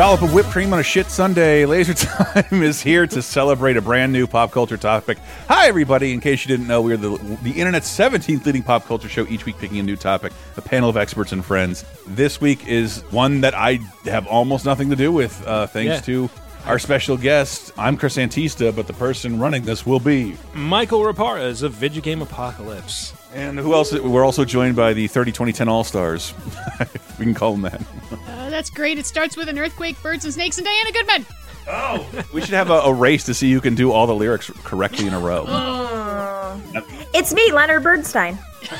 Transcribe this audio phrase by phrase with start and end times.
[0.00, 1.66] Dollop of whipped cream on a shit Sunday.
[1.66, 5.18] Laser Time is here to celebrate a brand new pop culture topic.
[5.46, 6.14] Hi, everybody.
[6.14, 9.44] In case you didn't know, we're the, the internet's 17th leading pop culture show, each
[9.44, 11.84] week picking a new topic, a panel of experts and friends.
[12.06, 16.00] This week is one that I have almost nothing to do with, uh, thanks Yeah.
[16.00, 16.30] to
[16.64, 17.70] our special guest.
[17.76, 20.34] I'm Chris Antista, but the person running this will be.
[20.54, 23.12] Michael Raparez of Vigigame Apocalypse.
[23.32, 23.92] And who else?
[23.92, 26.34] We're also joined by the 30 2010 All Stars.
[27.18, 27.80] we can call them that.
[28.10, 28.98] Uh, that's great.
[28.98, 31.26] It starts with an earthquake, birds and snakes, and Diana Goodman.
[31.68, 34.50] Oh, we should have a, a race to see who can do all the lyrics
[34.64, 35.46] correctly in a row.
[37.12, 38.38] It's me, Leonard Bernstein.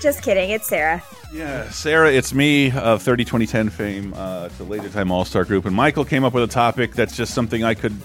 [0.00, 0.50] Just kidding.
[0.50, 1.02] It's Sarah.
[1.32, 5.64] Yeah, Sarah, it's me of 30 2010 fame uh, to Laser Time All Star Group,
[5.66, 7.96] and Michael came up with a topic that's just something I could,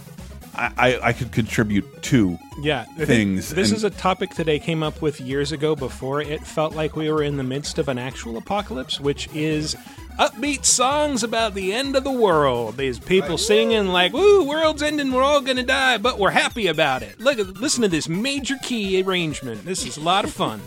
[0.60, 2.38] I, I, I could contribute to.
[2.62, 6.22] Yeah, Things, This and- is a topic that I came up with years ago before
[6.22, 9.76] it felt like we were in the midst of an actual apocalypse, which is
[10.20, 12.78] upbeat songs about the end of the world.
[12.78, 17.02] These people singing like, "Woo, world's ending, we're all gonna die, but we're happy about
[17.02, 19.66] it." Look, listen to this major key arrangement.
[19.66, 20.62] This is a lot of fun.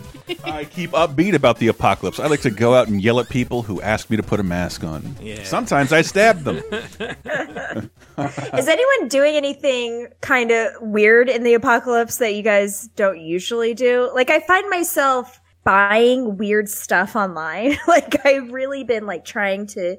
[0.44, 2.18] I keep upbeat about the apocalypse.
[2.18, 4.42] I like to go out and yell at people who ask me to put a
[4.42, 5.16] mask on.
[5.20, 5.42] Yeah.
[5.44, 6.56] Sometimes I stab them.
[8.56, 13.74] Is anyone doing anything kind of weird in the apocalypse that you guys don't usually
[13.74, 14.10] do?
[14.14, 17.76] Like, I find myself buying weird stuff online.
[17.88, 19.96] like, I've really been like trying to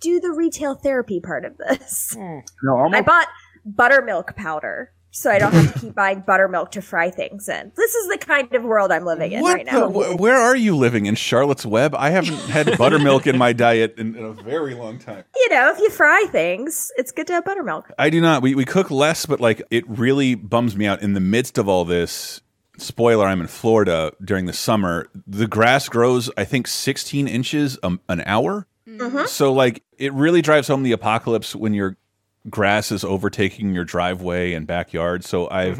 [0.00, 2.14] do the retail therapy part of this.
[2.18, 2.38] Hmm.
[2.62, 3.28] no, I bought
[3.64, 4.92] buttermilk powder.
[5.12, 7.72] So I don't have to keep buying buttermilk to fry things in.
[7.74, 9.88] This is the kind of world I'm living in What right now.
[9.88, 11.94] the, wh- where are you living in Charlotte's Web?
[11.94, 15.24] I haven't had buttermilk in my diet in, in a very long time.
[15.34, 17.90] you know, if you fry things, it's good to have buttermilk.
[17.98, 18.42] I do not.
[18.42, 21.00] We we cook less, but like it really bums me out.
[21.00, 22.42] In the midst of all this,
[22.78, 25.08] spoiler: I'm in Florida during the summer.
[25.26, 28.66] The grass grows, I think, 16 inches um, an hour.
[29.26, 31.96] So like, it really drives home the apocalypse when your
[32.48, 35.24] grass is overtaking your driveway and backyard.
[35.24, 35.78] So I've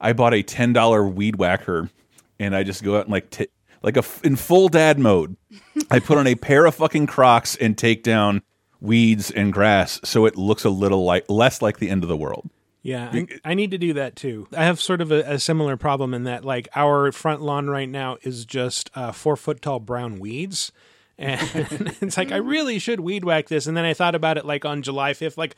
[0.00, 1.90] I bought a ten dollar weed whacker,
[2.38, 3.48] and I just go out and like t
[3.82, 5.36] like a f in full dad mode.
[5.90, 8.42] I put on a pair of fucking Crocs and take down
[8.80, 12.16] weeds and grass, so it looks a little like less like the end of the
[12.16, 12.48] world.
[12.88, 14.48] Yeah, I, I need to do that too.
[14.56, 17.88] I have sort of a, a similar problem in that, like, our front lawn right
[17.88, 20.72] now is just uh, four foot tall brown weeds.
[21.20, 23.66] And it's like, I really should weed whack this.
[23.66, 25.56] And then I thought about it like on July 5th, like,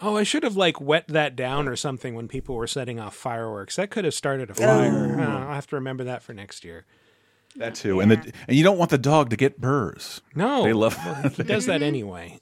[0.00, 3.16] oh, I should have like wet that down or something when people were setting off
[3.16, 3.74] fireworks.
[3.74, 5.20] That could have started a fire.
[5.20, 6.84] Uh, I'll have to remember that for next year.
[7.56, 10.20] That too, and the and you don't want the dog to get burrs.
[10.36, 12.38] No, They love- well, he does that anyway.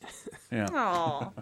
[0.53, 1.33] Oh,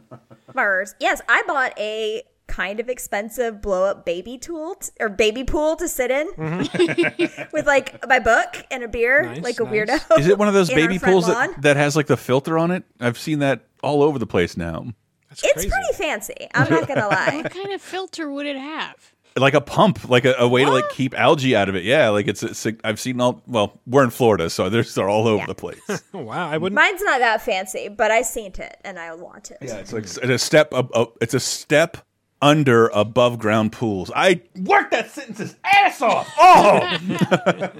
[0.54, 0.94] Murs.
[1.00, 5.76] Yes, I bought a kind of expensive blow up baby tool t- or baby pool
[5.76, 7.42] to sit in mm-hmm.
[7.52, 9.72] with like my book and a beer, Nice, like a nice.
[9.72, 10.18] weirdo.
[10.18, 12.84] Is it one of those baby pools that, that has like the filter on it?
[13.00, 14.86] I've seen that all over the place now.
[15.28, 15.70] That's It's crazy.
[15.70, 16.48] pretty fancy.
[16.54, 17.40] I'm not gonna lie.
[17.42, 19.12] What kind of filter would it have?
[19.38, 21.84] Like a pump, like a, a way to like keep algae out of it.
[21.84, 23.42] Yeah, like it's, it's I've seen all.
[23.46, 25.46] Well, we're in Florida, so they're, they're all over Yeah.
[25.46, 25.78] the place.
[26.14, 26.74] Oh, wow, I wouldn't.
[26.74, 29.58] Mine's not that fancy, but I seen it and I want it.
[29.60, 30.72] Yeah, it's like it's a step.
[30.72, 31.98] Up, up, it's a step
[32.42, 34.10] under above ground pools.
[34.14, 36.28] I worked that sentence's ass off.
[36.38, 37.72] Oh,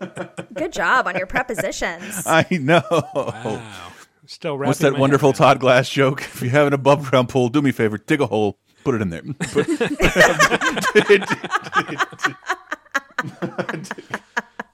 [0.54, 2.22] Good job on your prepositions.
[2.26, 2.82] I know.
[3.14, 3.62] Wow.
[4.26, 6.20] Still What's that my wonderful head around Todd Glass joke?
[6.20, 8.94] If you have an above ground pool, do me a favor, dig a hole, put
[8.94, 9.22] it in there.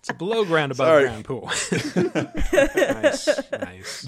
[0.01, 1.05] It's a below ground, above Sorry.
[1.05, 1.47] ground pool.
[2.53, 4.07] nice, nice.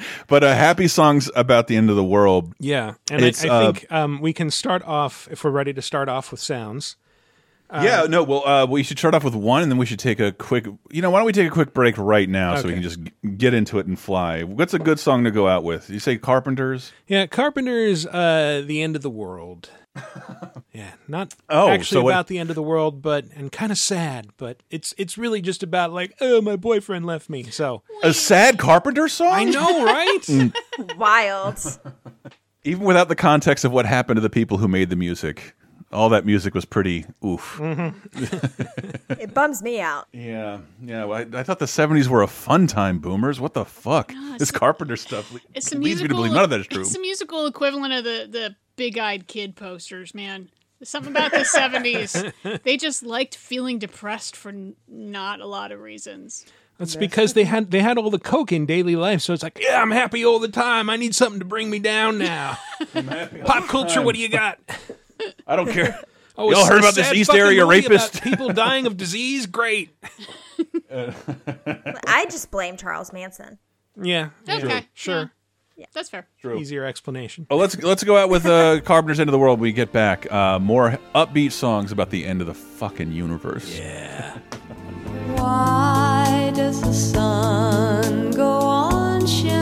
[0.26, 2.54] but uh, happy songs about the end of the world.
[2.58, 5.82] Yeah, and I, I uh, think um, we can start off if we're ready to
[5.82, 6.96] start off with sounds.
[7.72, 10.20] yeah, no, well, uh, we should start off with one, and then we should take
[10.20, 10.66] a quick.
[10.90, 12.98] You know, why don't we take a quick break right now so we can just
[13.38, 14.42] get into it and fly?
[14.42, 15.88] What's a good song to go out with?
[15.88, 16.92] You say Carpenters?
[17.06, 19.70] Yeah, Carpenter's uh, "The End of the World."
[20.72, 23.70] yeah, not Oh, actually so what- about the end of the world, but and kind
[23.72, 24.28] of sad.
[24.36, 27.44] But it's it's really just about like, oh, my boyfriend left me.
[27.44, 29.32] So A sad Carpenter song?
[29.32, 30.20] I know, right?
[30.78, 30.96] Mm.
[30.96, 31.58] Wild.
[32.64, 35.54] Even without the context of what happened to the people who made the music,
[35.92, 37.58] all that music was pretty oof.
[37.58, 37.98] Mm-hmm.
[39.20, 40.08] It bums me out.
[40.12, 41.04] Yeah, yeah.
[41.04, 42.98] well, I, I thought the '70s were a fun time.
[42.98, 44.08] Boomers, what the fuck?
[44.08, 46.80] this it's- Carpenter stuff It's the leads me to believe none of that is true.
[46.82, 50.48] It's the musical equivalent of the the big eyed kid posters, man.
[50.82, 52.24] Something about the seventies.
[52.64, 56.44] They just liked feeling depressed for n- not a lot of reasons.
[56.78, 59.58] That's because they had they had all the coke in daily life, so it's like,
[59.60, 60.90] yeah, I'm happy all the time.
[60.90, 62.58] I need something to bring me down now.
[63.44, 64.58] Pop culture, what do you got?
[65.46, 66.00] I don't care.
[66.34, 68.22] Oh, Y'all a heard s- about this sad East fucking Area movie about rapist?
[68.22, 69.44] people dying of disease?
[69.44, 69.90] Great.
[70.90, 73.58] I just blame Charles Manson.
[74.00, 74.30] Yeah.
[74.48, 75.30] Okay, Sure.
[75.76, 75.86] Yeah.
[75.92, 76.26] that's fair.
[76.40, 76.58] True.
[76.58, 77.46] Easier explanation.
[77.50, 79.58] Well, let's let's go out with uh, Carpenter's End of the World.
[79.58, 83.78] When we get back, uh, more upbeat songs about the end of the fucking universe.
[83.78, 84.38] Yeah.
[85.36, 89.52] Why does the sun go on shining?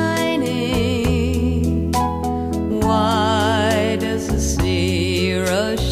[2.80, 5.89] Why does the sea rush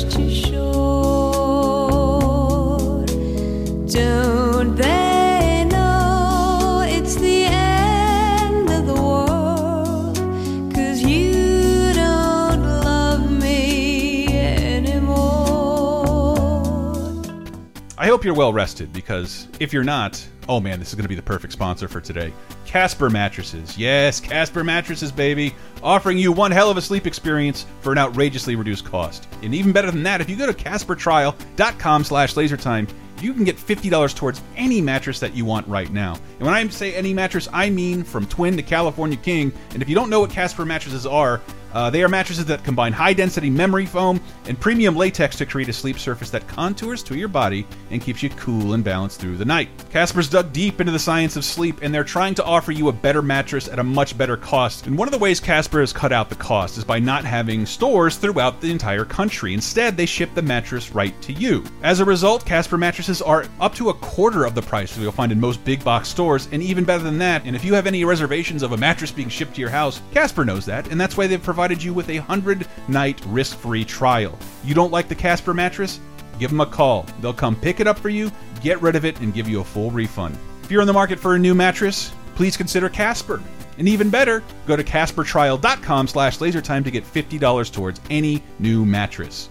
[18.18, 21.14] hope you're well rested because if you're not, oh man, this is going to be
[21.14, 22.32] the perfect sponsor for today.
[22.64, 23.78] Casper Mattresses.
[23.78, 25.54] Yes, Casper Mattresses, baby.
[25.84, 29.28] Offering you one hell of a sleep experience for an outrageously reduced cost.
[29.44, 33.56] And even better than that, if you go to caspertrial.com slash lasertime, you can get
[33.56, 36.14] $50 towards any mattress that you want right now.
[36.38, 39.52] And when I say any mattress, I mean from twin to California king.
[39.74, 41.40] And if you don't know what Casper mattresses are,
[41.72, 45.68] uh, they are mattresses that combine high density memory foam and premium latex to create
[45.68, 49.36] a sleep surface that contours to your body and keeps you cool and balanced through
[49.36, 49.68] the night.
[49.90, 52.92] Casper's dug deep into the science of sleep and they're trying to offer you a
[52.92, 54.86] better mattress at a much better cost.
[54.86, 57.66] And one of the ways Casper has cut out the cost is by not having
[57.66, 59.54] stores throughout the entire country.
[59.54, 61.64] Instead, they ship the mattress right to you.
[61.82, 65.12] As a result, Casper mattresses are up to a quarter of the price that you'll
[65.12, 67.44] find in most big box stores, and even better than that.
[67.44, 70.44] And if you have any reservations of a mattress being shipped to your house, Casper
[70.44, 74.38] knows that, and that's why they've provided you with a 100 night risk free trial.
[74.64, 76.00] You don't like the Casper mattress?
[76.38, 77.06] Give them a call.
[77.20, 78.30] They'll come pick it up for you,
[78.62, 80.38] get rid of it, and give you a full refund.
[80.62, 83.42] If you're in the market for a new mattress, please consider Casper.
[83.78, 89.48] And even better, go to CasperTrial.com slash lasertime to get $50 towards any new mattress.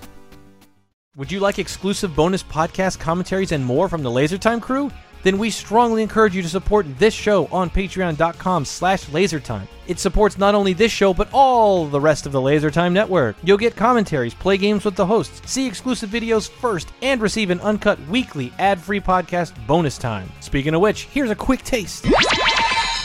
[1.16, 4.92] Would you like exclusive bonus podcast commentaries and more from the LaserTime crew?
[5.24, 9.68] Then we strongly encourage you to support this show on patreon.com slash lasertime.
[9.88, 13.38] It supports not only this show, but all the rest of the LaserTime network.
[13.44, 17.62] You'll get commentaries, play games with the hosts, see exclusive videos first, and receive an
[17.62, 20.30] uncut weekly ad-free podcast bonus time.
[20.42, 22.06] Speaking of which, here's a quick taste.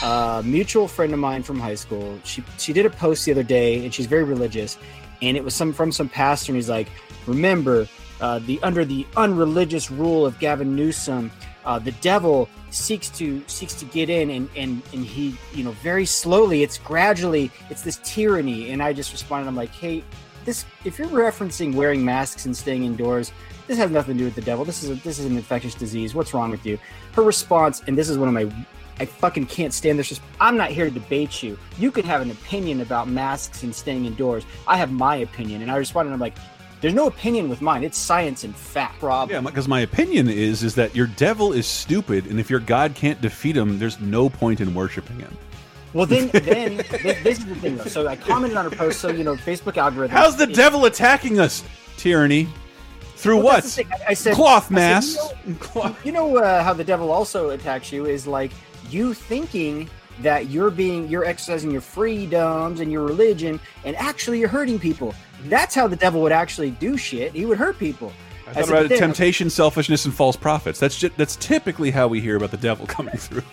[0.03, 2.19] a mutual friend of mine from high school.
[2.25, 4.77] She she did a post the other day, and she's very religious,
[5.21, 6.89] and it was some from some pastor, and he's like,
[7.25, 7.87] "Remember,
[8.19, 11.31] uh, the under the unreligious rule of Gavin Newsom,
[11.65, 15.71] uh, the devil seeks to seeks to get in, and and and he, you know,
[15.71, 20.03] very slowly, it's gradually, it's this tyranny." And I just responded, I'm like, "Hey,
[20.45, 23.31] this if you're referencing wearing masks and staying indoors."
[23.65, 24.65] This has nothing to do with the devil.
[24.65, 26.13] This is a, this is an infectious disease.
[26.13, 26.77] What's wrong with you?
[27.13, 28.51] Her response, and this is one of my
[28.99, 30.19] I fucking can't stand this.
[30.39, 31.57] I'm not here to debate you.
[31.77, 34.45] You could have an opinion about masks and staying indoors.
[34.67, 36.13] I have my opinion, and I responded.
[36.13, 36.35] I'm like,
[36.83, 37.81] there's no opinion with mine.
[37.81, 39.01] It's science and fact.
[39.01, 39.31] Rob.
[39.31, 42.93] Yeah, because my opinion is is that your devil is stupid, and if your God
[42.93, 45.37] can't defeat him, there's no point in worshiping him.
[45.93, 47.77] Well, then, then this, this is the thing.
[47.77, 47.85] Though.
[47.85, 48.99] So I commented on her post.
[48.99, 50.17] So you know, Facebook algorithm.
[50.17, 51.63] How's the devil attacking us?
[51.95, 52.49] Tyranny.
[53.15, 53.63] Through Well, what?
[53.63, 53.93] that's the thing.
[53.93, 55.15] I, I said Cloth I mass.
[55.15, 58.51] said, you know, you know uh, how the devil also attacks you is like
[58.89, 64.49] you thinking that you're being you're exercising your freedoms and your religion, and actually you're
[64.49, 65.15] hurting people.
[65.45, 67.33] That's how the devil would actually do shit.
[67.33, 68.11] He would hurt people.
[68.47, 70.79] I thought about "Then- temptation, selfishness, and false prophets.
[70.79, 73.43] That's just, that's typically how we hear about the devil coming through.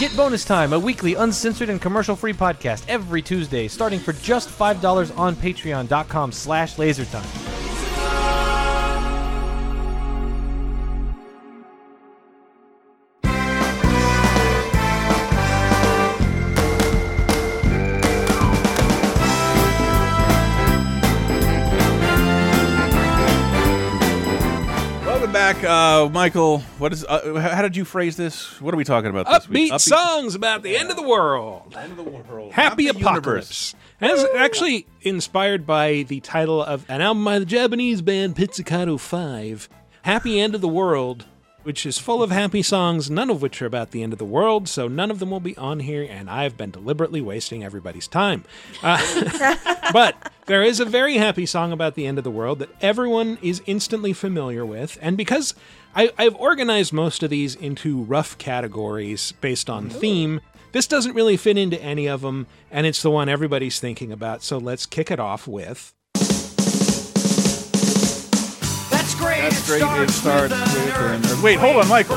[0.00, 5.16] Get Bonus Time, a weekly uncensored and commercial-free podcast every Tuesday, starting for just $5
[5.16, 7.63] on patreon.com slash lasertime.
[25.64, 26.60] Uh, Michael.
[26.78, 27.04] What is?
[27.04, 28.60] Uh, how did you phrase this?
[28.60, 29.72] What are we talking about this week?
[29.72, 31.74] Upbeat songs about the end of the world.
[31.76, 32.52] End of the world.
[32.52, 33.74] Happy Not the Apocalypse.
[34.00, 38.98] And it's actually inspired by the title of an album by the Japanese band Pizzicato
[38.98, 39.68] 5,
[40.02, 41.26] Happy End of the World,
[41.64, 44.24] which is full of happy songs, none of which are about the end of the
[44.24, 48.06] world, so none of them will be on here, and I've been deliberately wasting everybody's
[48.06, 48.44] time.
[48.82, 49.56] Uh,
[49.92, 53.38] but there is a very happy song about the end of the world that everyone
[53.42, 55.54] is instantly familiar with, and because
[55.94, 60.40] I, I've organized most of these into rough categories based on theme,
[60.72, 64.42] this doesn't really fit into any of them, and it's the one everybody's thinking about,
[64.42, 65.94] so let's kick it off with.
[69.50, 69.82] That's great.
[69.82, 71.42] It starts with an- earthquake.
[71.42, 72.16] Wait, hold on, Michael.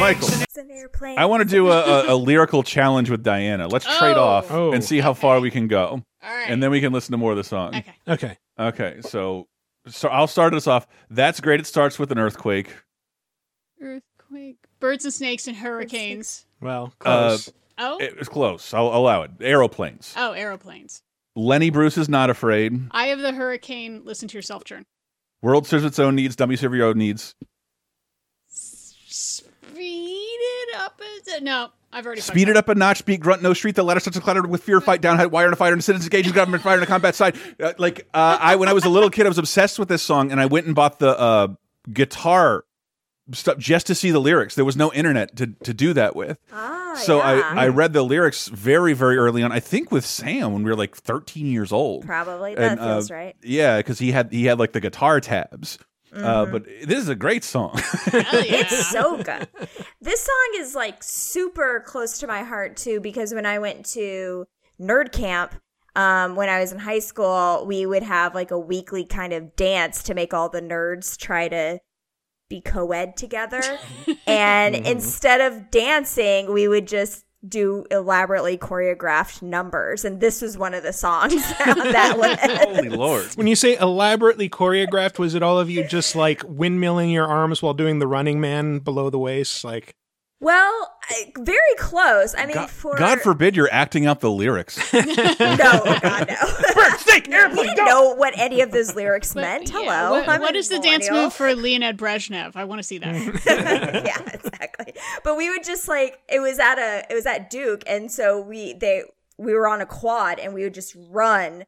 [0.00, 0.28] Michael.
[0.42, 1.18] It's an airplane.
[1.18, 3.68] I want to do a, a, a lyrical challenge with Diana.
[3.68, 4.22] Let's trade Oh.
[4.22, 4.72] off Oh.
[4.72, 6.48] and see how far we can go, All right.
[6.48, 7.74] and then we can listen to more of the song.
[7.76, 7.94] okay.
[8.08, 8.38] Okay.
[8.58, 9.48] Okay, so
[9.88, 10.86] so I'll start us off.
[11.10, 11.60] That's great.
[11.60, 12.74] It starts with an earthquake.
[13.80, 16.46] Earthquake, birds and snakes and hurricanes.
[16.60, 17.52] Well, Uh, close.
[17.78, 18.72] Oh, It was close.
[18.74, 19.32] I'll allow it.
[19.40, 20.14] Aeroplanes.
[20.16, 21.02] oh, aeroplanes.
[21.34, 22.78] Lenny Bruce is not afraid.
[22.90, 24.02] Eye of the hurricane.
[24.04, 24.84] Listen to yourself churn.
[25.42, 26.36] World serves its own needs.
[26.36, 27.34] Dummy serve your own needs.
[28.48, 29.44] Speed
[29.74, 31.00] it up.
[31.26, 31.42] It?
[31.42, 32.98] No, I've already Speed it up a notch.
[32.98, 33.42] Speak grunt.
[33.42, 33.74] No street.
[33.74, 34.80] The ladder starts to clatter with fear.
[34.80, 35.30] Fight down.
[35.30, 35.74] Wire and a fighter.
[35.74, 36.26] And citizens engage.
[36.26, 37.36] with Government fire on a combat side.
[37.60, 40.02] Uh, like uh, I, when I was a little kid, I was obsessed with this
[40.02, 41.48] song, and I went and bought the uh,
[41.92, 42.64] guitar
[43.32, 44.54] stuff just to see the lyrics.
[44.56, 46.38] There was no internet to to do that with.
[46.52, 47.52] Ah, So yeah.
[47.54, 49.52] I, I read the lyrics very, very early on.
[49.52, 52.04] I think with Sam when we were like 13 years old.
[52.04, 52.54] Probably.
[52.54, 53.36] That And, uh, right.
[53.42, 55.78] Yeah, because he had he had like the guitar tabs.
[56.14, 56.52] Uh, Mm-hmm.
[56.52, 57.72] but this is a great song.
[58.12, 58.22] Yeah.
[58.34, 59.48] It's so good.
[60.02, 64.46] This song is like super close to my heart too because when I went to
[64.80, 65.54] nerd camp
[65.96, 69.54] um, when I was in high school, we would have like a weekly kind of
[69.56, 71.78] dance to make all the nerds try to
[72.52, 73.62] be co-ed together.
[74.26, 74.84] and mm-hmm.
[74.84, 80.04] instead of dancing, we would just do elaborately choreographed numbers.
[80.04, 82.40] And this was one of the songs that list.
[82.68, 83.24] Holy Lord.
[83.34, 87.62] When you say elaborately choreographed, was it all of you just like windmilling your arms
[87.62, 89.64] while doing the running man below the waist?
[89.64, 89.96] Like,
[90.42, 92.34] Well, I- very close.
[92.36, 94.76] I mean, God, for God forbid you're acting out the lyrics.
[94.92, 96.88] no, God, no.
[96.98, 99.70] Snake, we didn't know what any of those lyrics But, meant.
[99.70, 100.10] yeah, Hello.
[100.18, 102.56] what- I'm what a the dance move for Leonid Brezhnev?
[102.56, 103.14] I want to see that.
[104.04, 104.94] yeah, exactly.
[105.22, 108.40] But we would just like it was at a it was at Duke, and so
[108.40, 109.04] we they
[109.38, 111.66] we were on a quad, and we would just run,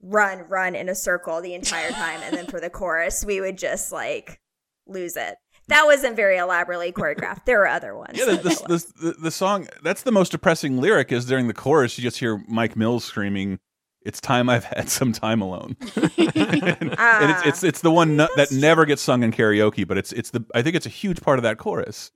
[0.00, 3.58] run, run in a circle the entire time, and then for the chorus, we would
[3.58, 4.40] just like
[4.86, 5.34] lose it.
[5.68, 7.44] That wasn't very elaborately choreographed.
[7.44, 8.18] There were other ones.
[8.18, 8.36] Yeah, the,
[8.68, 12.18] the, the, the song, that's the most depressing lyric is during the chorus, you just
[12.18, 13.58] hear Mike Mills screaming,
[14.04, 15.76] It's time I've had some time alone.
[16.16, 17.38] and Ah.
[17.38, 20.30] it's, it's it's the one no, that never gets sung in karaoke, but it's it's
[20.30, 22.10] the I think it's a huge part of that chorus.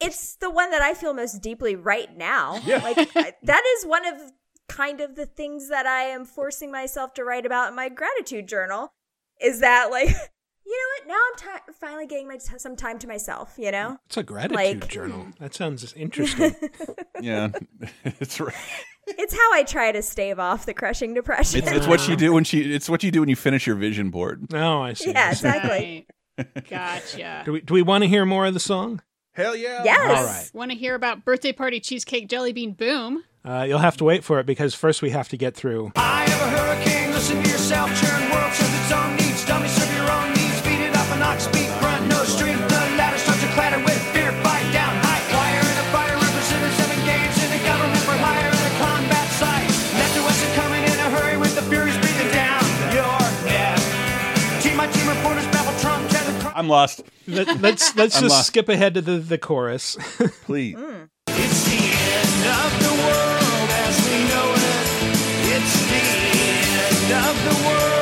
[0.00, 2.60] it's the one that I feel most deeply right now.
[2.64, 2.78] Yeah.
[2.82, 2.96] Like
[3.42, 4.32] that is one of
[4.68, 8.48] kind of the things that I am forcing myself to write about in my gratitude
[8.48, 8.92] journal.
[9.40, 10.08] Is that like,
[10.66, 11.08] you know what?
[11.08, 13.54] Now I'm ti finally getting my some time to myself.
[13.58, 15.26] You know, it's a gratitude Like- journal.
[15.40, 16.54] That sounds interesting.
[17.20, 17.50] Yeah,
[18.04, 18.52] it's right.
[19.06, 21.60] it's how I try to stave off the crushing depression.
[21.62, 22.74] It's, it's what you do when she.
[22.74, 24.46] It's what you do when you finish your vision board.
[24.52, 25.12] oh, I see.
[25.12, 26.06] yeah, exactly.
[26.36, 26.68] Right.
[26.68, 27.42] Gotcha.
[27.46, 29.00] Do we, do we want to hear more of the song?
[29.32, 29.84] Hell yeah!
[29.84, 30.18] Yes.
[30.18, 30.50] All right.
[30.54, 33.22] Want to hear about birthday party cheesecake jelly bean boom?
[33.44, 35.92] Uh, you'll have to wait for it because first we have to get through.
[35.96, 39.16] I have a hurricane, listen to yourself, churn world serves its own
[56.54, 57.02] I'm lost.
[57.26, 58.46] Let, let's let's I'm just lost.
[58.46, 59.96] skip ahead to the, the chorus.
[60.44, 60.76] Please.
[61.28, 64.86] It's the end of the world as we know it.
[65.56, 66.02] It's the
[67.10, 67.93] end of the world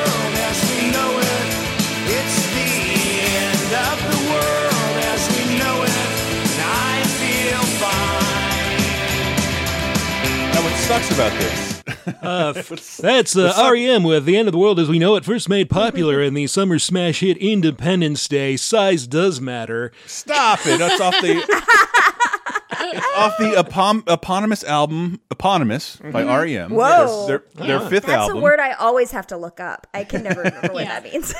[10.83, 11.73] sucks about this?
[12.23, 12.53] Uh,
[13.01, 15.71] that's uh, REM with The End of the World as We Know It, first made
[15.71, 18.57] popular in the summer smash hit Independence Day.
[18.57, 19.93] Size does matter.
[20.07, 20.79] Stop it!
[20.79, 21.37] That's off the.
[22.81, 26.71] it's off the epom- eponymous album, eponymous by mm-hmm.
[26.71, 26.71] REM.
[26.71, 27.27] Whoa.
[27.27, 27.89] their, their, their ah.
[27.89, 28.39] fifth That's album.
[28.39, 29.87] a word I always have to look up.
[29.95, 31.01] I can never remember what Yeah.
[31.01, 31.35] that means.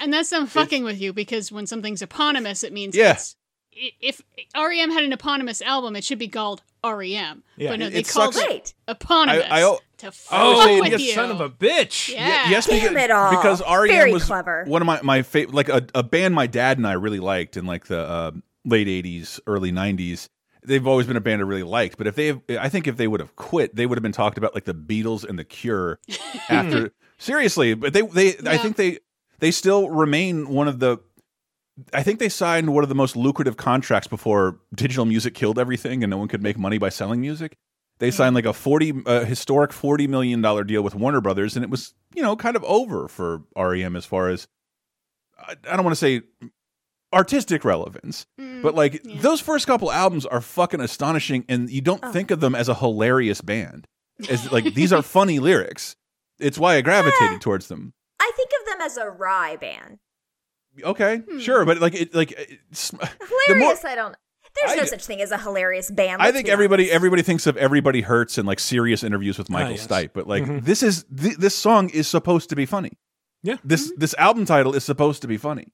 [0.00, 3.18] And that's them fucking with you because when something's eponymous, it means Yeah.
[4.00, 4.22] If
[4.56, 7.42] REM had an eponymous album, it should be called REM.
[7.56, 7.70] Yeah.
[7.70, 8.44] But no, It- they it called sucks.
[8.46, 8.74] it Right.
[8.88, 11.12] eponymous I- I- to fuck Oh, with you you.
[11.12, 12.12] son of a bitch.
[12.12, 12.48] Yeah.
[12.50, 13.30] yes, Damn because, it all.
[13.30, 14.64] because REM Very was clever.
[14.66, 17.56] one of my my favorite, like a, a band my dad and I really liked
[17.56, 18.30] in like the uh,
[18.64, 20.28] late '80s, early '90s.
[20.64, 22.96] They've always been a band I really liked, but if they, have, I think if
[22.96, 25.44] they would have quit, they would have been talked about like the Beatles and the
[25.44, 25.98] Cure.
[26.48, 28.98] after seriously, but they, they, I think they,
[29.40, 30.98] they still remain one of the
[31.92, 36.02] I think they signed one of the most lucrative contracts before digital music killed everything
[36.02, 37.56] and no one could make money by selling music.
[37.98, 41.64] They signed like a 40 uh, historic 40 million dollar deal with Warner Brothers and
[41.64, 44.46] it was, you know, kind of over for REM as far as
[45.38, 46.22] I, I don't want to say
[47.12, 52.30] artistic relevance, but like those first couple albums are fucking astonishing and you don't think
[52.30, 53.86] of them as a hilarious band.
[54.28, 55.96] As like these are funny lyrics.
[56.38, 57.94] It's why I gravitated towards them.
[58.20, 59.98] I think of them as a wry band.
[60.82, 61.38] Okay, hmm.
[61.38, 63.08] sure, but like it like it's, the more-
[63.46, 64.16] Hilarious, I don't.
[64.60, 66.20] There's I no d- such thing as a hilarious band.
[66.22, 66.94] I think everybody honest.
[66.94, 69.86] everybody thinks of everybody hurts and like serious interviews with oh, Michael yes.
[69.86, 70.64] Stipe, but like mm-hmm.
[70.64, 72.98] this is th this song is supposed to be funny.
[73.42, 73.56] Yeah.
[73.64, 74.00] This mm-hmm.
[74.00, 75.72] this album title is supposed to be funny.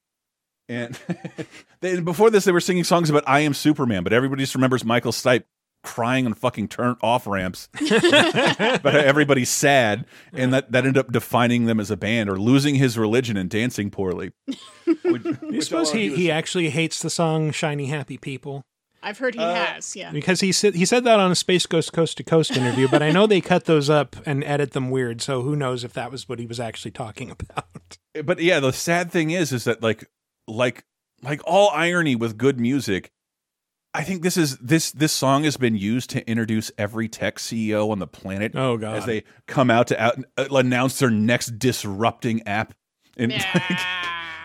[0.69, 0.99] And
[1.81, 4.85] they, before this, they were singing songs about "I Am Superman," but everybody just remembers
[4.85, 5.45] Michael Stipe
[5.85, 7.69] crying on fucking turn off ramps.
[7.79, 12.75] but everybody's sad, and that that ended up defining them as a band or losing
[12.75, 14.33] his religion and dancing poorly.
[15.05, 18.63] Which- I suppose he, argue he actually hates the song "Shiny Happy People"
[19.03, 19.95] I've heard he Uh, has.
[19.95, 20.11] Yeah.
[20.13, 22.89] because he said he said that on a Space Ghost Coast to Coast interview.
[22.89, 25.93] but I know they cut those up and edit them weird, so who knows if
[25.93, 27.99] that was what he was actually talking about.
[28.25, 30.09] but yeah, the sad thing is, is that like,
[30.49, 30.85] like,
[31.23, 33.11] like all irony with good music,
[33.97, 37.91] I think this is this this song has been used to introduce every tech CEO
[37.91, 38.53] on the planet.
[38.57, 38.97] Oh, God.
[38.97, 42.75] As they come out to out, uh, announce their next disrupting app,
[43.17, 43.45] and like,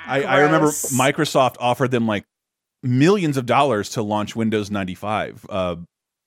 [0.05, 2.25] I, I remember Microsoft offered them like
[2.83, 5.77] millions of dollars to launch Windows ninety five uh,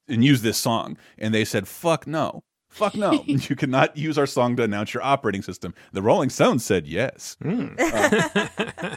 [0.08, 3.12] and use this song, and they said, "Fuck no." Fuck no!
[3.26, 5.74] you cannot use our song to announce your operating system.
[5.92, 7.36] The Rolling Stones said yes.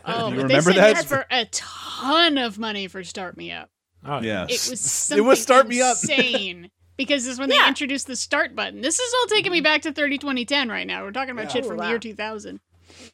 [0.07, 0.95] Oh, you but they remember said that?
[0.95, 3.69] yes for a ton of money for Start Me Up.
[4.05, 4.43] Oh, Yeah.
[4.43, 5.97] It was It something was Start Me Up.
[6.01, 6.69] insane.
[6.97, 7.67] Because this is when they Yeah.
[7.67, 8.79] introduced the start button.
[8.79, 9.63] This is all taking me mm-hmm.
[9.65, 11.03] back to 30 2010 right now.
[11.03, 11.89] We're talking about shit Ooh, from the wow.
[11.89, 12.61] year 2000.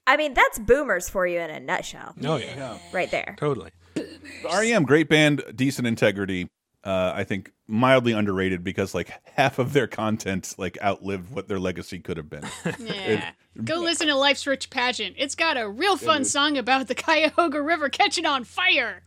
[0.05, 3.36] I mean, that's boomers for you in a nutshell, Oh yeah, right there.
[3.39, 3.71] totally.
[4.45, 6.48] REM, great band, decent integrity.
[6.83, 11.59] Uh, I think mildly underrated because like half of their content like outlived what their
[11.59, 12.43] legacy could have been.
[12.79, 13.31] Yeah.
[13.65, 15.15] Go listen to Life's Rich Pageant.
[15.17, 19.03] It's got a real fun song about the Cuyahoga River catching on fire.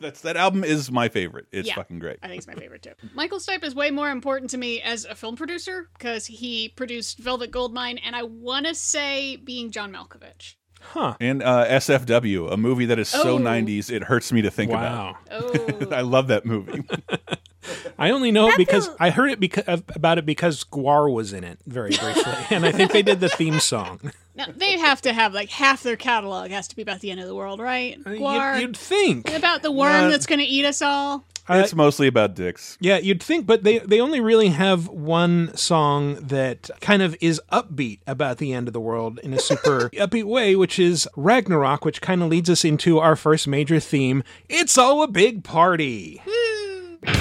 [0.00, 1.46] That's that album is my favorite.
[1.50, 1.74] It's Yeah.
[1.74, 2.18] fucking great.
[2.22, 2.92] I think it's my favorite too.
[3.14, 7.18] Michael Stipe is way more important to me as a film producer because he produced
[7.18, 10.54] Velvet Goldmine and I want to say being John Malkovich.
[10.80, 11.14] Huh?
[11.20, 13.38] And uh, SFW, a movie that is so Oh.
[13.38, 15.16] 90s it hurts me to think Wow.
[15.30, 15.92] Oh, about.
[15.92, 16.82] I love that movie.
[17.98, 19.64] I only know it because feels- I heard it because
[19.94, 23.28] about it because Gwar was in it very briefly, and I think they did the
[23.28, 24.00] theme song.
[24.36, 27.20] now they have to have like half their catalog has to be about the end
[27.20, 28.02] of the world, right?
[28.04, 28.54] Gwar.
[28.54, 30.08] You'd, you'd think, about the worm Yeah.
[30.08, 31.24] that's going to eat us all.
[31.50, 32.76] It's mostly about dicks.
[32.80, 37.40] yeah, you'd think, but they they only really have one song that kind of is
[37.52, 41.84] upbeat about the end of the world in a super upbeat way, which is Ragnarok,
[41.84, 44.22] which kind of leads us into our first major theme.
[44.48, 46.20] It's all a big party.
[46.24, 47.12] Hmm.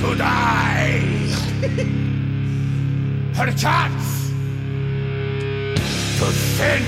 [0.00, 1.00] to die.
[3.34, 4.30] Perchance
[6.18, 6.82] to sin.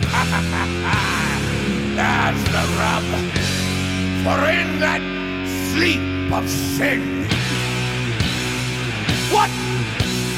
[1.96, 3.49] That's the rub.
[4.22, 5.00] For in that
[5.72, 7.24] sleep of sin,
[9.32, 9.48] what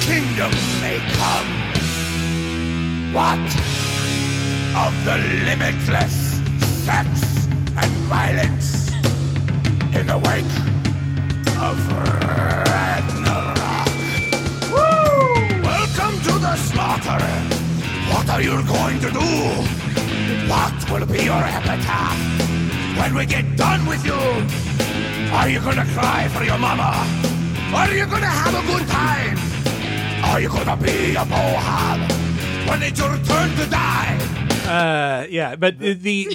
[0.07, 1.51] kingdom may come?
[3.13, 3.43] What
[4.87, 6.15] of the limitless
[6.87, 7.09] sex
[7.77, 8.93] and violence
[9.99, 10.55] in the wake
[11.59, 11.77] of
[12.71, 13.89] Ragnarok.
[14.71, 15.61] Woo!
[15.61, 17.25] Welcome to the slaughter.
[18.13, 19.29] What are you going to do?
[20.49, 22.62] What will be your epitaph
[23.03, 24.21] when we get done with you?
[25.35, 26.91] Are you gonna cry for your mama?
[27.75, 29.37] Are you gonna have a good time?
[30.25, 31.99] Are you gonna be a mohab
[32.69, 34.19] when it's your turn to die?
[34.69, 36.29] Uh, yeah, but the, the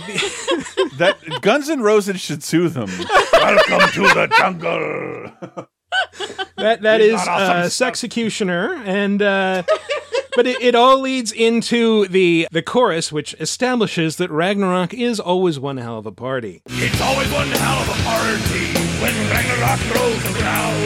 [0.97, 2.89] That Guns N' Roses should sue them.
[3.31, 5.67] Welcome to the jungle.
[6.57, 7.93] that that is got awesome uh, stuff.
[7.93, 9.63] Sexecutioner, and uh,
[10.35, 15.59] but it, it all leads into the the chorus, which establishes that Ragnarok is always
[15.59, 16.61] one hell of a party.
[16.67, 20.77] It's always one hell of a party when Ragnarok rolls around.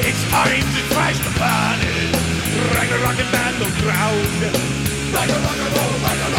[0.00, 2.14] it's time to crash the planet.
[2.74, 4.28] Ragnarok and man the ground.
[5.14, 6.34] Ragnarok, Ragnarok, And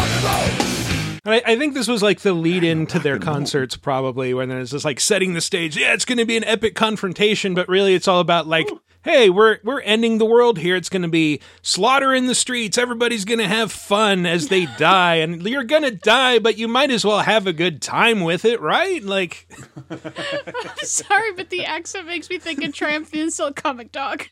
[1.24, 4.70] I, I think this was like the lead in to their concerts, probably, when there's
[4.70, 5.76] just like setting the stage.
[5.76, 8.68] Yeah, it's going to be an epic confrontation, but really, it's all about like,
[9.02, 10.76] hey, we're we're ending the world here.
[10.76, 12.76] It's going to be slaughter in the streets.
[12.78, 16.68] Everybody's going to have fun as they die, and you're going to die, but you
[16.68, 19.02] might as well have a good time with it, right?
[19.02, 19.46] Like,
[20.82, 24.24] Sorry, but the accent makes me think of Triumph the Insult Comic Dog.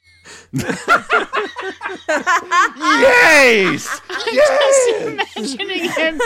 [2.76, 4.00] yes.
[4.32, 6.20] Just imagining him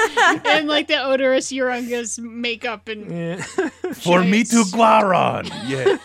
[0.46, 3.36] in like the Oderus Urungus makeup and Yeah.
[3.94, 4.72] For me to Giants.
[4.72, 5.48] Guaron.
[5.68, 5.98] Yeah.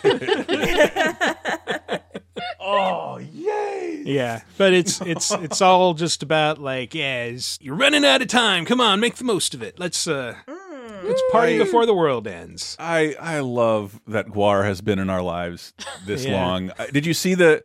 [2.70, 4.02] Oh, yay.
[4.04, 8.64] Yeah, but it's it's it's all just about like, yeah, you're running out of time.
[8.64, 9.78] Come on, make the most of it.
[9.78, 10.34] Let's uh,
[11.04, 12.76] let's party I- before the world ends.
[12.78, 15.72] I I love that Gwar has been in our lives
[16.06, 16.32] this Yeah.
[16.44, 16.70] long.
[16.78, 17.64] Uh, Did you see the?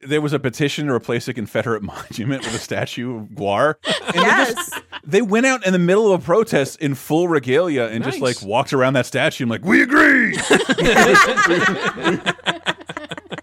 [0.00, 3.74] There was a petition to replace a Confederate monument with a statue of Gwar.
[3.84, 4.82] And they just- Yes.
[5.04, 8.42] They went out in the middle of a protest in full regalia and just like
[8.42, 10.36] walked around that statue and like, we agree.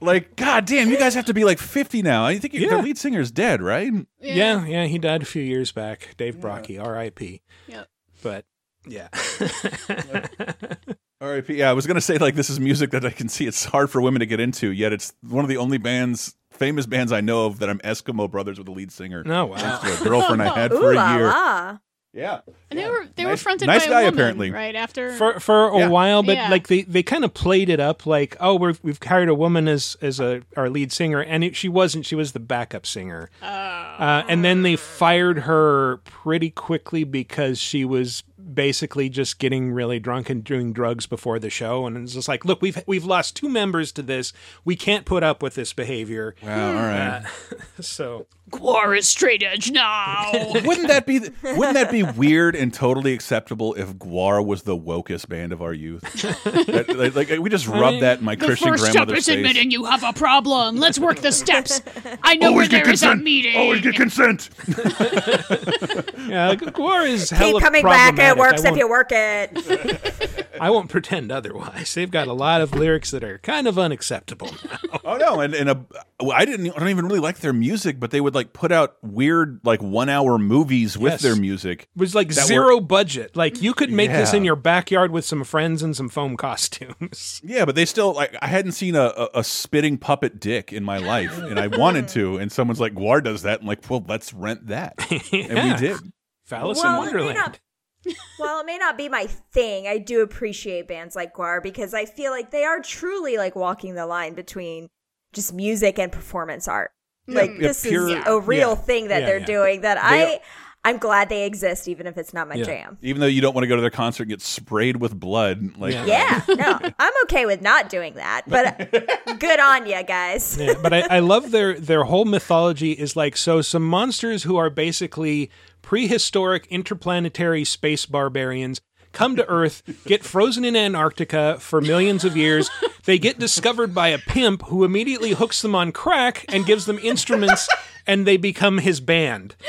[0.06, 2.26] Like, god damn, you guys have to be like 50 now.
[2.26, 2.70] I think Yeah.
[2.70, 3.92] the lead singer's dead, right?
[4.22, 4.66] Yeah.
[4.66, 6.16] yeah, he died a few years back.
[6.18, 7.42] Dave Brockie, R.I.P.
[7.68, 7.88] Yep.
[8.24, 8.46] But
[8.88, 9.08] yeah,
[11.22, 11.56] R.I.P.
[11.56, 13.90] Yeah, I was gonna say like this is music that I can see it's hard
[13.90, 17.22] for women to get into, yet it's one of the only bands, famous bands I
[17.22, 19.24] know of that I'm Eskimo Brothers with the lead singer.
[19.26, 19.58] Oh, no, wow.
[19.58, 21.28] Thanks to a girlfriend I had Ooh for la a year.
[21.28, 21.78] la.
[22.16, 22.40] Yeah,
[22.72, 24.52] And they were they were Nice- fronted nice by guy, a woman, apparently.
[24.52, 25.12] right after.
[25.14, 25.88] for for a Yeah.
[25.90, 26.50] while, but Yeah.
[26.50, 29.68] like they, they kind of played it up like, oh, we're, we've hired a woman
[29.68, 32.06] as as a our lead singer, and it, she wasn't.
[32.06, 37.84] She was the backup singer, uh, and then they fired her pretty quickly because she
[37.84, 38.24] was
[38.54, 42.46] basically just getting really drunk and doing drugs before the show, and it's just like,
[42.46, 44.34] look, we've we've lost two members to this.
[44.64, 46.36] We can't put up with this behavior.
[46.44, 47.26] wow, all uh, right.
[47.82, 50.32] So Gwar is straight edge now.
[50.64, 55.28] wouldn't that be wouldn't that be weird and totally acceptable if Gwar was the wokest
[55.28, 56.02] band of our youth?
[56.44, 59.36] That- like, like, we just rubbed that in my the Christian first step is face.
[59.36, 60.78] admitting you have a problem.
[60.78, 61.82] Let's work the steps.
[62.24, 63.58] I know where there is a meeting.
[63.58, 64.50] Always get consent.
[64.68, 68.20] yeah, Gwar is hella Keep coming back.
[68.36, 70.48] It works if you work it.
[70.62, 71.94] I won't pretend otherwise.
[71.94, 74.50] They've got a lot of lyrics that are kind of unacceptable.
[75.08, 75.86] Oh no, and and a,
[76.34, 76.72] I didn't.
[76.72, 79.84] I don't even really like their music, but they would like put out weird like
[79.84, 81.22] one hour movies with Yes.
[81.22, 81.84] their music.
[81.96, 83.36] It was like That zero budget.
[83.36, 87.40] Like you could make this in your backyard with some friends and some foam costumes.
[87.46, 90.84] Yeah, but they still like I hadn't seen a, a, a spitting puppet dick in
[90.84, 92.38] my life, and I wanted to.
[92.38, 95.98] And someone's like, "Gwar does that," and like, well, let's rent that, and we did.
[96.46, 97.60] Phallus Well, in it may Wonderland.
[98.06, 101.94] Not- While it may not be my thing, I do appreciate bands like Gwar because
[101.94, 104.90] I feel like they are truly like walking the line between
[105.34, 106.92] just music and performance art.
[107.28, 108.76] Like this pure- is a real yeah.
[108.76, 109.46] thing that Yeah, they're yeah.
[109.46, 110.40] doing that They I
[110.88, 112.64] I'm glad they exist even if it's not my Yeah.
[112.66, 113.00] jam.
[113.02, 115.76] Even though you don't want to go to their concert and get sprayed with blood,
[115.78, 116.06] like Yeah.
[116.06, 118.92] Yeah, no, I'm okay with not doing that, but
[119.40, 120.56] good on you guys.
[120.60, 124.58] Yeah, but I, I love their their whole mythology is like so some monsters who
[124.58, 125.50] are basically
[125.86, 132.72] prehistoric interplanetary space barbarians come to Earth, get frozen in Antarctica for millions of years.
[133.06, 136.98] They get discovered by a pimp who immediately hooks them on crack and gives them
[136.98, 137.70] instruments,
[138.08, 139.56] and they become his band.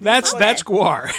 [0.00, 1.12] that's that's Gwar.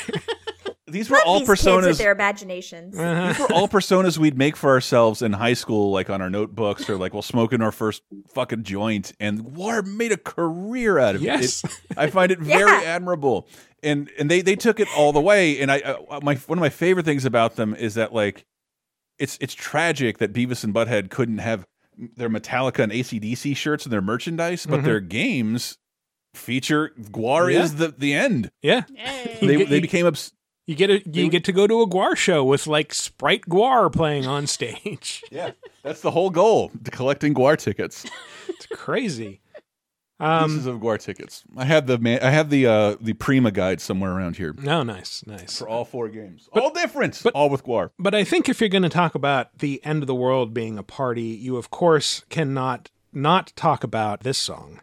[0.91, 1.97] These were Love all these kids with personas.
[1.97, 2.93] their imaginations.
[2.95, 6.89] These were all personas we'd make for ourselves in high school, like on our notebooks,
[6.89, 8.01] or like while smoking our first
[8.33, 9.13] fucking joint.
[9.19, 11.63] And War made a career out of Yes.
[11.63, 11.71] it.
[11.91, 11.97] it.
[11.97, 12.81] I find it very Yeah.
[12.89, 13.47] admirable,
[13.83, 15.59] and and they they took it all the way.
[15.59, 18.45] And I uh, my one of my favorite things about them is that like
[19.17, 21.65] it's it's tragic that Beavis and Butthead couldn't have
[22.15, 25.77] their Metallica and ACDC shirts and their merchandise, but their games
[26.33, 27.63] feature Gwar Yeah.
[27.63, 28.51] is the the end.
[28.61, 28.83] Yeah.
[28.95, 29.37] Yay.
[29.41, 30.31] They they became obs-
[30.69, 33.91] You get a, you get to go to a Gwar show with like Sprite Gwar
[33.91, 35.23] playing on stage.
[35.31, 35.53] yeah.
[35.81, 38.05] That's the whole goal: to collecting Gwar tickets.
[38.47, 39.41] It's crazy.
[40.19, 41.43] pieces Um, of Gwar tickets.
[41.57, 44.83] I have the man, I have the uh the Prima guide somewhere around here no,
[44.83, 45.57] nice, nice.
[45.57, 46.47] for all four games.
[46.51, 47.89] all different, but, all with Gwar.
[47.97, 50.77] But I think if you're going to talk about the end of the world being
[50.77, 54.81] a party, you of course cannot not talk about this song.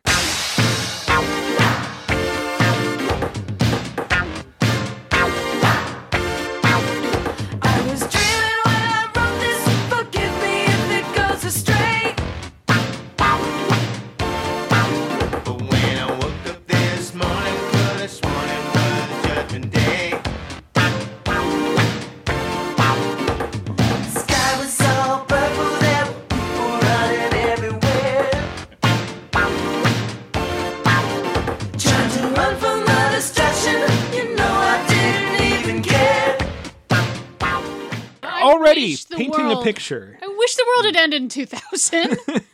[38.76, 40.18] Already painting a picture.
[40.22, 42.18] I wish the world had ended in 2000.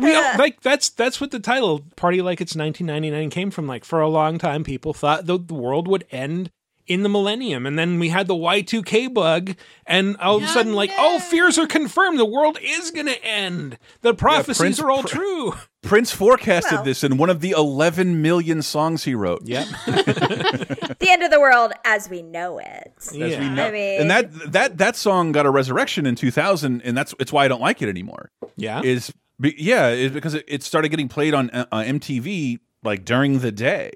[0.00, 3.66] We all, like that's that's what the title "Party Like It's 1999" came from.
[3.66, 6.50] Like for a long time, people thought the, the world would end
[6.88, 7.66] in the millennium.
[7.66, 9.54] And then we had the Y2K bug,
[9.86, 10.96] and all of a sudden, like, no.
[10.98, 12.18] oh, fears are confirmed.
[12.18, 13.78] The world is going to end.
[14.00, 15.54] The prophecies Prince- are all Pr- true.
[15.82, 16.84] Prince forecasted Well.
[16.84, 19.42] this in one of the 11 million songs he wrote.
[19.44, 19.66] Yep.
[19.86, 22.92] the end of the world as we know it.
[22.98, 23.54] as we Yeah.
[23.54, 23.66] know.
[23.66, 27.32] I mean- and that that that song got a resurrection in 2000, and that's it's
[27.32, 28.30] why I don't like it anymore.
[28.56, 28.80] Yeah.
[28.82, 33.38] Is yeah, is because it, it started getting played on uh, uh, MTV like during
[33.40, 33.92] the day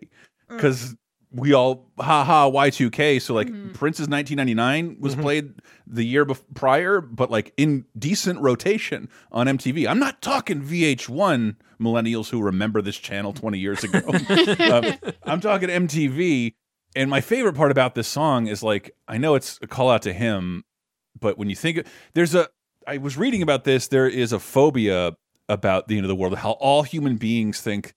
[0.50, 0.56] Mm.
[0.56, 0.94] because
[1.34, 3.20] we all haha Y2K.
[3.22, 3.72] So like Mm-hmm.
[3.72, 5.54] Prince's 1999 was played
[5.86, 9.86] the year bef- prior, but like in decent rotation on MTV.
[9.88, 14.00] I'm not talking VH1 millennials who remember this channel 20 years ago.
[14.08, 16.54] um, I'm talking MTV.
[16.94, 20.02] And my favorite part about this song is like I know it's a call out
[20.02, 20.64] to him,
[21.18, 22.48] but when you think there's a
[22.86, 25.12] I was reading about this, there is a phobia
[25.48, 27.94] about the end of the world, how all human beings think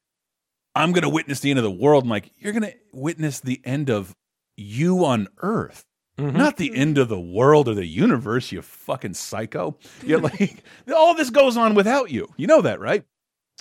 [0.75, 2.03] I'm going to witness the end of the world.
[2.03, 4.15] I'm like, you're going to witness the end of
[4.57, 5.85] you on Earth,
[6.17, 6.37] Mm-hmm.
[6.37, 8.49] not the end of the world or the universe.
[8.51, 9.77] You fucking psycho.
[10.01, 10.63] You're like,
[10.95, 12.29] all this goes on without you.
[12.37, 13.03] You know that, right?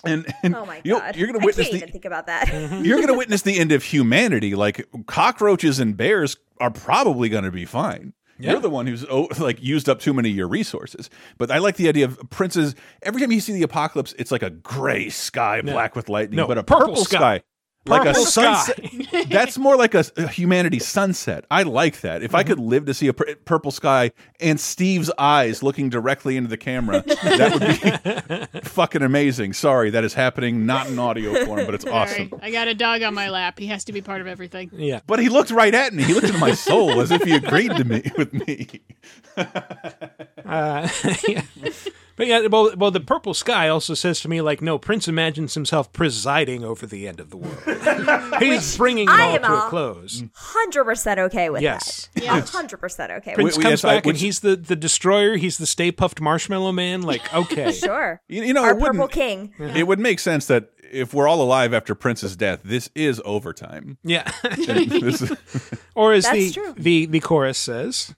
[0.05, 1.15] And, and Oh my you'll- god.
[1.17, 2.47] you're going to I witness can't the even think about that.
[2.85, 4.55] you're going to witness the end of humanity.
[4.55, 8.13] Like cockroaches and bears are probably going to be fine.
[8.37, 8.51] Yeah.
[8.51, 11.09] You're the one who's oh, like used up too many of your resources.
[11.37, 12.75] But I like the idea of Prince's.
[13.01, 16.47] Every time you see the apocalypse, it's like a gray sky, black with lightning, No,
[16.47, 17.17] but a purple purple, sky.
[17.17, 17.43] sky.
[17.87, 18.79] Like a Purple sunset.
[19.29, 21.45] That's more like a, a humanity sunset.
[21.51, 22.23] I like that.
[22.23, 22.49] If I Mm-hmm.
[22.49, 26.57] could live to see a pur- purple sky and Steve's eyes looking directly into the
[26.57, 29.53] camera, that would be fucking amazing.
[29.53, 32.29] Sorry, that is happening not in audio form, but it's awesome.
[32.29, 33.59] Sorry, I got a dog on my lap.
[33.59, 34.69] He has to be part of everything.
[34.73, 35.01] Yeah.
[35.07, 36.03] But he looked right at me.
[36.03, 38.67] He looked into my soul as if he agreed to me with me.
[40.45, 40.87] Uh,
[41.27, 41.41] yeah.
[42.15, 45.53] But yeah, well, well, the purple sky also says to me, like, no, Prince imagines
[45.53, 48.39] himself presiding over the end of the world.
[48.41, 50.23] He's bringing it I all am to a a- close.
[50.33, 52.09] Hundred percent okay with Yes.
[52.13, 52.23] that.
[52.23, 52.41] Yeah.
[52.41, 54.75] hundred percent okay with Prince we- comes yes, I- uh, back and he's the, the
[54.75, 55.35] destroyer.
[55.37, 57.01] He's the Stay Puft Marshmallow Man.
[57.01, 57.71] Like, okay.
[57.71, 58.21] Sure.
[58.27, 59.53] You, you know, Our purple king.
[59.59, 63.97] It would make sense that if we're all alive after Prince's death, this is overtime.
[64.03, 64.31] Yeah.
[64.57, 65.31] Is-
[65.95, 66.73] or as That's the, true.
[66.77, 68.13] the the chorus says,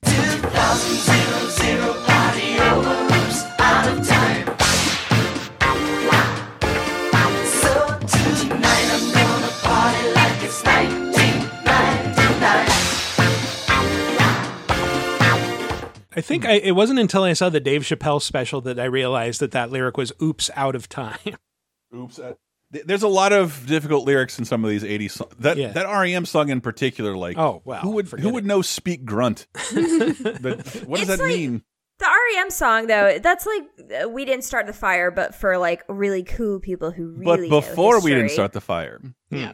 [16.18, 19.40] I think I, it wasn't until I saw the Dave Chappelle special that I realized
[19.40, 21.18] that that lyric was "Oops, out of time."
[21.94, 22.18] Oops.
[22.18, 22.34] uh,
[22.70, 25.32] There's a lot of difficult lyrics in some of these 80s songs.
[25.38, 25.72] That Yeah.
[25.72, 29.04] that REM song in particular, like, Oh, well, who would forget who would know "Speak
[29.04, 29.46] Grunt"?
[29.54, 31.62] But what does It's that like- mean?
[32.00, 33.62] The REM song though, that's like
[34.04, 37.24] uh, we didn't start the fire, but for like really cool people who really.
[37.24, 39.00] But know before we didn't start the fire,
[39.30, 39.52] Yeah.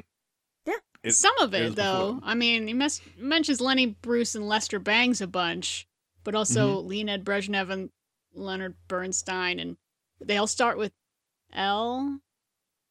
[0.66, 0.74] Yeah.
[1.02, 2.14] It- Some of it it, though.
[2.16, 2.28] before.
[2.30, 5.86] I mean, he mes- mentions Lenny Bruce and Lester Bangs a bunch,
[6.24, 6.88] but also Mm-hmm.
[6.88, 7.90] Leonid Brezhnev and
[8.34, 9.76] Leonard Bernstein, and
[10.20, 10.92] they all start with
[11.52, 12.18] L.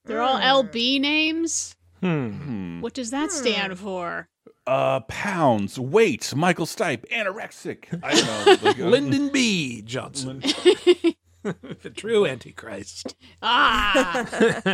[0.06, 0.68] They're all Hmm.
[0.68, 1.76] LB names.
[2.02, 2.30] Hmm.
[2.30, 2.82] Hmm.
[2.82, 4.28] What does that stand for?
[4.68, 8.00] Uh, pounds, weight, Michael Stipe, anorexic.
[8.04, 8.58] I don't know.
[8.70, 9.82] Like, uh, Lyndon B.
[9.82, 10.40] Johnson,
[11.44, 13.16] the true Antichrist.
[13.42, 14.26] Ah,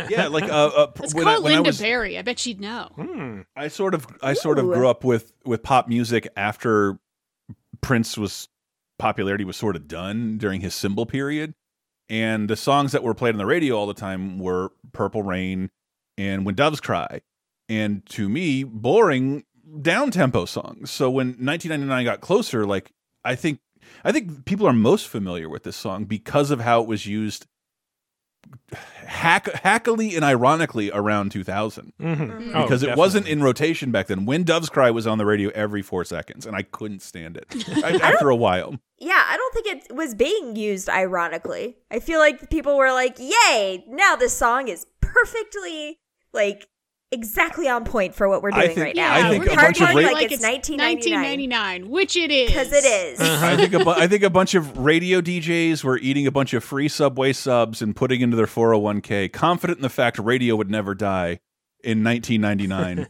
[0.08, 2.16] yeah, like uh, uh let's when call I, when I Linda was, Berry.
[2.18, 2.90] I bet she'd know.
[2.94, 3.40] Hmm.
[3.56, 6.98] I sort of I sort of grew up with with pop music after
[7.80, 8.48] Prince was
[9.00, 11.54] popularity was sort of done during his symbol period.
[12.08, 15.70] And the songs that were played on the radio all the time were Purple Rain
[16.18, 17.22] and When Doves Cry.
[17.68, 19.44] And to me, boring
[19.80, 20.90] down tempo songs.
[20.90, 22.92] So when 1999 got closer, like
[23.24, 23.60] I think
[24.04, 27.46] I think people are most familiar with this song because of how it was used
[29.06, 32.52] hack hackily and ironically around 2000 Mhm.
[32.54, 34.24] Oh, because it wasn't in rotation back then.
[34.26, 37.46] When Doves Cry was on the radio every four seconds, and I couldn't stand it
[38.02, 38.76] after a while.
[38.98, 41.76] Yeah, I don't think it was being used ironically.
[41.90, 43.84] I feel like people were like, "Yay!
[43.88, 45.98] Now this song is perfectly
[46.32, 46.68] like
[47.12, 49.56] exactly on point for what we're doing think- right Yeah, now." I think we're a
[49.56, 52.48] bunch of ra- like it's 1999 1999, which it is.
[52.50, 53.20] because it is.
[53.20, 53.46] Uh-huh.
[53.46, 56.54] I think a bu- I think a bunch of radio DJs were eating a bunch
[56.54, 60.70] of free Subway subs and putting into their 401k, confident in the fact radio would
[60.70, 61.40] never die
[61.82, 63.06] in 1999,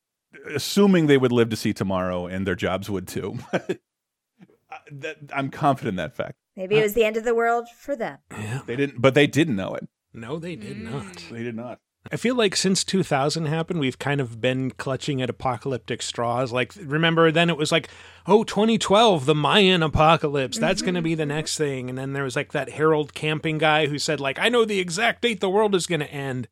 [0.54, 3.38] assuming they would live to see tomorrow and their jobs would too.
[4.90, 6.34] that, I'm confident in that fact.
[6.56, 8.18] Maybe it was the end of the world for them.
[8.30, 8.60] Yeah.
[8.64, 9.88] They didn't, but they didn't know it.
[10.12, 11.24] No, they did not.
[11.30, 11.80] They did not.
[12.12, 16.52] I feel like since 2000 happened, we've kind of been clutching at apocalyptic straws.
[16.52, 17.88] Like, remember then it was like,
[18.26, 20.58] oh, 2012, the Mayan apocalypse.
[20.58, 21.88] That's going to be the next thing.
[21.88, 24.80] And then there was like that Harold Camping guy who said, like, I know the
[24.80, 26.48] exact date the world is going to end.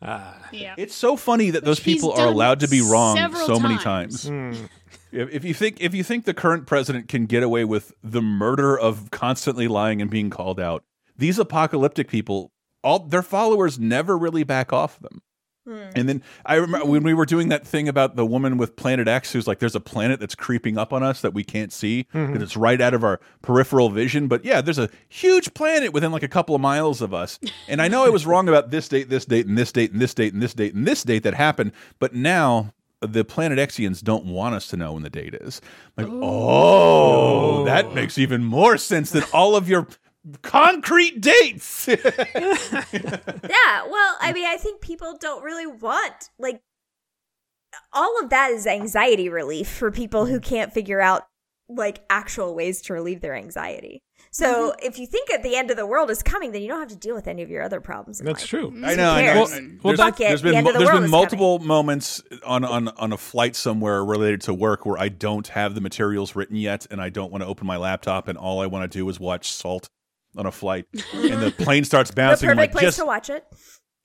[0.00, 0.74] Uh, Yeah.
[0.78, 3.78] It's so funny that those Which people are allowed to be wrong several so many
[3.78, 4.24] times.
[4.24, 4.58] times.
[4.58, 4.66] hmm.
[5.12, 8.20] If, if you think if you think the current president can get away with the
[8.20, 10.84] murder of constantly lying and being called out,
[11.16, 12.50] these apocalyptic people,
[12.86, 15.20] all their followers never really back off them.
[15.66, 15.90] Hmm.
[15.96, 19.08] And then I remember when we were doing that thing about the woman with Planet
[19.08, 22.06] X, who's like, "There's a planet that's creeping up on us that we can't see
[22.14, 22.26] mm-hmm.
[22.26, 26.12] because it's right out of our peripheral vision." But yeah, there's a huge planet within
[26.12, 27.40] like a couple of miles of us.
[27.66, 30.00] And I know I was wrong about this date, this date, and this date, and
[30.00, 31.72] this date, and this date, and this date that happened.
[31.98, 35.60] But now the Planet Xians don't want us to know when the date is.
[35.96, 39.88] Like, oh, oh that makes even more sense than all of your
[40.42, 41.88] concrete dates.
[43.66, 46.60] Yeah, well, I mean, I think people don't really want like
[47.92, 50.48] all of that is anxiety relief for people who mm-hmm.
[50.48, 51.26] can't figure out
[51.68, 54.02] like actual ways to relieve their anxiety.
[54.30, 54.86] So mm-hmm.
[54.86, 56.90] if you think at the end of the world is coming, then you don't have
[56.90, 58.18] to deal with any of your other problems.
[58.18, 58.48] That's life.
[58.48, 58.68] true.
[58.84, 59.10] I know.
[59.10, 59.32] I know.
[59.32, 59.52] cares?
[59.52, 61.10] I- Well, there's, fuck it, there's the been end of the there's world been is
[61.10, 65.74] multiple moments on on on a flight somewhere related to work where I don't have
[65.74, 68.66] the materials written yet, and I don't want to open my laptop, and all I
[68.66, 69.88] want to do is watch Salt
[70.36, 72.48] on a flight, and the plane starts bouncing.
[72.48, 73.46] I'm perfect like, place just to watch it.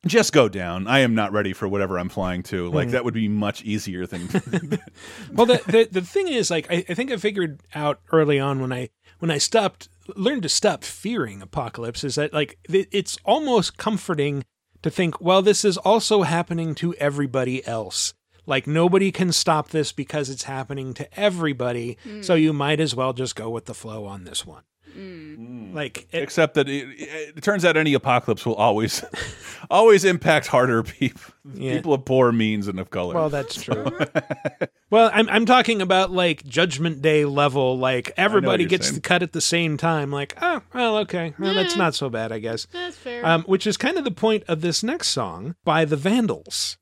[0.05, 0.87] just go down.
[0.87, 2.69] I am not ready for whatever I'm flying to.
[2.69, 2.91] Like hmm.
[2.93, 4.27] that would be much easier than.
[5.33, 8.59] Well, the, the the thing is, like, I, I think I figured out early on
[8.59, 8.89] when I
[9.19, 14.43] when I stopped learned to stop fearing apocalypse is that like it's almost comforting
[14.81, 18.13] to think, well, this is also happening to everybody else.
[18.45, 21.97] Like nobody can stop this because it's happening to everybody.
[22.03, 22.21] Hmm.
[22.21, 24.63] So you might as well just go with the flow on this one.
[25.73, 26.87] Like it, Except that it,
[27.37, 29.03] it turns out any apocalypse will always,
[29.71, 31.75] always impact harder people, Yeah.
[31.75, 33.15] people of poor means and of color.
[33.15, 33.85] Well, that's true.
[34.89, 37.77] well, I'm I'm talking about like Judgment Day level.
[37.77, 38.95] Like everybody gets saying.
[38.95, 40.11] the cut at the same time.
[40.11, 42.67] Like, oh, well, okay, well, that's not so bad, I guess.
[42.73, 43.25] That's fair.
[43.25, 46.77] Um, which is kind of the point of this next song by the Vandals.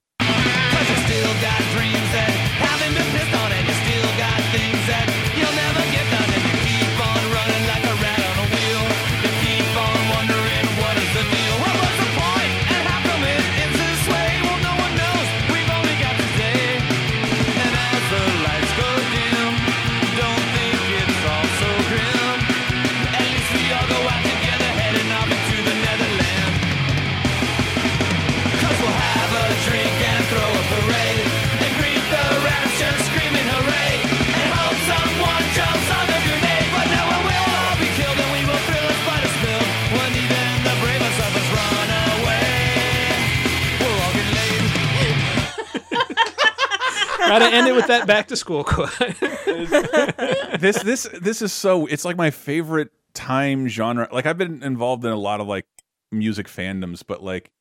[47.29, 48.89] Gotta end it with that back to school quote.
[50.59, 54.07] this this this is so it's like my favorite time genre.
[54.11, 55.65] Like i've been involved in a lot of like
[56.11, 57.51] music fandoms but like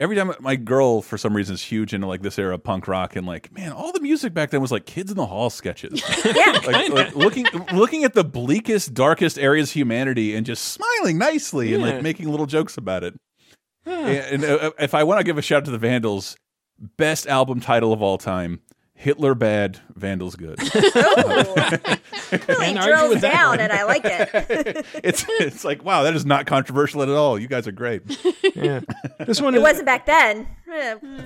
[0.00, 2.88] every time my girl for some reason is huge into like this era of punk
[2.88, 5.48] rock and like man all the music back then was like kids in the hall
[5.50, 6.02] sketches.
[6.24, 6.58] Yeah.
[6.66, 11.74] like, like looking looking at the bleakest darkest areas of humanity and just smiling nicely
[11.74, 13.14] and like making little jokes about it.
[13.84, 16.36] And, and, uh, if i want to give a shout out to the vandals
[16.96, 18.60] best album title of all time
[19.02, 21.66] hitler bad vandals good oh.
[22.48, 23.60] really argue drills down, one.
[23.60, 24.86] and I like it.
[25.02, 28.02] it's it's like wow that is not controversial at all you guys are great
[28.54, 28.80] yeah,
[29.18, 30.46] this one it is, wasn't back then.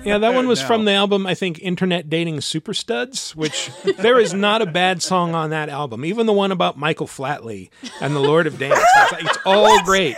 [0.03, 0.67] Yeah, that one was now.
[0.67, 5.01] from the album I think Internet Dating Super Studs, which there is not a bad
[5.01, 6.03] song on that album.
[6.03, 7.69] Even the one about Michael Flatley
[8.01, 10.17] and the Lord of Dance, it's, it's all great.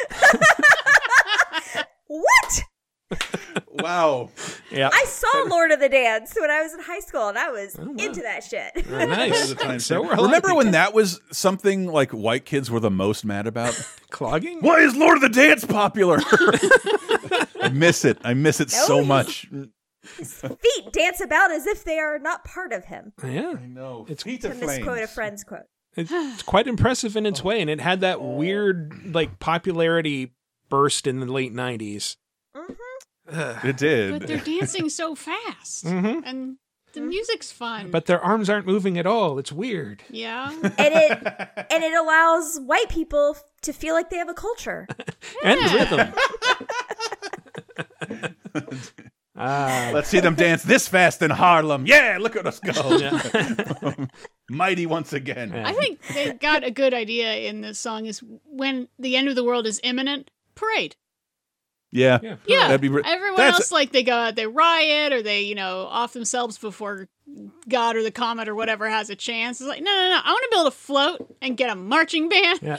[3.10, 3.24] What?
[3.82, 4.30] wow
[4.72, 7.50] Yeah, I saw Lord of the Dance when I was in high school, and I
[7.50, 8.86] was Oh, into that shit.
[8.86, 9.84] Very nice.
[9.86, 12.91] So were a lot of remember when that was something like white kids were the
[12.91, 13.74] most mad about
[14.12, 14.60] clogging?
[14.62, 16.17] why is lord of the dance popular
[17.62, 19.48] i miss it i miss it so No, much
[20.04, 23.12] Feet dance about as if they are not part of him.
[23.24, 25.65] Yeah, no It's- feet To misquote a friend's quote.
[25.95, 30.34] it's quite impressive in its way, and it had that weird like popularity
[30.69, 32.15] burst in the late '90s.
[32.56, 32.74] Mm-hmm.
[33.32, 35.86] It did but they're dancing so fast.
[35.86, 36.22] Mhm.
[36.26, 36.58] And
[36.94, 37.92] the music's fun.
[37.92, 39.38] But their arms aren't moving at all.
[39.39, 40.04] It's weird.
[40.10, 40.50] yeah.
[40.63, 41.24] And it
[41.72, 44.88] and it allows white people to feel like they have a culture.
[45.44, 46.13] And rhythm.
[49.36, 53.94] ah, let's see them dance this fast in harlem yeah look at us go yeah.
[54.50, 55.68] mighty once again Yeah.
[55.68, 59.36] I think they got a good idea in this song is when the end of
[59.36, 60.96] the world is imminent, parade.
[61.91, 62.36] Yeah Yeah.
[62.45, 62.67] Yeah.
[62.67, 65.56] That'd be re- Everyone that's- else like they go out, they riot or they, you
[65.56, 67.08] know, off themselves before
[67.67, 69.60] God or the comet or whatever has a chance.
[69.62, 70.19] It's like, no, no, no.
[70.23, 72.60] I want to build a float and get a marching band.
[72.62, 72.77] Yeah.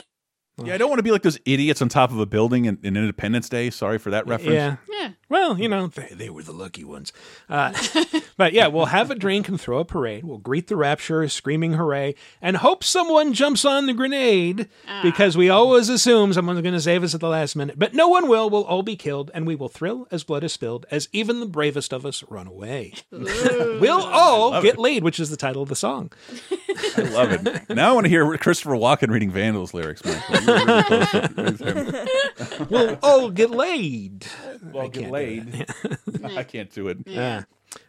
[0.63, 2.77] yeah i don't want to be like those idiots on top of a building in,
[2.83, 4.75] in independence day sorry for that reference Yeah.
[4.89, 5.09] Yeah.
[5.31, 7.13] Well, you know, they, they were the lucky ones.
[7.47, 7.71] Uh,
[8.37, 10.25] but yeah, we'll have a drink and throw a parade.
[10.25, 14.67] We'll greet the rapture, screaming hooray, and hope someone jumps on the grenade
[15.01, 17.79] because we always assume someone's going to save us at the last minute.
[17.79, 18.49] But no one will.
[18.49, 21.45] We'll all be killed, and we will thrill as blood is spilled as even the
[21.45, 22.91] bravest of us run away.
[23.09, 24.79] we'll all get it.
[24.79, 26.11] laid, which is the title of the song.
[26.97, 27.69] I love it.
[27.81, 30.41] Now I want to hear Christopher Walken reading Vandals lyrics, Michael.
[30.41, 34.25] You're really We'll all get laid.
[34.61, 35.65] Well, can't get do laid.
[36.37, 36.99] I can't do it.
[37.05, 37.43] Yeah.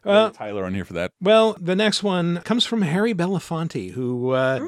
[0.05, 1.13] Well, Tyler on here for that.
[1.21, 4.61] Well, the next one comes from Harry Belafonte, who uh,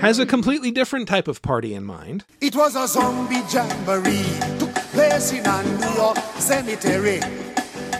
[0.00, 2.24] has a completely different type of party in mind.
[2.40, 4.24] It was a zombie jamboree,
[4.58, 7.20] took place in a New York cemetery.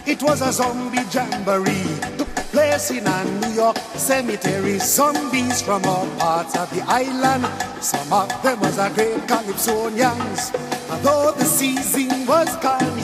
[0.06, 4.78] It was a zombie jamboree, took place in a New York cemetery.
[4.78, 7.44] Zombies from all parts of the island,
[7.82, 10.54] some of them was a great calypsonians.
[10.90, 12.56] Although the season was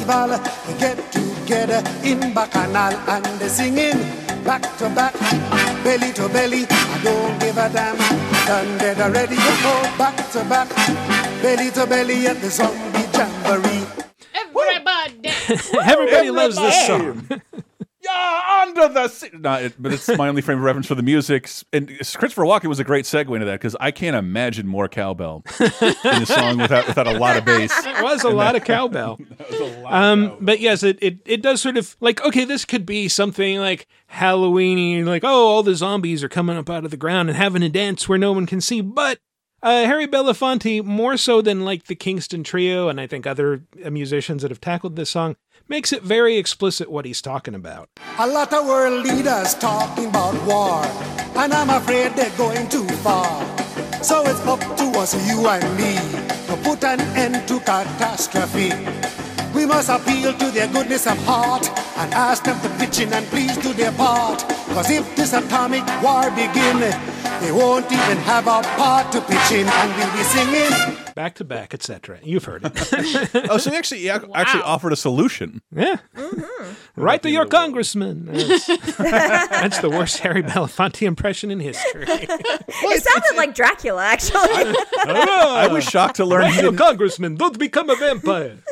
[0.05, 3.98] carnival, they get together in Bacchanal and they singing
[4.44, 5.14] back to back,
[5.84, 6.66] belly to belly.
[6.68, 7.96] I don't give a damn.
[8.46, 10.68] Done dead already, you go back to back,
[11.42, 13.86] belly to belly at the zombie jamboree.
[14.34, 15.28] Everybody.
[15.84, 17.28] Everybody loves this song.
[18.03, 19.30] Yeah, under the sea.
[19.32, 21.48] No, it, but it's my only frame of reference for the music.
[21.72, 25.44] And Christopher Walken was a great segue into that because I can't imagine more cowbell
[25.61, 25.68] in
[26.20, 27.72] the song without without a lot of bass.
[27.86, 29.18] It was a lot of cowbell.
[29.84, 33.59] Um, but yes, it, it it does sort of like okay, this could be something
[33.59, 37.36] like Halloweeny, like oh, all the zombies are coming up out of the ground and
[37.36, 38.80] having a dance where no one can see.
[38.80, 39.18] But
[39.63, 43.91] uh, Harry Belafonte, more so than like the Kingston Trio, and I think other uh,
[43.91, 45.37] musicians that have tackled this song,
[45.69, 47.89] makes it very explicit what he's talking about.
[48.19, 50.85] A lot of world leaders talking about war,
[51.41, 53.41] and I'm afraid they're going too far.
[54.03, 55.95] So it's up to us, you and me,
[56.49, 58.73] to put an end to catastrophe.
[59.55, 63.26] We must appeal to their goodness of heart and ask them to pitch in and
[63.26, 64.40] please do their part.
[64.72, 66.80] Cause if this atomic war begin,
[67.40, 71.01] they won't even have a part to pitch in and we'll be singing.
[71.15, 72.19] Back to back, etc.
[72.23, 73.31] You've heard it.
[73.51, 75.61] Oh, so they actually yeah, actually offered a solution.
[75.75, 75.97] yeah.
[76.17, 76.73] Mm-hmm.
[77.01, 78.27] Write to your congressman.
[78.27, 82.05] That's, that's the worst Harry Belafonte impression in history.
[82.09, 84.41] it sounded like Dracula, actually.
[84.43, 87.35] I was shocked to learn Write he to your congressman.
[87.37, 88.59] Don't become a vampire.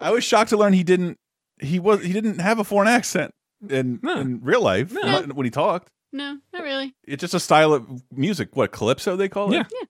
[0.00, 1.18] I was shocked to learn he didn't
[1.60, 3.32] he was he didn't have a foreign accent
[3.68, 4.20] in No.
[4.20, 5.90] in real life not when he talked.
[6.12, 6.94] No, not really.
[7.04, 8.56] It's just a style of music.
[8.56, 9.56] What calypso they call it?
[9.70, 9.86] Yeah.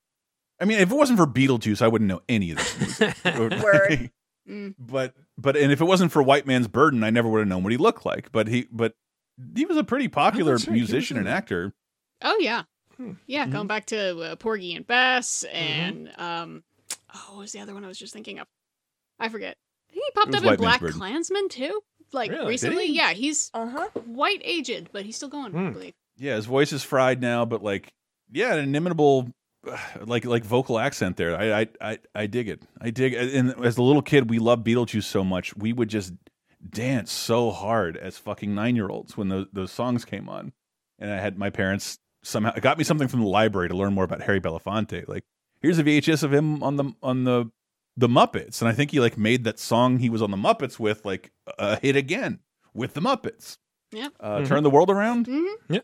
[0.61, 3.25] I mean, if it wasn't for Beetlejuice, I wouldn't know any of this music.
[3.63, 4.11] Word.
[4.49, 4.75] Mm.
[4.79, 7.63] But but and if it wasn't for White Man's Burden, I never would have known
[7.65, 8.33] what he looked like.
[8.33, 8.95] But he but
[9.55, 10.73] he was a pretty popular that's right.
[10.73, 11.75] Musician and actor.
[12.23, 12.63] Oh yeah,
[12.97, 13.13] Hmm.
[13.27, 13.43] yeah.
[13.43, 13.53] Mm-hmm.
[13.53, 16.65] Going back to uh, Porgy and Bess, and um,
[17.15, 18.47] oh, what was the other one I was just thinking of?
[19.21, 19.59] I forget.
[19.91, 20.97] I think he popped It was up in Man's Black Burden.
[20.99, 21.83] Klansman too.
[22.15, 22.47] Like Really?
[22.47, 22.97] Recently, he?
[22.97, 23.13] yeah.
[23.13, 23.89] He's Uh huh.
[24.15, 25.55] quite aged, but he's still going.
[25.55, 25.73] I Hmm.
[25.73, 25.95] believe.
[26.19, 27.93] Yeah, his voice is fried now, but like
[28.31, 29.29] yeah, an inimitable
[30.05, 31.37] like like vocal accent there.
[31.37, 32.63] I I I, I dig it.
[32.81, 35.57] I dig and as a little kid we loved Beetlejuice so much.
[35.57, 36.13] We would just
[36.69, 40.53] dance so hard as fucking 9-year-olds when those those songs came on.
[40.99, 44.05] And I had my parents somehow got me something from the library to learn more
[44.05, 45.07] about Harry Belafonte.
[45.07, 45.25] Like
[45.61, 47.51] here's a VHS of him on the on the
[47.97, 50.79] the Muppets and I think he like made that song he was on the Muppets
[50.79, 52.41] with like a hit again
[52.75, 53.59] with the Muppets.
[53.93, 54.13] Yep.
[54.21, 55.27] Uh, Turn the world around.
[55.27, 55.77] hmm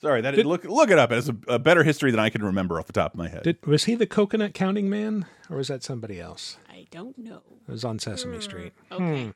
[0.00, 1.12] Sorry, that Did- look look it up.
[1.12, 3.42] It's a, a better history than I can remember off the top of my head.
[3.42, 6.56] Did, was he the coconut counting man, or was that somebody else?
[6.70, 7.42] I don't know.
[7.68, 8.40] It was on Sesame hmm.
[8.40, 8.72] Street.
[8.90, 9.32] Okay.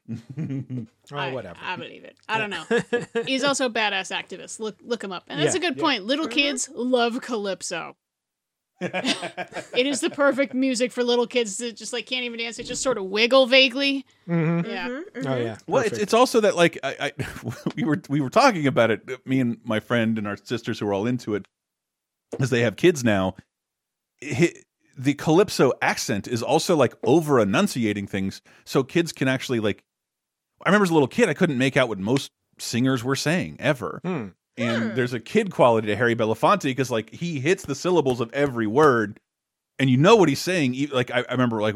[1.12, 1.59] Oh, I, whatever.
[1.62, 2.17] I believe it.
[2.29, 3.23] I don't know.
[3.27, 4.59] He's also a badass activist.
[4.59, 5.25] Look look him up.
[5.29, 5.83] And that's Yeah, a good yeah.
[5.83, 6.05] point.
[6.05, 6.35] Little mm-hmm.
[6.35, 7.97] kids love calypso.
[8.81, 12.57] It is the perfect music for little kids that just like can't even dance.
[12.57, 14.05] They just sort of wiggle vaguely.
[14.29, 14.66] Mhm.
[14.66, 15.03] Yeah.
[15.31, 15.57] Oh yeah.
[15.66, 17.27] well, it's, it's also that like I, I
[17.77, 19.27] we were we were talking about it.
[19.27, 21.47] Me and my friend and our sisters who are all into it,
[22.41, 23.37] as they have kids now.
[24.22, 24.53] Hi
[24.97, 29.83] the calypso accent is also like over enunciating things, so kids can actually like.
[30.64, 33.57] I remember as a little kid, I couldn't make out what most singers were saying
[33.59, 34.01] ever.
[34.05, 34.29] Hmm.
[34.57, 34.95] And hmm.
[34.95, 38.67] there's a kid quality to Harry Belafonte because like he hits the syllables of every
[38.67, 39.21] word,
[39.79, 40.89] and you know what he's saying.
[40.93, 41.75] Like I, I remember like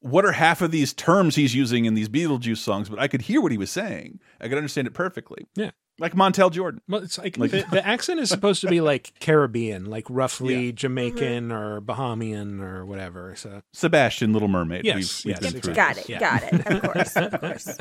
[0.00, 3.22] what are half of these terms he's using in these Beetlejuice songs, but I could
[3.22, 4.20] hear what he was saying.
[4.40, 5.46] I could understand it perfectly.
[5.54, 5.70] Yeah.
[5.98, 6.80] Like Montel Jordan.
[6.88, 10.66] Well, it's like, Like- the, the accent is supposed to be like Caribbean, like roughly
[10.66, 10.72] Yeah.
[10.72, 11.52] Jamaican mm-hmm.
[11.52, 13.34] or Bahamian or whatever.
[13.36, 14.84] So Sebastian, Little Mermaid.
[14.84, 16.08] Yes, We've, we've yes, Got it.
[16.08, 16.18] Yeah.
[16.18, 16.66] Got it.
[16.66, 17.16] Of course.
[17.16, 17.78] Of course.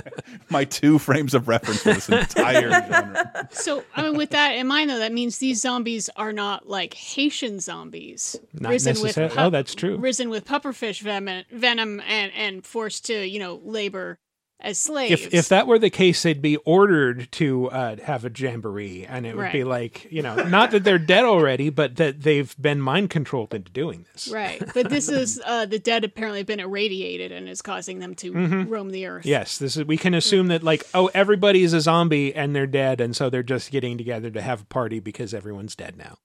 [0.49, 3.47] My two frames of reference for this entire genre.
[3.51, 6.93] So, I mean, with that in mind, though, that means these zombies are not like
[6.93, 9.97] Haitian zombies, Not risen with pu- oh, that's true.
[9.97, 14.19] risen with pufferfish venom, venom, and and forced to you know labor
[14.61, 15.11] as slaves.
[15.11, 19.25] if if that were the case, they'd be ordered to uh, have a jamboree, and
[19.25, 22.79] it would be like you know, not that they're dead already, but that they've been
[22.81, 24.27] mind controlled into doing this.
[24.29, 28.15] right, but this is uh, the dead apparently have been irradiated and is causing them
[28.15, 28.69] to Mm-hmm.
[28.69, 29.25] roam the earth.
[29.25, 29.85] Yes, this is.
[29.85, 33.43] We can assume that like, oh, everybody's a zombie and they're dead, and so they're
[33.43, 36.17] just getting together to have a party because everyone's dead now.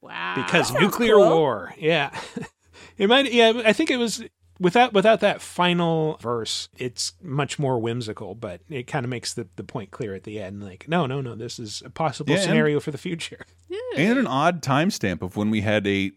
[0.00, 0.34] Wow.
[0.36, 1.28] because nuclear cool.
[1.28, 1.74] war.
[1.78, 2.10] Yeah,
[2.98, 3.32] it might.
[3.32, 4.22] Yeah, I think it was
[4.58, 6.68] without without that final verse.
[6.76, 10.40] It's much more whimsical, but it kind of makes the the point clear at the
[10.40, 10.62] end.
[10.62, 13.44] Like, no, no, no, this is a possible Yeah, and- scenario for the future.
[13.96, 16.12] And an odd timestamp of when we had a,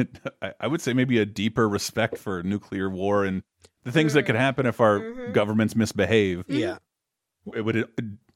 [0.60, 3.42] I would say maybe a deeper respect for nuclear war and
[3.84, 4.42] the things that could mm-hmm.
[4.42, 5.32] happen if our mm-hmm.
[5.32, 6.44] governments misbehave.
[6.48, 6.78] Yeah,
[7.54, 7.88] It would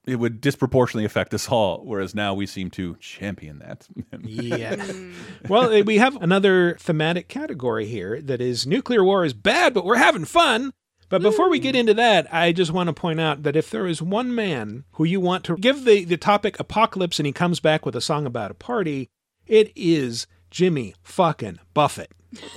[0.06, 3.86] it would disproportionately affect us all, whereas now we seem to champion that.
[4.22, 4.84] yeah.
[5.48, 9.84] well, eh, we have another thematic category here that is nuclear war is bad, but
[9.84, 10.72] we're having fun.
[11.08, 13.86] But before we get into that, I just want to point out that if there
[13.86, 17.60] is one man who you want to give the, the topic apocalypse and he comes
[17.60, 19.10] back with a song about a party,
[19.46, 22.12] it is Jimmy fucking Buffett.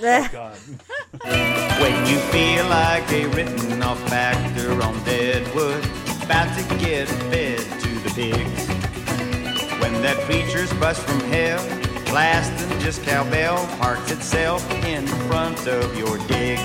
[1.76, 5.84] When you feel like a written off actor on Deadwood,
[6.26, 8.66] about to get fed to the pigs.
[9.80, 11.62] When that preacher's bus from hell,
[12.06, 16.58] blasting just cowbell, parks itself in front of your dig.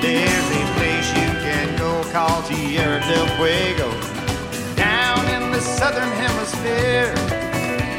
[0.00, 3.90] There's a place you can go called Tierra del Fuego,
[4.74, 7.12] down in the southern hemisphere.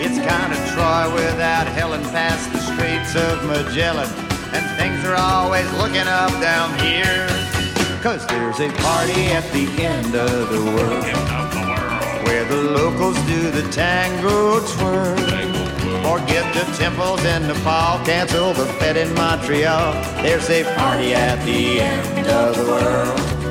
[0.01, 4.09] It's kind of Troy without Helen past the Straits of Magellan.
[4.55, 7.52] And things are always looking up down here.
[8.03, 11.05] Cause there's a party at the end of the world.
[12.25, 15.15] Where the locals do the tango twirl.
[16.03, 19.93] Forget the temples in Nepal, cancel the fete in Montreal.
[20.21, 23.42] There's a party at the end of the world.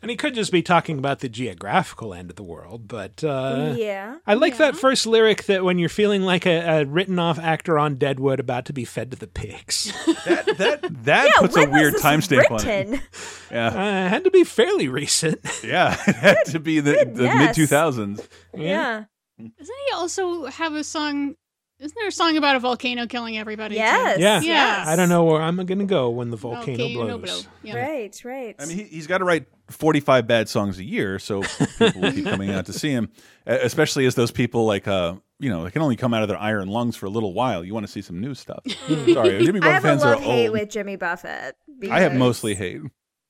[0.00, 3.74] And he could just be talking about the geographical end of the world, but uh,
[3.76, 4.18] yeah.
[4.26, 7.78] I like that first lyric that when you're feeling like a, a written off actor
[7.78, 9.92] on Deadwood about to be fed to the pigs.
[10.24, 13.00] that that that Yeah, puts a weird this timestamp on it.
[13.50, 15.40] Yeah, uh, had to be fairly recent.
[15.64, 18.28] yeah, it had to be the, the mid two thousands.
[18.54, 19.04] Yeah.
[19.38, 21.34] Doesn't he also have a song?
[21.80, 23.76] Isn't there a song about a volcano killing everybody?
[23.76, 23.80] too?
[23.80, 24.18] Yes.
[24.18, 24.40] Yeah.
[24.40, 24.84] Yeah.
[24.86, 27.42] I don't know where I'm going to go when the volcano, Volcano blows.
[27.44, 27.52] blow.
[27.62, 27.76] Yeah.
[27.76, 28.20] Right.
[28.24, 28.56] Right.
[28.58, 31.42] I mean, he, he's got to write 45 bad songs a year, so
[31.78, 33.10] people will keep coming out to see him.
[33.46, 36.38] Especially as those people like, uh, you know, they can only come out of their
[36.38, 37.64] iron lungs for a little while.
[37.64, 38.62] You want to see some new stuff.
[38.88, 40.52] Sorry, Jimmy I Buffett have fans are love hate old.
[40.58, 41.56] with Jimmy Buffett.
[41.90, 42.80] I have mostly hate.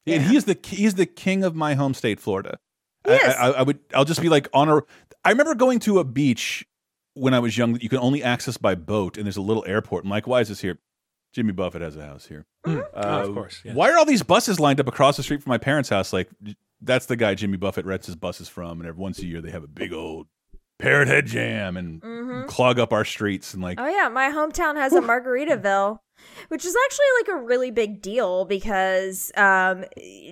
[0.07, 2.59] And he is the he's the king of my home state, Florida.
[3.05, 3.36] I- Yes.
[3.39, 4.80] I, I would I'll just be like on a.
[5.24, 6.66] I remember going to a beach
[7.14, 9.64] when I was young that you can only access by boat, and there's a little
[9.66, 10.05] airport.
[10.05, 10.78] I'm like, why is this here?
[11.35, 12.47] Jimmy Buffett has a house here.
[12.66, 12.81] Mm.
[12.81, 13.62] Uh, Oh, of course.
[13.64, 16.12] Why are all these buses lined up across the street from my parents' house?
[16.12, 16.29] Like,
[16.81, 19.51] that's the guy Jimmy Buffett rents his buses from, and every once a year they
[19.51, 20.26] have a big old
[20.79, 23.81] parrot head jam and clog up our streets and like.
[23.81, 25.99] Oh yeah, my hometown has a Margaritaville,
[26.49, 29.85] which is actually like a really big deal because um,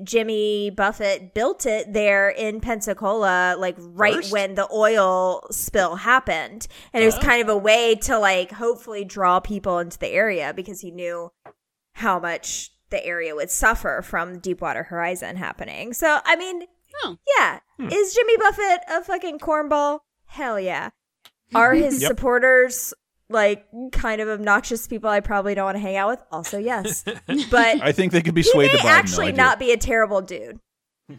[0.05, 4.33] Jimmy Buffett built it there in Pensacola, like right First?
[4.33, 9.05] when the oil spill happened, and it was kind of a way to like hopefully
[9.05, 11.33] draw people into the area because he knew
[11.95, 15.93] how much the area would suffer from Deepwater Horizon happening.
[15.93, 16.63] So I mean,
[17.05, 17.19] Oh.
[17.37, 19.99] yeah, is Jimmy Buffett a fucking cornball?
[20.37, 20.91] Hell yeah.
[21.55, 22.09] Are his Yep.
[22.09, 22.93] supporters
[23.29, 26.21] like kind of obnoxious people I probably don't want to hang out with?
[26.31, 27.03] Also, yes.
[27.51, 28.91] But I think they could be he swayed may to Biden.
[28.91, 29.37] actually though, I do.
[29.37, 30.61] not be a terrible dude.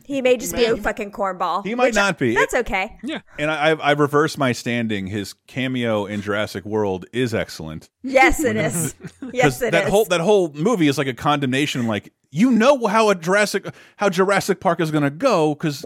[0.03, 1.65] He may just be a fucking cornball.
[1.65, 2.36] He might which- not be.
[2.36, 2.97] That's okay.
[3.05, 3.22] Yeah.
[3.39, 5.07] And I, I've, I've reversed my standing.
[5.07, 7.89] His cameo in Jurassic World is excellent.
[8.03, 8.95] Yes, it is.
[9.34, 9.72] Yes, it is.
[9.72, 11.88] that whole that whole movie is like a condemnation.
[11.88, 13.65] Like you know how a Jurassic
[13.95, 15.86] how Jurassic Park is going to go because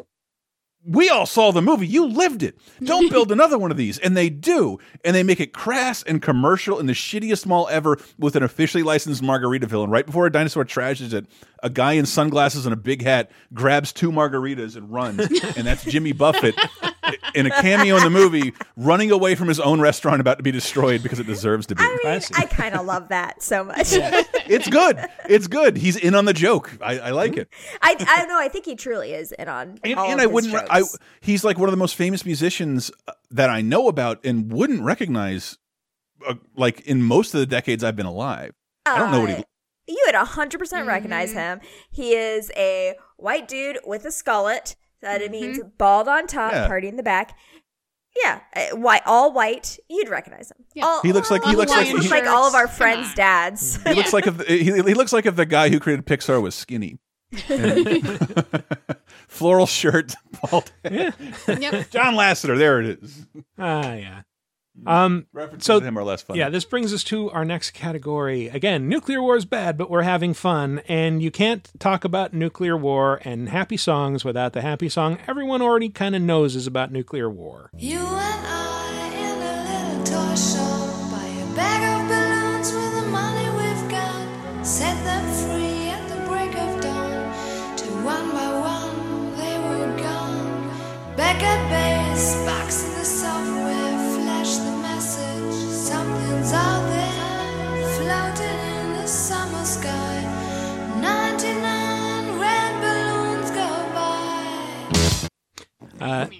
[0.85, 1.87] we all saw the movie.
[1.87, 2.57] You lived it.
[2.83, 6.21] Don't build another one of these, and they do, and they make it crass and
[6.21, 9.83] commercial in the shittiest mall ever with an officially licensed Margaritaville.
[9.83, 11.25] And right before a dinosaur trashes it,
[11.61, 15.19] a guy in sunglasses and a big hat grabs two margaritas and runs,
[15.55, 16.55] and that's Jimmy Buffett.
[17.35, 20.51] In a cameo in the movie, running away from his own restaurant about to be
[20.51, 21.83] destroyed because it deserves to be.
[21.83, 22.33] I mean, Classy.
[22.37, 23.87] I kind of love that so much.
[23.93, 24.99] It's good.
[25.29, 25.77] It's good.
[25.77, 26.77] He's in on the joke.
[26.81, 27.49] I, I like it.
[27.81, 28.39] I I don't know.
[28.39, 29.79] I think he truly is in on.
[29.83, 30.55] And, all and of I his wouldn't.
[30.69, 30.81] I
[31.21, 34.83] he's like one of the most famous musicians uh, that I know about, and wouldn't
[34.83, 35.57] recognize.
[36.27, 38.53] Uh, like in most of the decades I've been alive,
[38.85, 39.35] I don't know what he.
[39.37, 39.43] Uh,
[39.87, 41.59] You would 100% recognize him.
[41.89, 44.75] He is a white dude with a skullet.
[45.01, 46.67] That it means bald on top, Yeah.
[46.67, 47.35] party in the back.
[48.23, 49.79] Yeah, uh, white, all white.
[49.89, 50.57] You'd recognize him.
[50.75, 50.85] Yeah.
[50.85, 53.09] All, He looks like- he all looks like- he- like all of our Come friends'
[53.11, 53.15] on.
[53.15, 53.79] dads.
[53.83, 56.41] He looks like if the, he, he looks like if the guy who created Pixar
[56.41, 56.99] was skinny.
[57.49, 58.45] And-
[59.29, 61.13] Floral shirt, bald head.
[61.47, 61.89] Yep.
[61.91, 62.57] John Lasseter.
[62.57, 63.25] There it is.
[63.57, 64.21] Ah, yeah.
[64.85, 66.37] Um, References So- to him are less fun.
[66.37, 68.47] yeah, this brings us to our next category.
[68.47, 72.75] Again, nuclear war is bad, but we're having fun, and you can't talk about nuclear
[72.77, 76.91] war and happy songs without the happy song everyone already kind of knows is about
[76.91, 77.69] nuclear war.
[77.77, 83.07] You and I in a little toy shop buy a bag of balloons with the
[83.11, 84.65] money we've got.
[84.65, 87.33] Set them free at the break of dawn.
[87.77, 91.15] Till one by one they were gone.
[91.17, 92.90] Back at base, box
[106.01, 106.27] Uh,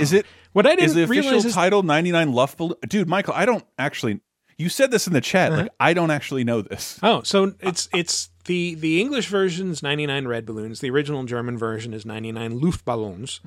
[0.00, 0.26] Is it?
[0.52, 2.76] What I didn't is the official realize is title 99 Luft Balloon?
[2.88, 4.20] Dude, Michael, I don't actually.
[4.56, 5.52] You said this in the chat.
[5.52, 5.62] Uh-huh.
[5.62, 6.98] Like, I don't actually know this.
[7.02, 10.80] Oh, so it's it's the the English version is 99 red balloons.
[10.80, 13.40] The original German version is 99 Luftballons.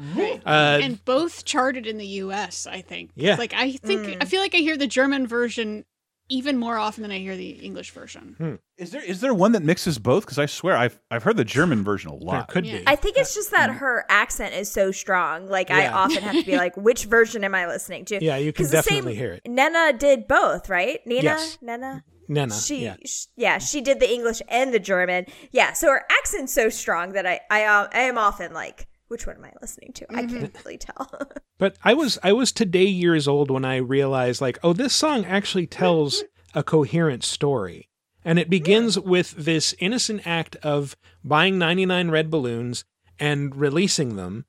[0.45, 2.65] Uh, and both charted in the U.S.
[2.65, 3.11] I think.
[3.15, 3.35] Yeah.
[3.35, 5.85] Like I think I feel like I hear the German version
[6.29, 8.59] even more often than I hear the English version.
[8.77, 10.23] Is there is there one that mixes both?
[10.25, 12.47] Because I swear I've I've heard the German version a there lot.
[12.49, 12.77] could Yeah.
[12.79, 12.83] be.
[12.87, 15.47] I think it's just that her accent is so strong.
[15.47, 18.19] Like I often have to be like, which version am I listening to?
[18.23, 19.41] Yeah, you can 'Cause the definitely hear it.
[19.47, 20.99] Nena did both, right?
[21.05, 21.57] Nina, Yes.
[21.61, 22.03] Nena.
[22.29, 22.53] Nana.
[22.55, 22.95] She, yeah.
[23.05, 25.25] sh- yeah, she did the English and the German.
[25.51, 29.27] Yeah, so her accent's so strong that I, I, uh, I am often like, which
[29.27, 30.05] one am I listening to?
[30.09, 30.39] I mm-hmm.
[30.39, 31.09] can't really tell.
[31.59, 35.23] But I was I was today years old when I realized like, oh, this song
[35.23, 36.23] actually tells
[36.53, 37.89] a coherent story.
[38.25, 39.07] And it begins hmm.
[39.07, 42.85] with this innocent act of buying 99 red balloons
[43.19, 44.45] and releasing them,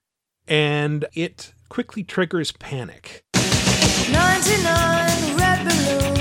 [0.48, 3.24] and it quickly triggers panic.
[4.10, 6.13] 99 red balloons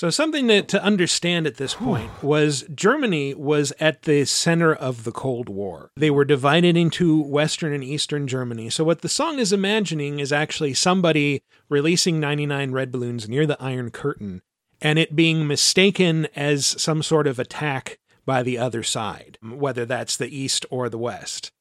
[0.00, 5.04] So something to, to understand at this point was Germany was at the center of
[5.04, 5.90] the Cold War.
[5.94, 8.70] They were divided into Western and Eastern Germany.
[8.70, 13.62] So what the song is imagining is actually somebody releasing 99 red balloons near the
[13.62, 14.40] Iron Curtain
[14.80, 20.16] and it being mistaken as some sort of attack by the other side, whether that's
[20.16, 21.52] the East or the West.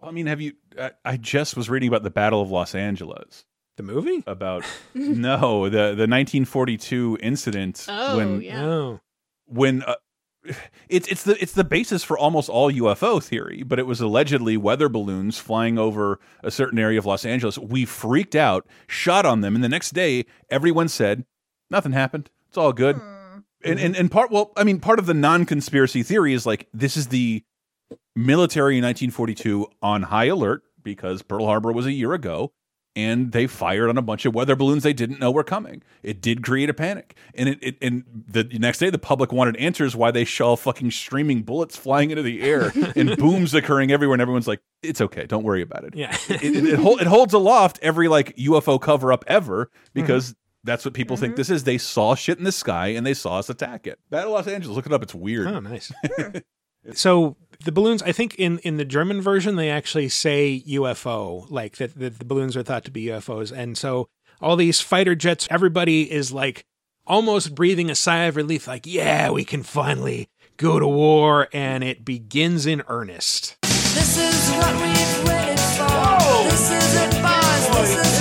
[0.00, 0.52] I mean, have you?
[0.78, 3.44] I, I just was reading about the Battle of Los Angeles.
[3.80, 4.22] The movie?
[4.26, 4.64] About
[4.94, 8.64] no, the the 1942 incident Oh, when yeah.
[8.64, 9.00] Oh.
[9.46, 9.94] when uh,
[10.90, 14.58] it's it's the it's the basis for almost all UFO theory, but it was allegedly
[14.58, 17.56] weather balloons flying over a certain area of Los Angeles.
[17.56, 21.24] We freaked out, shot on them, and the next day everyone said
[21.70, 22.28] nothing happened.
[22.48, 23.00] It's all good.
[23.64, 26.98] And, and and part well, I mean, part of the non-conspiracy theory is like this
[26.98, 27.44] is the
[28.14, 32.52] military in 1942 on high alert because Pearl Harbor was a year ago
[32.96, 35.82] and they fired on a bunch of weather balloons they didn't know were coming.
[36.02, 37.16] It did create a panic.
[37.34, 40.90] And it, it and the next day the public wanted answers why they saw fucking
[40.90, 45.26] streaming bullets flying into the air and booms occurring everywhere and everyone's like it's okay,
[45.26, 45.94] don't worry about it.
[45.94, 46.16] Yeah.
[46.28, 50.38] it, it, it, hol- it holds aloft every like UFO cover up ever because mm-hmm.
[50.64, 51.40] that's what people think mm-hmm.
[51.40, 51.64] this is.
[51.64, 54.00] They saw shit in the sky and they saw us attack it.
[54.10, 55.02] Battle Los Angeles, look it up.
[55.02, 55.46] It's weird.
[55.46, 55.92] Oh, nice.
[56.94, 61.76] so the balloons, I think in, in the German version, they actually say UFO, like
[61.76, 63.52] that, the balloons are thought to be UFOs.
[63.56, 64.08] And so
[64.40, 66.64] all these fighter jets, everybody is like
[67.06, 71.48] almost breathing a sigh of relief, like, yeah, we can finally go to war.
[71.52, 73.56] And it begins in earnest.
[73.62, 76.50] This is what we've waited for.
[76.50, 76.90] This is.
[77.80, 78.19] This is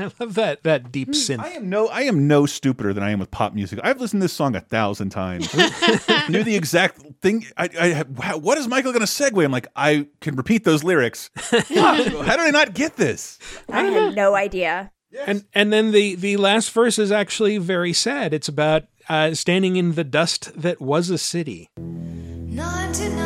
[0.04, 1.40] I love that, that deep synth.
[1.40, 3.80] I am no, I am no stupider than I am with pop music.
[3.82, 5.52] I've listened to this song a thousand times.
[6.28, 7.46] Knew the exact thing.
[7.56, 9.44] I, I wow, what is Michael going to segue?
[9.44, 11.30] I'm like, I can repeat those lyrics.
[11.36, 13.38] How did I not get this?
[13.68, 14.90] I had no idea.
[15.26, 18.32] And and then the the last verse is actually very sad.
[18.32, 21.68] It's about uh, standing in the dust that was a city.
[21.76, 23.19] 99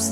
[0.00, 0.06] If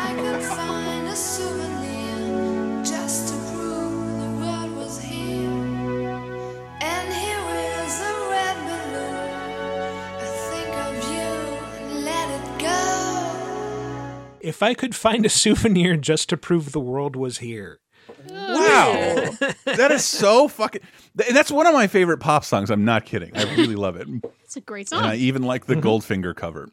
[0.00, 6.10] I could find a souvenir just to prove the world was here.
[6.80, 7.48] And here
[7.84, 9.14] is a red balloon.
[10.18, 11.30] I think of you
[11.78, 14.38] and let it go.
[14.40, 17.78] If I could find a souvenir just to prove the world was here.
[18.28, 19.30] Wow,
[19.66, 20.82] that is so fucking.
[21.18, 22.70] Th- That's one of my favorite pop songs.
[22.70, 23.36] I'm not kidding.
[23.36, 24.08] I really love it,
[24.42, 25.04] It's a great song.
[25.04, 25.86] I even like the mm-hmm.
[25.86, 26.68] Goldfinger cover.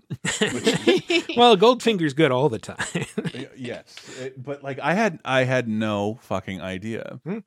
[1.38, 2.86] Well, Goldfinger's good all the time.
[3.58, 7.20] yes, it- but like I had, I had no fucking idea.
[7.26, 7.40] Hmm.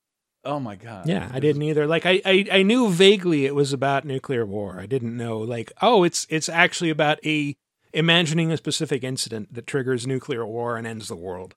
[0.46, 1.06] Oh my god.
[1.08, 1.86] yeah, I didn't either.
[1.86, 4.78] Like I, I I knew vaguely it was about nuclear war.
[4.78, 7.56] I didn't know like oh it's it's actually about a
[7.94, 11.54] imagining a specific incident that triggers nuclear war and ends the world.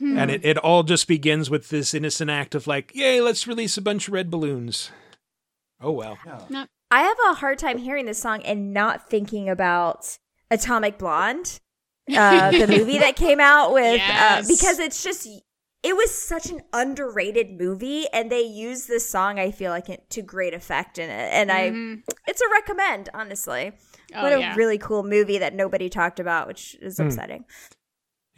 [0.00, 3.76] And it, it all just begins with this innocent act of like, yay, let's release
[3.76, 4.90] a bunch of red balloons.
[5.80, 6.18] Oh well.
[6.90, 10.18] I have a hard time hearing this song and not thinking about
[10.50, 11.60] Atomic Blonde,
[12.16, 14.44] uh, the movie that came out with, Yes.
[14.44, 15.28] uh, because it's just,
[15.82, 20.10] it was such an underrated movie, and they use this song, I feel like, it-
[20.10, 21.30] to great effect in it.
[21.32, 21.72] And I,
[22.26, 23.72] it's a recommend, honestly.
[24.14, 24.54] Oh, what a yeah.
[24.56, 27.44] really cool movie that nobody talked about, which is upsetting.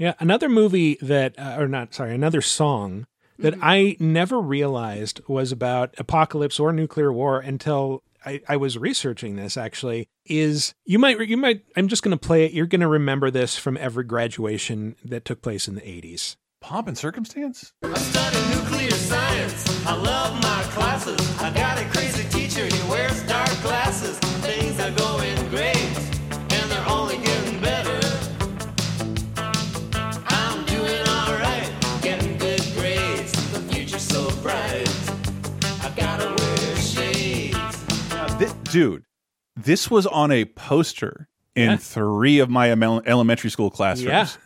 [0.02, 3.06] Yeah, another movie that, uh, or not, sorry, another song
[3.38, 9.36] that I never realized was about apocalypse or nuclear war until I, I was researching
[9.36, 9.56] this.
[9.56, 12.50] Actually, is you might you might I'm just going to play it.
[12.50, 16.34] You're going to remember this from every graduation that took place in the 80s.
[16.60, 17.72] Pomp and circumstance.
[17.84, 19.86] I study nuclear science.
[19.86, 21.40] I love my classes.
[21.40, 22.64] I got a crazy teacher.
[22.64, 24.18] He wears dark glasses.
[24.18, 25.01] Things are going
[38.72, 39.04] dude,
[39.56, 41.76] this was on a poster in Yeah.
[41.76, 44.06] three of my elementary school classrooms.
[44.06, 44.28] Yeah.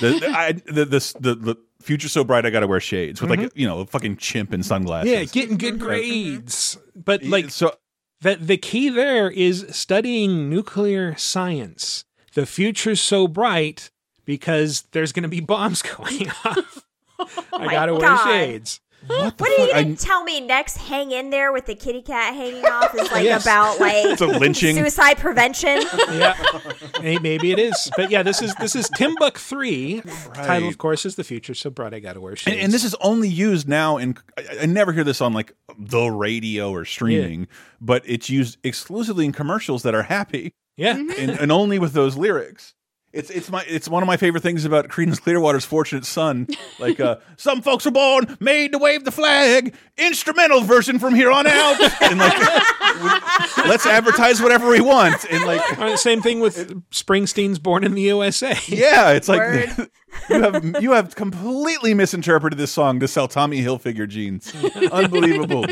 [0.00, 3.28] The, the, I, the, the, the, the future so bright I gotta wear shades with
[3.28, 3.58] like mm-hmm.
[3.58, 5.12] you know a fucking chimp and sunglasses.
[5.12, 6.78] Yeah, getting good grades.
[6.96, 7.74] But like so
[8.22, 12.06] that the key there is studying nuclear science.
[12.32, 13.90] The future's so bright
[14.24, 16.86] because there's going to be bombs going off.
[17.52, 18.80] I got to wear shades.
[19.06, 19.82] What the What are you fuck?
[19.82, 20.76] gonna tell me next?
[20.78, 23.42] Hang in there with the kitty cat hanging off is like Yes.
[23.44, 24.76] about like It's a lynching.
[24.76, 25.82] suicide prevention.
[26.12, 27.90] Yeah, maybe it is.
[27.96, 30.02] But yeah, this is this is Timbuk three.
[30.34, 31.94] Title, of course, is the future so bright.
[31.94, 32.54] I got to wear shades.
[32.54, 35.52] and, and this is only used now in I, I never hear this on like
[35.78, 37.48] the radio or streaming,
[37.80, 42.16] but it's used exclusively in commercials that are happy yeah, and, and only with those
[42.16, 42.74] lyrics.
[43.12, 46.46] It's it's my it's one of my favorite things about Creedence Clearwater's "Fortunate Son."
[46.78, 49.74] Like, uh, some folks are born made to wave the flag.
[49.98, 52.38] Instrumental version from here on out, and like,
[53.66, 55.26] let's advertise whatever we want.
[55.30, 59.90] And like, Uh, same thing with Springsteen's "Born in the USA." yeah, it's like Word.
[60.30, 64.54] you have you have completely misinterpreted this song to sell Tommy Hilfiger jeans.
[64.90, 65.66] Unbelievable.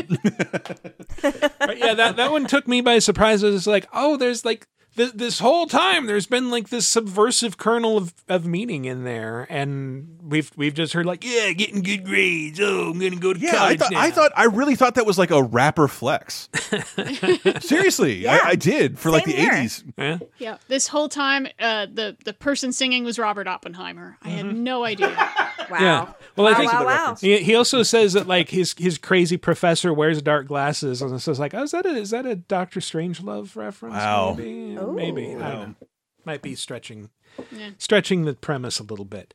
[1.21, 3.41] But yeah, that that one took me by surprise.
[3.41, 7.57] It was like, oh, there's like this, this whole time there's been like this subversive
[7.57, 12.05] kernel of, of meaning in there, and we've we've just heard like, yeah, getting good
[12.05, 12.59] grades.
[12.61, 13.99] Oh, I'm gonna go to Yeah, I thought now.
[14.01, 16.49] I thought I really thought that was like a rapper flex.
[17.61, 18.39] Seriously, Yeah.
[18.43, 19.53] I, I did for like the here.
[19.53, 19.83] eighties.
[19.97, 20.19] Yeah.
[20.37, 24.17] Yeah, this whole time, uh, the the person singing was Robert Oppenheimer.
[24.21, 24.63] I had Mm-hmm.
[24.63, 25.15] no idea.
[25.69, 25.79] Wow.
[25.79, 26.13] Yeah.
[26.35, 27.15] Well, I think wow, wow.
[27.21, 31.31] He, he also says that like his his crazy professor wears dark glasses, and so
[31.31, 33.95] it's like, oh, is that a is that a Doctor Strangelove reference?
[33.95, 34.35] Wow.
[34.37, 34.93] maybe, Ooh.
[34.93, 35.35] maybe.
[35.35, 35.87] I don't know.
[36.25, 37.09] Might be stretching,
[37.51, 37.71] Yeah.
[37.77, 39.33] stretching the premise a little bit.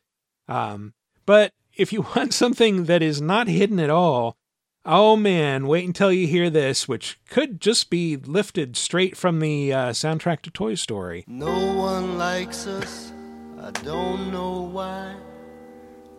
[0.49, 0.95] Um,
[1.25, 4.37] but if you want something that is not hidden at all,
[4.85, 9.73] oh man, wait until you hear this, which could just be lifted straight from the
[9.73, 11.25] uh, soundtrack to Toy Story.
[11.27, 13.13] No one likes us,
[13.61, 15.17] I don't know why.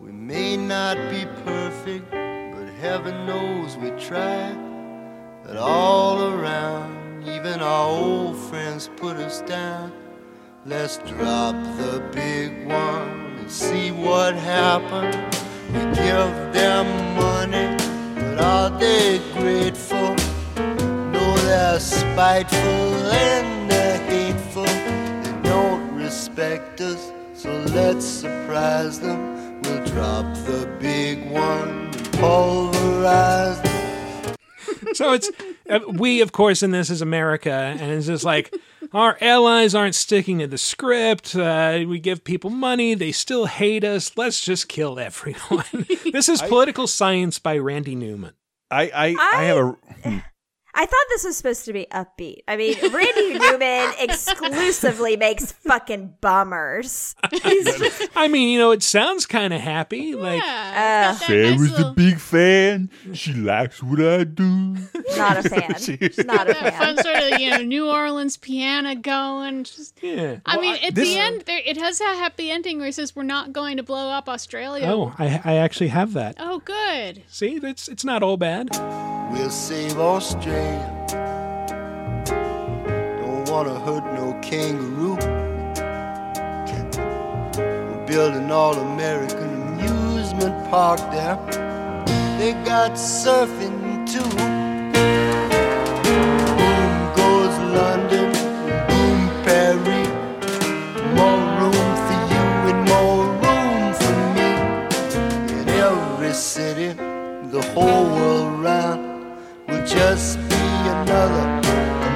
[0.00, 4.52] We may not be perfect, but heaven knows we try.
[5.44, 9.92] But all around, even our old friends put us down.
[10.66, 15.16] Let's drop the big one and see what happens.
[15.72, 17.76] We give them money,
[18.14, 20.14] but are they grateful?
[21.12, 24.64] No, they're spiteful and they're hateful.
[24.64, 29.62] They don't respect us, so let's surprise them.
[29.62, 34.36] We'll drop the big one, and pulverize them.
[34.94, 35.30] so it's
[35.88, 38.54] we, of course, in this is America, and it's just like
[38.92, 41.34] our allies aren't sticking to the script.
[41.36, 44.16] Uh, we give people money, they still hate us.
[44.16, 45.86] Let's just kill everyone.
[46.12, 48.32] this is Political Science by Randy Newman.
[48.70, 50.24] I I, I, have a
[50.80, 52.42] I thought this was supposed to be upbeat.
[52.46, 57.16] I mean, Randy Newman exclusively makes fucking bummers.
[57.32, 60.14] Just, I mean, you know, it sounds kind of happy.
[60.14, 62.90] Like, Yeah, Uh, it's got nice little- big fan.
[63.12, 64.76] She likes what I do.
[65.16, 65.68] not a fan.
[66.26, 66.72] Not a fan.
[66.72, 69.64] fun sort of you know New Orleans piano going.
[69.64, 70.36] Just, yeah.
[70.46, 73.16] I mean, at this- the end, there, it has a happy ending where he says,
[73.16, 76.36] "We're not going to blow up Australia." Oh, I, I actually have that.
[76.38, 77.24] Oh, good.
[77.28, 78.68] See, it's it's not all bad.
[79.30, 80.94] We'll save Australia.
[83.20, 85.16] Don't wanna hurt no kangaroo.
[87.56, 91.36] We're building all American amusement park there.
[92.38, 94.30] They got surfing too.
[96.04, 98.32] Boom goes London,
[98.88, 100.08] boom Paris.
[101.16, 104.50] More room for you and more room for me.
[105.60, 106.90] In every city,
[107.50, 108.57] the whole world
[109.88, 111.44] just be another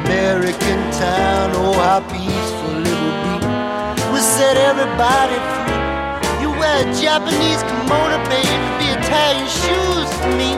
[0.04, 1.50] American town.
[1.54, 4.12] Oh, how peaceful it will be.
[4.12, 6.42] We'll set everybody free.
[6.42, 10.52] You wear a Japanese kimono, baby, be Italian shoes for me.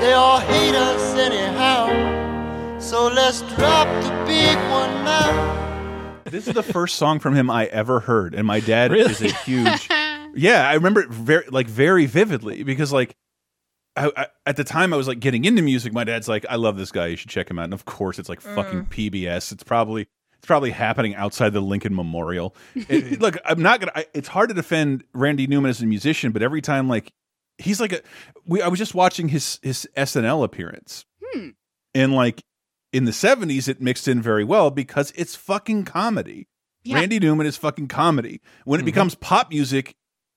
[0.00, 1.88] They all hate us anyhow.
[2.80, 6.22] So let's drop the big one now.
[6.24, 9.10] This is the first song from him I ever heard, and my dad Really?
[9.10, 9.88] is a huge.
[10.34, 13.14] yeah, I remember it very like very vividly because like.
[13.96, 15.92] I, I, at the time, I was like getting into music.
[15.92, 17.06] My dad's like, "I love this guy.
[17.06, 18.54] You should check him out." And of course, it's like mm.
[18.54, 19.52] fucking PBS.
[19.52, 22.54] It's probably it's probably happening outside the Lincoln Memorial.
[22.74, 23.92] It- it- look, I'm not gonna.
[23.94, 27.12] I, it's hard to defend Randy Newman as a musician, but every time like
[27.58, 28.02] he's like a.
[28.44, 31.50] We I was just watching his his SNL appearance, hmm.
[31.94, 32.42] and like
[32.92, 36.48] in the 70s, it mixed in very well because it's fucking comedy.
[36.82, 36.96] Yeah.
[36.96, 38.40] Randy Newman is fucking comedy.
[38.64, 38.86] When it mm-hmm.
[38.86, 39.96] becomes pop music,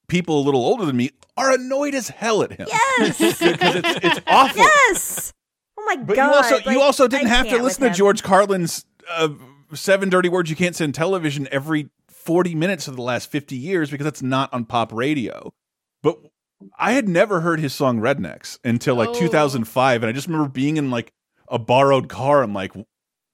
[0.09, 2.67] people a little older than me are annoyed as hell at him.
[2.69, 3.19] Yes.
[3.41, 4.57] It's, it's awful.
[4.61, 5.31] yes.
[5.77, 6.25] Oh my But god.
[6.31, 7.93] you also like, you also didn't I have to listen to.
[7.93, 9.29] George Carlin's uh,
[9.73, 13.55] seven dirty words you can't say on television every 40 minutes of the last 50
[13.55, 15.53] years because that's not on pop radio.
[16.03, 16.19] But
[16.77, 19.13] I had never heard his song Rednecks until like Oh.
[19.19, 21.13] 2005 and I just remember being in like
[21.47, 22.73] a borrowed car I'm like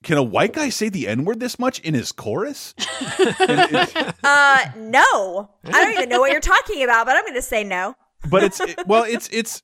[0.06, 2.74] can a white guy say the n-word this much in his chorus?
[4.22, 5.50] Uh, no.
[5.64, 7.94] I don't even know what you're talking about, but I'm going to say no.
[8.30, 9.62] but it's it- well it's it's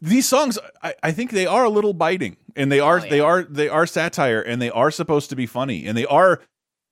[0.00, 3.10] these songs I, I think they are a little biting and they are Oh, yeah.
[3.10, 6.40] they are they are satire and they are supposed to be funny and they are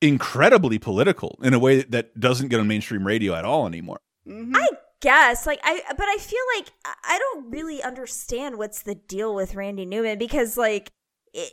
[0.01, 4.68] incredibly political in a way that doesn't get on mainstream radio at all anymore I
[5.01, 9.34] guess like I but I feel like I- I don't really understand what's the deal
[9.34, 10.90] with Randy Newman because like
[11.36, 11.49] i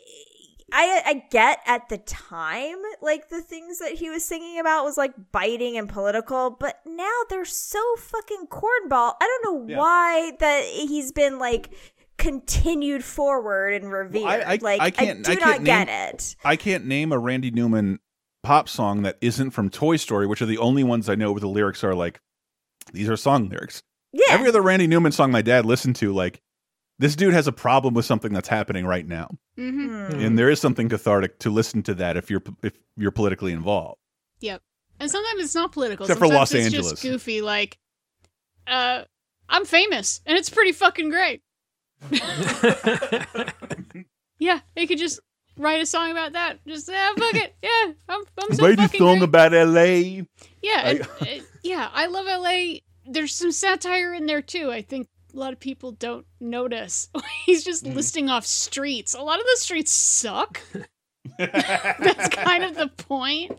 [0.71, 4.97] I I get at the time like the things that he was singing about was
[4.97, 9.13] like biting and political, but now they're so fucking cornball.
[9.21, 9.77] I don't know Yeah.
[9.77, 11.69] why that he's been like
[12.17, 14.23] continued forward and revered.
[14.23, 16.35] I- I- like I can't- do I not can't get name- it.
[16.43, 17.99] I can't name a Randy Newman
[18.41, 21.41] pop song that isn't from Toy Story which are the only ones I know where
[21.41, 22.19] the lyrics are like
[22.93, 23.81] these are song lyrics
[24.13, 24.25] Yeah.
[24.29, 26.41] every other Randy Newman song my dad listened to like
[26.99, 30.19] this dude has a problem with something that's happening right now hmm Hmm.
[30.19, 33.99] and there is something cathartic to listen to that if you're if you're politically involved
[34.41, 34.61] Yep.
[34.99, 36.05] And sometimes it's not political.
[36.05, 36.91] Except for Los it's Angeles.
[36.91, 37.41] just goofy.
[37.41, 37.77] Like,
[38.67, 39.03] uh,
[39.49, 41.41] I'm famous, and it's pretty fucking great.
[44.39, 45.19] yeah, they could just
[45.57, 46.59] write a song about that.
[46.67, 47.55] Just yeah, fuck it.
[47.61, 49.23] Yeah, I'm, I'm so Write a song great.
[49.23, 50.25] about L.A.
[50.61, 52.79] Yeah, and, yeah, I love LA.
[53.05, 54.71] There's some satire in there too.
[54.71, 57.09] I think a lot of people don't notice.
[57.45, 57.95] He's just Mm-hmm.
[57.95, 59.13] listing off streets.
[59.13, 60.61] A lot of the streets suck.
[61.37, 63.51] That's kind of the point.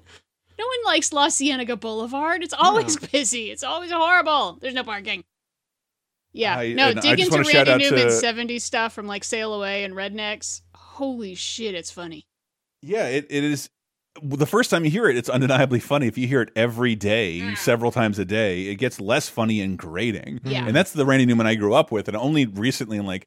[0.59, 2.43] No one likes La Cienega Boulevard.
[2.43, 3.51] It's always busy.
[3.51, 4.59] It's always horrible.
[4.61, 5.22] There's no parking.
[6.33, 6.93] Yeah, I- no.
[6.95, 10.62] dig into Randy out to- Newman's '70s stuff from like Sail Away and Rednecks.
[10.74, 12.27] Holy shit, it's funny.
[12.83, 13.68] Yeah, it, it is.
[14.23, 16.07] The first time you hear it, it's undeniably funny.
[16.07, 19.77] If you hear it every day, several times a day, it gets less funny and
[19.79, 20.41] grating.
[20.45, 20.67] Yeah.
[20.67, 23.27] and that's the Randy Newman I grew up with, and only recently, I'm like,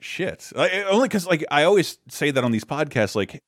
[0.00, 0.50] shit.
[0.54, 3.40] Like, only because, like, I always say that on these podcasts, like,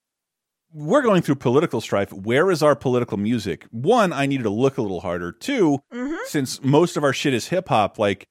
[0.74, 2.12] we're going through political strife.
[2.12, 3.66] Where is our political music?
[3.70, 5.30] One, I needed to look a little harder.
[5.32, 6.14] 2 Mm-hmm.
[6.26, 8.26] since most of our shit is hip hop, like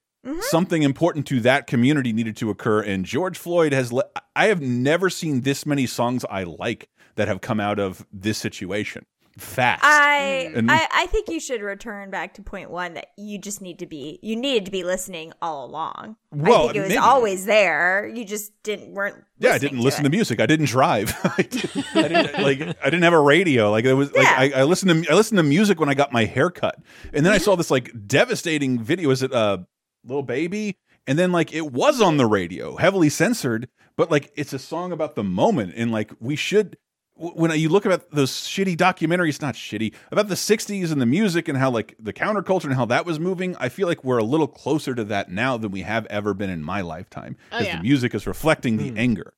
[0.50, 2.80] something important to that community needed to occur.
[2.80, 3.92] And George Floyd has.
[3.92, 4.04] Le-
[4.34, 8.38] I have never seen this many songs I like that have come out of this
[8.38, 9.04] situation.
[9.38, 9.82] fast.
[9.82, 13.62] I, And- I I think you should return back to point one that you just
[13.62, 16.16] need to be you needed to be listening all along.
[16.30, 16.98] Well, I think it was maybe.
[16.98, 18.06] always there.
[18.14, 19.24] You just didn't weren't.
[19.38, 20.38] yeah, I didn't listen to, music.
[20.38, 21.14] I didn't drive.
[21.38, 22.60] I, didn't, I didn't like.
[22.82, 23.70] I didn't have a radio.
[23.70, 26.12] Like it was like I, I listened to I listened to music when I got
[26.12, 26.76] my hair cut,
[27.14, 29.08] and then I saw this like devastating video.
[29.10, 29.58] Is it uh,
[30.04, 30.76] Lil Baby?
[31.06, 34.92] And then like it was on the radio, heavily censored, but like it's a song
[34.92, 36.76] about the moment, and like we should.
[37.16, 41.06] W- When you look at those shitty documentaries, not shitty, about the '60s and the
[41.06, 44.18] music and how like the counterculture and how that was moving, I feel like we're
[44.18, 47.58] a little closer to that now than we have ever been in my lifetime Oh,
[47.58, 47.76] because yeah.
[47.76, 48.98] the music is reflecting the hmm.
[48.98, 49.34] anger.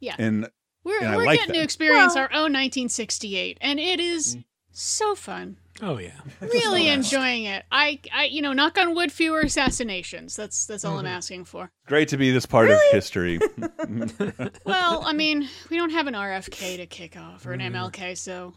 [0.00, 0.16] Yeah.
[0.18, 0.48] And
[0.84, 1.58] We're, and we're like getting that.
[1.60, 4.40] to experience Well- our own 1968, and it is hmm.
[4.70, 5.56] so fun.
[5.82, 6.12] Oh yeah.
[6.40, 7.64] Really enjoying it.
[7.72, 10.36] I, I, you know, knock on wood, fewer assassinations.
[10.36, 11.14] That's that's all I'm Mm-hmm.
[11.14, 11.70] asking for.
[11.86, 13.38] great to be this part of history.
[14.64, 17.74] Well, I mean, we don't have an RFK to kick off or an Mm-hmm.
[17.76, 18.54] MLK, so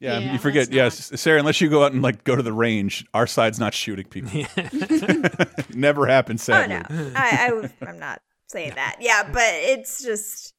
[0.00, 0.72] Yeah, Yeah, you forget.
[0.72, 1.38] let's Yes, Sarah.
[1.38, 4.30] Unless you go out and like go to the range, our side's not shooting people.
[5.74, 6.38] Never happened.
[6.40, 6.76] Oh Sadly.
[6.96, 8.96] no, I, I w- I'm not saying that.
[9.00, 10.54] Yeah, but it's just.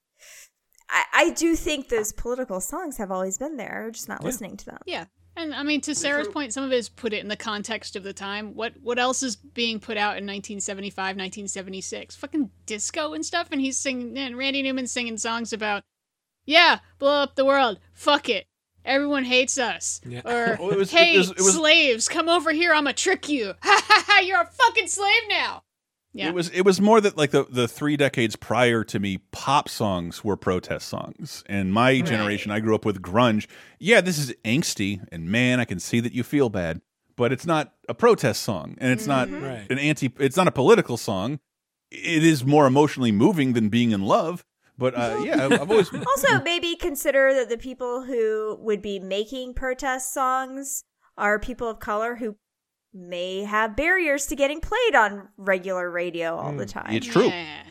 [0.89, 3.81] I, I do think those political songs have always been there.
[3.85, 4.79] We're just not listening to them.
[4.85, 5.05] yeah.
[5.37, 7.95] And I mean, to Sarah's point, some of it is put it in the context
[7.95, 8.55] of the time.
[8.55, 12.15] What what else is being put out in 1975, 1976?
[12.15, 13.47] Fucking disco and stuff.
[13.51, 15.83] And he's singing, and Randy Newman singing songs about,
[16.45, 17.79] yeah, blow up the world.
[17.93, 18.45] Fuck it.
[18.83, 19.99] Everyone hates us.
[20.07, 20.21] Yeah.
[20.25, 22.73] Or, Well, oh, it was- it hey, was- it was- slaves, come over here.
[22.73, 23.53] I'm going to trick you.
[23.63, 25.63] Ha ha ha, you're a fucking slave now.
[26.17, 26.29] Yeah.
[26.29, 29.69] It was it was more that like the the three decades prior to me, pop
[29.69, 31.43] songs were protest songs.
[31.47, 33.47] And my generation, I grew up with grunge.
[33.79, 36.81] Yeah, this is angsty, and man, I can see that you feel bad,
[37.15, 39.67] but it's not a protest song, and it's not Right.
[39.69, 40.11] an anti.
[40.19, 41.39] It's not a political song.
[41.91, 44.43] It is more emotionally moving than being in love.
[44.77, 48.99] But uh, yeah, I've I've always Also, maybe consider that the people who would be
[48.99, 50.83] making protest songs
[51.17, 52.35] are people of color who
[52.93, 56.69] may have barriers to getting played on regular radio all the hmm.
[56.69, 56.93] time.
[56.93, 57.27] it's true.
[57.27, 57.63] Yeah.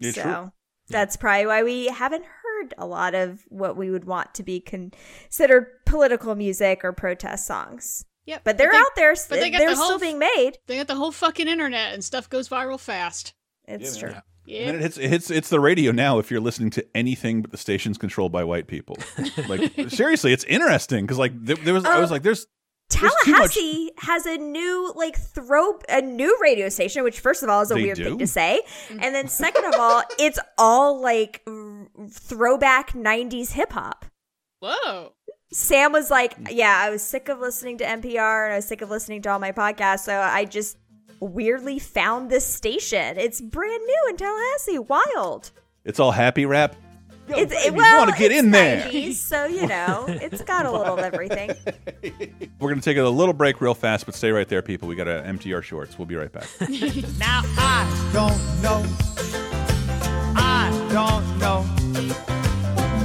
[0.00, 0.52] It's so true.
[0.88, 4.60] that's probably why we haven't heard a lot of what we would want to be
[4.60, 8.04] considered political music or protest songs.
[8.26, 8.42] Yep.
[8.44, 9.14] But they're they- out there.
[9.28, 10.58] but they got they're the still whole- being made.
[10.66, 13.34] They got the whole fucking internet and stuff goes viral fast.
[13.66, 14.10] It's Yeah, true.
[14.10, 14.22] man.
[14.46, 14.60] Yeah.
[14.68, 17.50] And it hits, it hits it's the radio now if you're listening to anything but
[17.50, 18.96] the stations controlled by white people.
[19.48, 22.14] like seriously, it's interesting because like there, there was I was Oh.
[22.14, 22.46] like there's
[22.88, 27.42] There's too much- Tallahassee has a new like throw a new radio station, which first
[27.42, 28.04] of all is a They weird do?
[28.04, 33.72] thing to say, and then second of all, it's all like r- throwback '90s hip
[33.72, 34.04] hop.
[34.60, 35.12] Whoa.
[35.52, 38.82] Sam was like, "Yeah, I was sick of listening to NPR and I was sick
[38.82, 40.76] of listening to all my podcasts, so I just
[41.20, 43.16] weirdly found this station.
[43.18, 44.78] It's brand new in Tallahassee.
[44.78, 45.50] Wild.
[45.84, 46.76] it's all happy rap.
[47.28, 48.86] Yo, it's baby, it, well, want to get it's in there.
[48.88, 51.50] 90s, so you know, it's got a little of everything.
[52.60, 54.86] We're gonna take a little break real fast, but stay right there, people.
[54.88, 55.98] We gotta empty our shorts.
[55.98, 56.46] We'll be right back.
[57.18, 58.84] Now I don't know.
[60.36, 61.64] I don't know.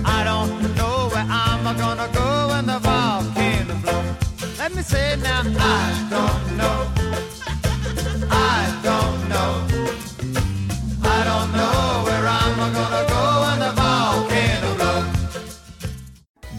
[0.05, 4.59] I don't know where I'm gonna go when the volcano blows.
[4.59, 5.41] Let me say now.
[5.45, 5.80] I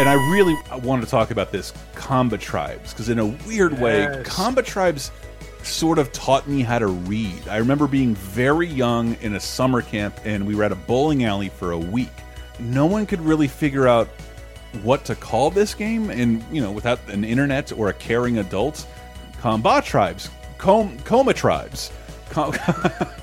[0.00, 3.98] And I really wanted to talk about this Comba Tribes because, in a weird way,
[4.00, 4.26] Yes.
[4.26, 5.10] Comba Tribes
[5.62, 7.46] sort of taught me how to read.
[7.48, 11.24] I remember being very young in a summer camp, and we were at a bowling
[11.24, 12.08] alley for a week.
[12.58, 14.08] No one could really figure out
[14.82, 18.86] what to call this game, and you know, without an internet or a caring adult,
[19.42, 21.92] Comba Tribes, Com Coma Tribes.
[22.30, 22.54] Com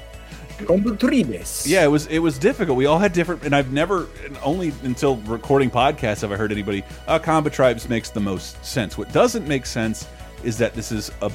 [0.60, 1.68] Combutribes.
[1.68, 2.78] Yeah, it was it was difficult.
[2.78, 6.52] We all had different, and I've never, and only until recording podcasts have I heard
[6.52, 6.84] anybody.
[7.08, 8.98] Uh, Combat Tribes makes the most sense.
[8.98, 10.08] What doesn't make sense
[10.44, 11.32] is that this is a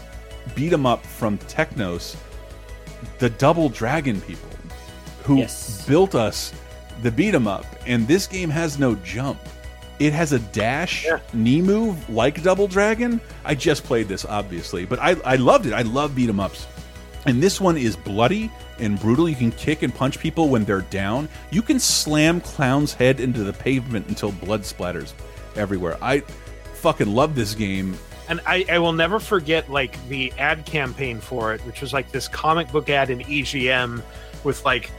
[0.54, 2.16] beat 'em up from Technos,
[3.18, 4.48] the Double Dragon people,
[5.24, 5.84] who Yes.
[5.86, 6.52] built us
[7.02, 9.38] the beat 'em up, and this game has no jump.
[9.98, 13.20] It has a dash knee move like Double Dragon.
[13.44, 15.72] I just played this, obviously, but I, I loved it.
[15.72, 16.66] I love beat 'em ups.
[17.26, 19.28] And this one is bloody and brutal.
[19.28, 21.28] You can kick and punch people when they're down.
[21.50, 25.12] You can slam Clown's head into the pavement until blood splatters
[25.54, 25.96] everywhere.
[26.02, 26.20] I
[26.74, 27.96] fucking love this game.
[28.28, 32.10] and I, I will never forget like the ad campaign for it, which was like
[32.10, 34.02] this comic book ad in EGM
[34.42, 34.90] with like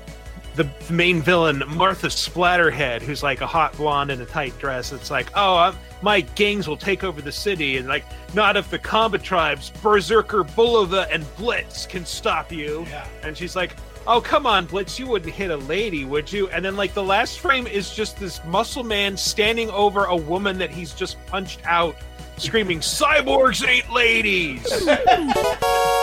[0.56, 4.91] the main villain Martha Splatterhead, who's like a hot blonde in a tight dress.
[4.91, 8.70] It's like, oh, i my gangs will take over the city, and like, not if
[8.70, 12.86] the combat tribes, Berserker, Bullova, and Blitz can stop you.
[12.89, 13.08] Yeah.
[13.24, 16.49] And she's like, oh, come on, Blitz, you wouldn't hit a lady, would you?
[16.49, 20.58] And then like the last frame is just this muscle man standing over a woman
[20.58, 21.95] that he's just punched out,
[22.38, 24.66] screaming, "Cyborgs ain't ladies."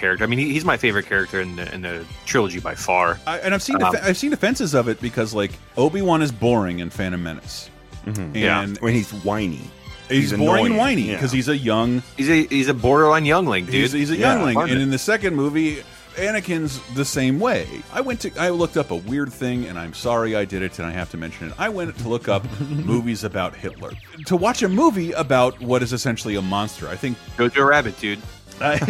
[0.01, 0.25] character.
[0.25, 3.17] I mean, he's my favorite character in the, in the trilogy by far.
[3.25, 6.31] I, and I've seen Um, I've seen offenses of it because like Obi Wan is
[6.33, 7.69] boring in Phantom Menace,
[8.05, 8.35] Mm-hmm.
[8.35, 8.63] Yeah.
[8.63, 9.61] and when he's whiny.
[10.09, 11.13] he's, he's boring and annoying, whiny yeah.
[11.15, 13.75] because he's a young He's a he's a borderline youngling, dude.
[13.75, 15.83] he's, he's a Yeah, youngling, and in the second movie.
[16.15, 17.65] Anakin's the same way.
[17.93, 20.77] I went to I looked up a weird thing and I'm sorry I did it
[20.77, 21.53] and I have to mention it.
[21.57, 23.91] I went to look up movies about Hitler.
[24.25, 26.89] To watch a movie about what is essentially a monster.
[26.89, 28.19] I think Jojo Rabbit, dude.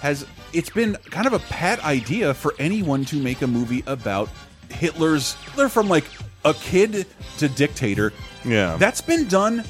[0.00, 4.28] has it's been kind of a pat idea for anyone to make a movie about
[4.70, 6.04] Hitler's Hitler from like
[6.44, 7.06] a kid
[7.38, 8.12] to dictator.
[8.44, 8.76] Yeah.
[8.76, 9.64] That's been done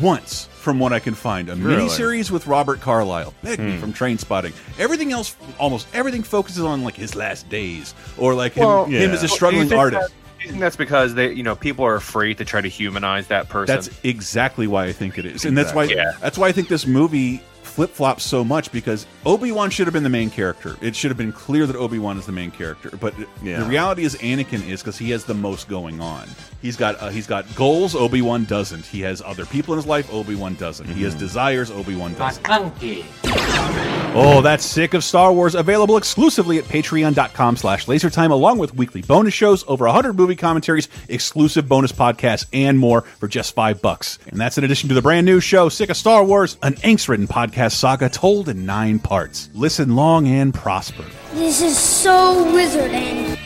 [0.00, 1.48] once from what I can find.
[1.48, 1.82] A Really?
[1.84, 3.80] miniseries with Robert Carlyle, Begbie Hmm.
[3.80, 4.52] from Trainspotting.
[4.78, 9.10] Everything else almost everything focuses on like his last days or like him, Well, him
[9.10, 9.16] yeah.
[9.16, 10.12] as a struggling think artist.
[10.40, 13.48] You think that's because they, you know, people are afraid to try to humanize that
[13.48, 13.74] person.
[13.74, 16.12] That's exactly why I think it is, and that's why Yeah.
[16.20, 19.94] that's why I think this movie flip flops so much because Obi Wan should have
[19.94, 20.76] been the main character.
[20.80, 23.60] It should have been clear that Obi Wan is the main character, but Yeah.
[23.60, 26.28] the reality is Anakin is because he has the most going on.
[26.62, 27.94] He's got uh, he's got goals.
[27.94, 28.84] Obi Wan doesn't.
[28.86, 30.12] He has other people in his life.
[30.12, 30.86] Obi Wan doesn't.
[30.86, 31.04] He Mm-hmm.
[31.04, 31.70] has desires.
[31.70, 32.44] Obi Wan doesn't.
[34.14, 35.54] Oh, that's sick of Star Wars.
[35.54, 40.88] Available exclusively at patreon.com slash lasertime, along with weekly bonus shows, over 100 movie commentaries,
[41.08, 44.18] exclusive bonus podcasts, and more for just five bucks.
[44.26, 47.28] And that's in addition to the brand new show, Sick of Star Wars, an angst-ridden
[47.28, 49.48] podcast saga told in nine parts.
[49.52, 51.04] Listen long and prosper.
[51.34, 53.36] This is so wizarding.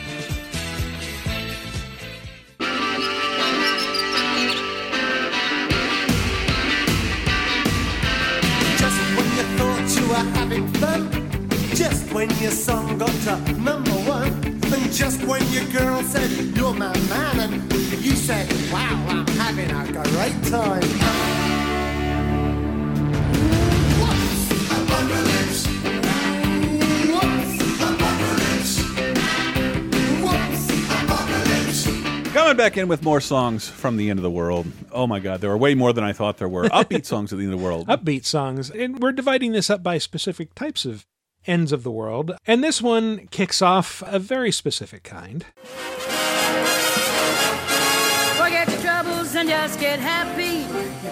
[8.77, 11.09] Just when you thought you were having fun,
[11.73, 14.31] just when your song got to number one,
[14.73, 19.71] and just when your girl said you're my man, and you said, "Wow, I'm having
[19.71, 21.32] a great time."
[32.33, 34.67] Coming back in with more songs from the end of the world.
[34.91, 36.65] Oh my God, there are way more than I thought there were.
[36.65, 37.87] Upbeat songs at the end of the world.
[37.87, 38.69] upbeat songs.
[38.69, 41.05] And we're dividing this up by specific types of
[41.45, 42.35] ends of the world.
[42.45, 45.45] And this one kicks off a very specific kind.
[48.35, 50.62] Forget your troubles and just get happy.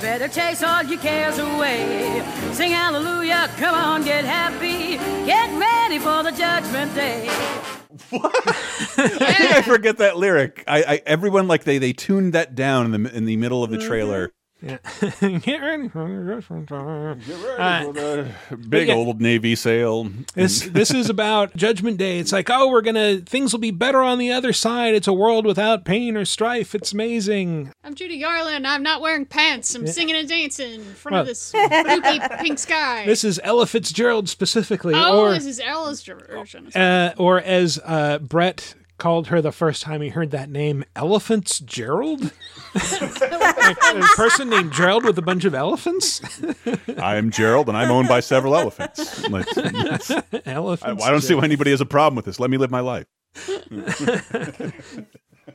[0.02, 2.24] You better chase all your cares away.
[2.54, 4.98] Sing hallelujah, come on, get happy.
[5.28, 7.28] Get ready for the judgment day.
[8.12, 10.64] I think I forget that lyric.
[10.68, 13.70] I, I everyone like they they tuned that down in the in the middle of
[13.70, 13.88] the mm-hmm.
[13.88, 14.32] trailer.
[14.62, 14.78] Yeah.
[15.40, 17.26] get ready for the judgment day.
[17.58, 18.94] Uh, Big yeah.
[18.94, 20.10] old navy sale.
[20.36, 22.20] This this is about Judgment Day.
[22.20, 24.94] It's like, oh, we're gonna things will be better on the other side.
[24.94, 26.76] It's a world without pain or strife.
[26.76, 27.72] It's amazing.
[27.84, 28.68] I'm Judy Garland.
[28.68, 29.74] I'm not wearing pants.
[29.74, 33.06] I'm singing and dancing in front Well- of this spooky pink sky.
[33.06, 36.68] This is Ella Fitzgerald specifically, oh, or this is Ella's version.
[36.76, 41.58] uh, or as uh, Brett called her the first time he heard that name, Elephants
[41.60, 42.22] Gerald.
[42.22, 42.32] like
[43.96, 46.22] a person named Gerald with a bunch of elephants.
[47.00, 49.28] I'm Gerald, and I'm owned by several elephants.
[49.28, 51.04] Like, I, elephants.
[51.04, 52.40] I don't see why anybody has a problem with this.
[52.40, 53.08] Let me live my life.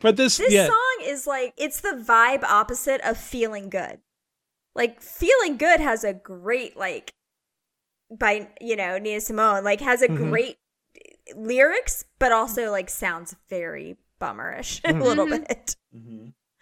[0.00, 4.00] But this, This yeah, song is like it's the vibe opposite of feeling good.
[4.74, 7.14] Like feeling good has a great like
[8.10, 10.16] by you know Nina Simone like has a Mhm.
[10.30, 10.56] great
[11.34, 15.02] lyrics, but also like sounds very bummerish a Mhm.
[15.02, 15.42] little Mm-hmm.
[15.44, 15.76] bit.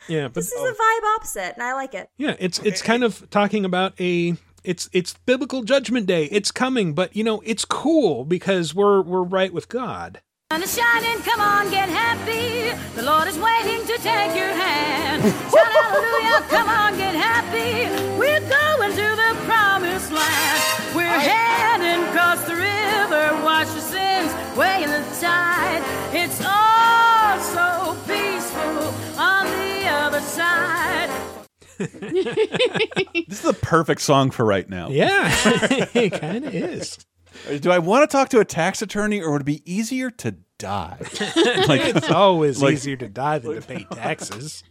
[0.08, 2.08] Yeah, but This is a vibe opposite, and I like it.
[2.18, 6.24] Yeah, it's it's kind of talking about a it's it's biblical judgment day.
[6.26, 10.20] It's coming, but you know, it's cool because we're we're right with God.
[10.52, 12.76] Sun is shining, come on, get happy.
[12.96, 15.22] The Lord is waiting to take your hand.
[15.50, 17.88] Shout hallelujah, come on, get happy.
[18.18, 20.94] We're going to the promised land.
[20.94, 24.13] We're heading across the river, wash your sins,
[24.56, 25.82] way in the tide.
[26.12, 31.10] It's all so peaceful on the other side.
[33.26, 34.90] This is the perfect song for right now.
[34.90, 35.28] Yeah,
[35.94, 36.98] it kind of is.
[37.60, 40.36] Do I want to talk to a tax attorney, or would it be easier to
[40.58, 40.96] die?
[41.68, 44.62] like it's always like- easier to die than to pay taxes.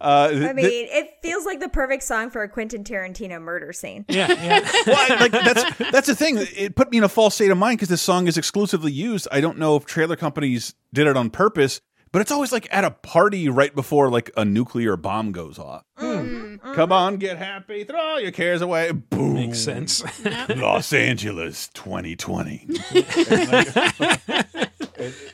[0.00, 4.04] Uh, I mean, it feels like the perfect song for a Quentin Tarantino murder scene.
[4.08, 4.60] Yeah, yeah.
[4.86, 6.36] well, I- like that's that's the thing.
[6.56, 9.26] It put me in a false state of mind because this song is exclusively used.
[9.32, 11.80] I don't know if trailer companies did it on purpose,
[12.12, 15.82] but it's always like at a party right before like a nuclear bomb goes off.
[15.98, 18.90] Come on, get happy, throw all your cares away.
[18.92, 19.34] Boom.
[19.34, 20.02] Makes sense.
[20.48, 22.66] Los Angeles, 2020.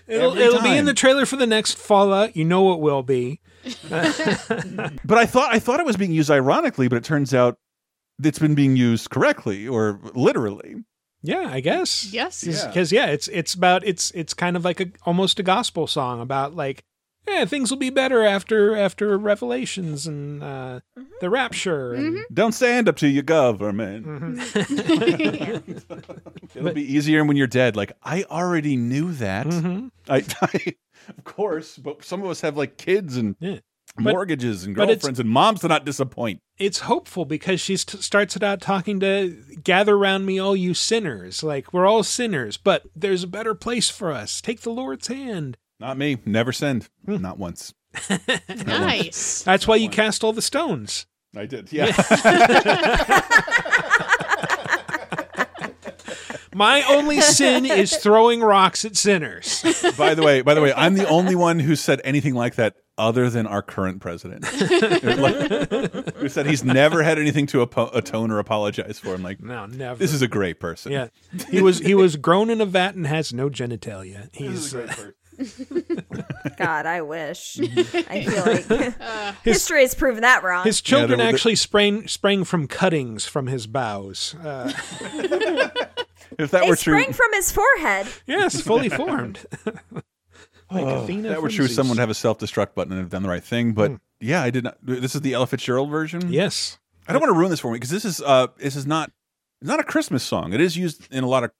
[0.06, 2.36] It'll, it'll be in the trailer for the next Fallout.
[2.36, 3.40] You know it will be.
[3.90, 7.58] But I thought I thought it was being used ironically, but it turns out
[8.22, 10.76] it's been being used correctly or literally.
[11.22, 12.12] Yeah, I guess.
[12.12, 12.44] Yes.
[12.44, 13.06] Because yeah.
[13.06, 16.84] it's it's about it's it's kind of like a almost a gospel song about like
[17.28, 20.80] yeah things will be better after after revelations and uh,
[21.20, 24.06] the rapture and Don't stand up to your government.
[24.06, 25.98] Mm-hmm.
[26.58, 27.76] It'll be easier when you're dead.
[27.76, 29.46] Like I already knew that.
[29.46, 29.88] Mm-hmm.
[30.08, 30.74] I, I,
[31.16, 33.62] of course, but some of us have like kids and But-
[33.98, 36.40] mortgages and but it's- girlfriends and moms to not disappoint.
[36.58, 40.74] it's hopeful because she st- starts it out talking to gather round me all you
[40.74, 45.08] sinners like we're all sinners but there's a better place for us take the lord's
[45.08, 46.18] hand Not me.
[46.24, 46.88] Never send.
[47.06, 47.16] Hmm.
[47.22, 47.74] Not once.
[48.66, 49.42] Nice.
[49.42, 51.72] that's why you cast all the stones I did.
[51.72, 51.86] Yeah.
[56.54, 59.62] my only sin is throwing rocks at sinners
[59.98, 62.76] by the way, by the way, I'm the only one who said anything like that
[62.98, 64.42] other than our current president.
[64.42, 69.14] Like, who said he's never had anything to atone or apologize for.
[69.14, 70.92] I'm like, no never this is a great person.
[70.92, 71.08] yeah
[71.48, 75.12] he was he was grown in a vat and has no genitalia he's uh,
[76.56, 77.58] God, I wish.
[77.60, 78.94] I feel like His-
[79.44, 80.64] history has proven that wrong.
[80.64, 84.72] his children there were the- actually sprang sprang from cuttings from his bows uh,
[86.38, 88.06] If that they were true, sprang from his forehead.
[88.26, 89.44] yes fully formed
[90.70, 91.74] like Oh, Athena if that were true, Zeus.
[91.76, 93.72] someone would have a self destruct button and have done the right thing.
[93.72, 94.78] But yeah, I did not.
[94.82, 96.32] This is the Ella Fitzgerald version.
[96.32, 98.86] yes I don't want to ruin this for me because this is uh this is
[98.86, 99.10] not
[99.60, 100.52] it's not a Christmas song.
[100.52, 101.50] It is used in a lot of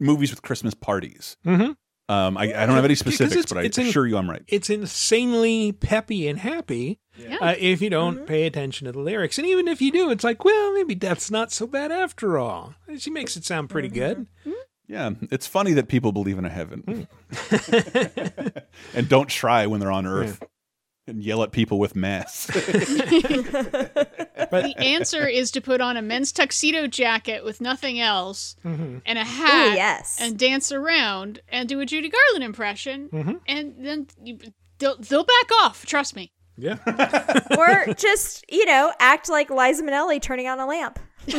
[0.00, 1.36] movies with Christmas parties.
[1.46, 1.72] mm-hmm.
[2.08, 4.42] Um, I, I don't have any specifics, but I it's in- assure you I'm right.
[4.48, 7.38] it's insanely peppy and happy Yeah.
[7.40, 8.24] uh, if you don't Mm-hmm.
[8.26, 9.38] pay attention to the lyrics.
[9.38, 12.74] And even if you do, it's like, well, maybe death's not so bad after all.
[12.98, 14.26] She makes it sound pretty good.
[14.86, 17.06] Yeah, it's funny that people believe in a heaven
[17.50, 18.48] Hmm.
[18.94, 20.42] and don't try when they're on Earth
[21.06, 22.50] and yell at people with masks.
[24.54, 28.98] The answer is to put on a men's tuxedo jacket with nothing else Mm-hmm.
[29.04, 30.16] and a hat Ooh, yes.
[30.20, 33.40] and dance around and do a Judy Garland impression Mhm.
[33.48, 34.38] and then you,
[34.78, 35.84] they'll, they'll back off.
[35.86, 36.32] Trust me.
[36.56, 36.76] Yeah.
[37.58, 41.00] or just, you know, act like Liza Minnelli turning on a lamp.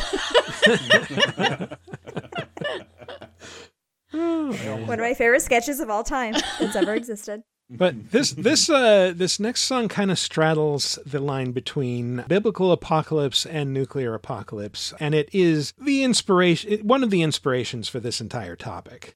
[4.11, 7.43] One of my favorite sketches of all time that's ever existed.
[7.69, 13.43] But this this uh this next song kind of straddles the line between biblical apocalypse
[13.43, 18.55] and nuclear apocalypse, and it is the inspiration one of the inspirations for this entire
[18.55, 19.15] topic.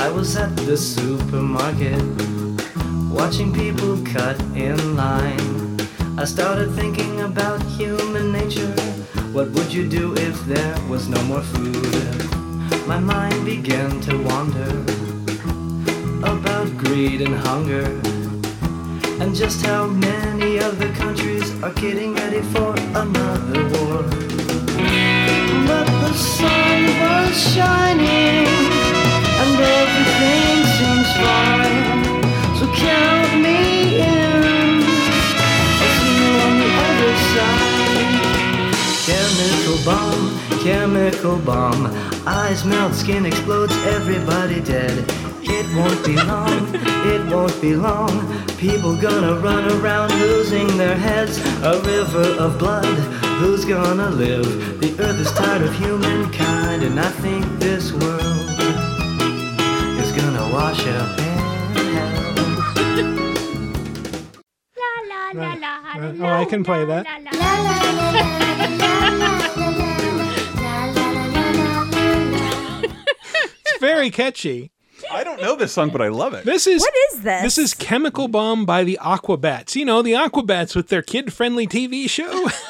[0.00, 2.02] I was at the supermarket
[3.08, 5.80] watching people cut in line.
[6.18, 8.74] I started thinking about human nature.
[9.30, 12.88] What would you do if there was no more food?
[12.88, 15.19] My mind began to wander
[16.24, 17.84] about greed and hunger
[19.20, 24.02] and just how many other countries are getting ready for another war.
[25.66, 28.46] But the sun was shining
[29.40, 31.84] and everything seems fine.
[32.58, 34.82] So count me in.
[35.80, 38.10] I'll see you on the other side.
[39.06, 40.22] Chemical bomb,
[40.64, 41.86] chemical bomb.
[42.26, 45.29] Eyes melt, skin explodes, everybody dead.
[45.56, 46.74] It won't be long,
[47.12, 48.46] it won't be long.
[48.56, 51.38] People gonna run around losing their heads.
[51.62, 54.80] A river of blood Who's gonna live?
[54.82, 58.50] The earth is tired of humankind, and I think this world
[59.98, 61.38] is gonna wash up in
[61.94, 62.20] hell.
[65.98, 67.06] Uh, oh, I can play that.
[73.64, 74.70] It's very catchy.
[75.10, 76.44] I don't know this song, but I love it.
[76.44, 77.42] This is What is this?
[77.42, 79.74] This is Chemical Bomb by the Aquabats.
[79.74, 82.48] You know, the Aquabats with their kid-friendly TV show.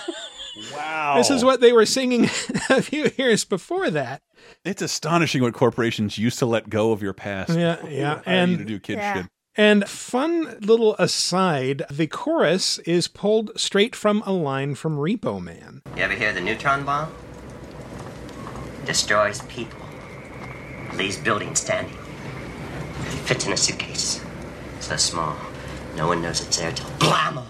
[0.75, 1.15] Wow.
[1.17, 2.25] this is what they were singing
[2.71, 4.21] a few years before that.
[4.63, 7.51] It's astonishing what corporations used to let go of your past.
[7.57, 8.15] Yeah, yeah.
[8.17, 9.15] Hire you And to do kid Yeah.
[9.15, 9.27] shit.
[9.57, 15.81] And fun little aside, the chorus is pulled straight from a line from Repo Man.
[15.97, 17.11] You ever hear the neutron bomb?
[18.85, 19.81] Destroys people.
[20.95, 21.97] Leaves buildings standing.
[23.27, 24.25] Fits in a suitcase.
[24.81, 25.37] So small,
[25.97, 27.45] no one knows it's there till blammo!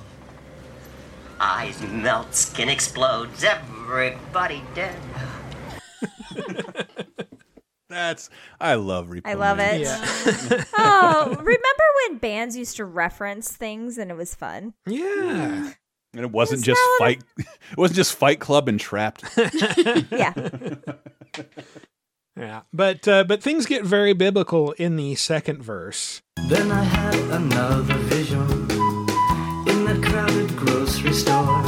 [1.38, 4.96] Eyes melt, skin explodes, everybody dead.
[7.88, 9.80] That's I love Repo I love Man.
[9.80, 9.86] it.
[10.78, 14.74] oh, remember when bands used to reference things and it was fun?
[14.86, 15.04] Yeah.
[15.04, 15.74] Mm.
[16.14, 17.22] And it wasn't It's just fight.
[17.38, 19.24] It wasn't just Fight Club and Trapped.
[20.10, 20.32] Yeah.
[22.40, 22.62] Yeah.
[22.72, 26.22] But uh, but things get very biblical in the second verse.
[26.48, 28.48] Then I had another vision
[29.68, 31.60] in that crowded grocery store.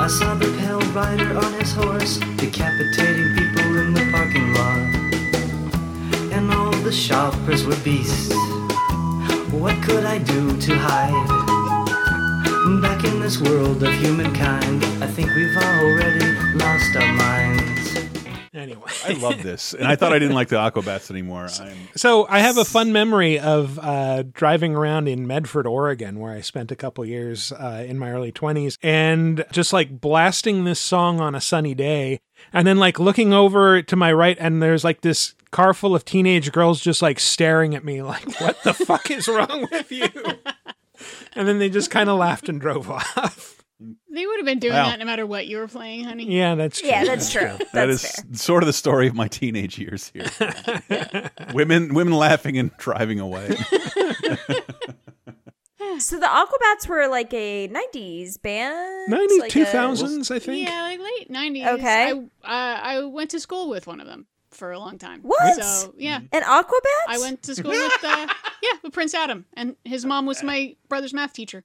[0.00, 4.78] I saw the pale rider on his horse decapitating people in the parking lot.
[6.32, 8.34] And all the shoppers were beasts.
[9.52, 11.28] What could I do to hide?
[12.82, 16.26] Back in this world of humankind, I think we've already
[16.58, 17.77] lost our minds.
[18.54, 18.90] Anyway.
[19.04, 21.48] I love this, and I thought I didn't like the Aquabats anymore.
[21.60, 26.32] I'm, So I have a fun memory of uh, driving around in Medford, Oregon, where
[26.32, 30.80] I spent a couple years uh, in my early twenties, and just like blasting this
[30.80, 32.20] song on a sunny day,
[32.52, 36.04] and then like looking over to my right, and there's like this car full of
[36.04, 40.08] teenage girls just like staring at me, like, "What the fuck is wrong with you?"
[41.34, 43.57] And then they just kind of laughed and drove off.
[44.10, 44.86] They would have been doing Wow.
[44.88, 46.24] that no matter what you were playing, honey.
[46.34, 46.88] Yeah, that's true.
[46.88, 47.42] Yeah, that's true.
[47.42, 48.24] that That's fair.
[48.34, 50.24] sort of the story of my teenage years here.
[51.52, 53.56] women, women laughing and driving away.
[55.98, 59.08] So the Aquabats were like a 90s band?
[59.10, 60.68] Ninety like two a- thousands, I think.
[60.68, 61.66] Yeah, like late nineties.
[61.66, 62.12] Okay.
[62.12, 65.20] I, uh, I went to school with one of them for a long time.
[65.22, 65.56] What?
[65.62, 67.04] So yeah, An Aquabat?
[67.08, 68.28] I went to school with uh,
[68.62, 71.64] yeah with Prince Adam, and his mom was my brother's math teacher.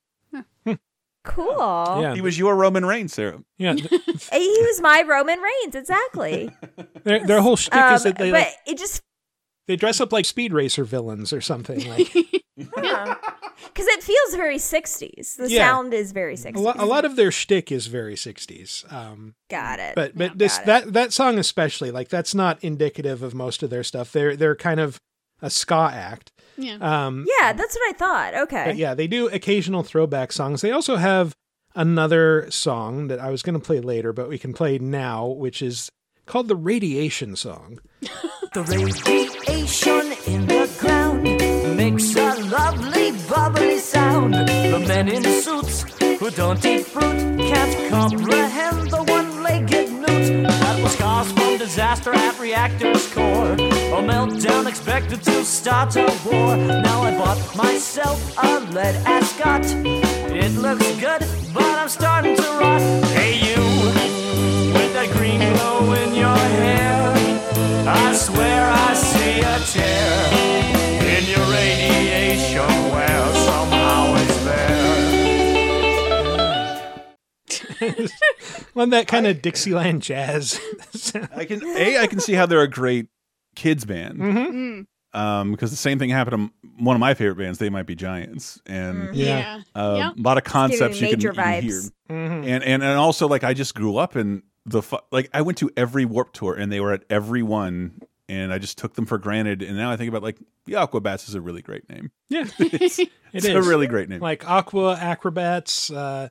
[1.23, 2.01] Cool.
[2.01, 3.41] Yeah, he was your Roman Reigns, Sarah.
[3.57, 3.73] yeah.
[4.31, 6.49] He was my Roman Reigns, exactly.
[7.03, 9.01] Their, their whole shtick Um, is that they but like, it just
[9.67, 11.87] they dress up like speed racer villains or something.
[11.89, 12.11] Like
[12.57, 15.37] because it feels very 60s.
[15.37, 15.69] The Yeah.
[15.69, 16.55] sound is very 60s.
[16.55, 18.91] a, lot, a lot of their shtick is very 60s.
[18.91, 19.95] Um, Got it.
[19.95, 20.65] but but Yeah, this got it.
[20.65, 24.11] that that song especially like that's not indicative of most of their stuff.
[24.11, 24.99] They're they're kind of
[25.41, 26.31] a ska act.
[26.57, 26.77] Yeah.
[26.81, 28.33] Um, yeah, that's what I thought.
[28.43, 28.65] Okay.
[28.65, 30.61] But yeah, they do occasional throwback songs.
[30.61, 31.35] They also have
[31.75, 35.61] another song that I was going to play later, but we can play now, which
[35.61, 35.89] is
[36.25, 37.79] called the Radiation Song.
[38.53, 41.23] The radiation in the ground
[41.75, 44.35] makes a lovely bubbly sound.
[44.35, 50.52] The men in suits who don't eat fruit can't comprehend the one-legged newt.
[50.73, 53.51] That was caused from disaster at reactor's core.
[53.51, 56.57] A meltdown expected to start a war.
[56.57, 59.63] Now I bought myself a lead ascot.
[60.33, 61.21] It looks good,
[61.53, 62.81] but I'm starting to rot.
[63.13, 63.61] Hey you,
[64.73, 67.13] with that green glow in your hair.
[67.87, 70.25] I swear I see a tear
[71.05, 73.12] in your radiation where
[77.91, 78.07] there.
[78.75, 80.59] Love that kind of Dixieland jazz.
[81.35, 83.07] I can a I can see how they're a great
[83.55, 84.19] kids band.
[84.19, 84.85] Mm.
[85.15, 87.59] Um, because the same thing happened to one of my favorite bands.
[87.59, 89.61] They might be Giants, and Yeah.
[89.75, 90.11] uh, Yeah.
[90.17, 91.71] a lot of concepts you can, major you can hear.
[91.71, 91.91] vibes.
[92.09, 92.47] Mhm.
[92.47, 95.57] And and and also like I just grew up in the fu- like I went
[95.59, 99.05] to every Warped Tour, and they were at every one, and I just took them
[99.05, 99.61] for granted.
[99.61, 102.09] And now I think about like the Aquabats is a really great name.
[102.29, 103.53] Yeah, it's, It it's is.
[103.53, 104.19] a really great name.
[104.19, 105.91] like Aqua Acrobats.
[105.91, 106.29] Uh,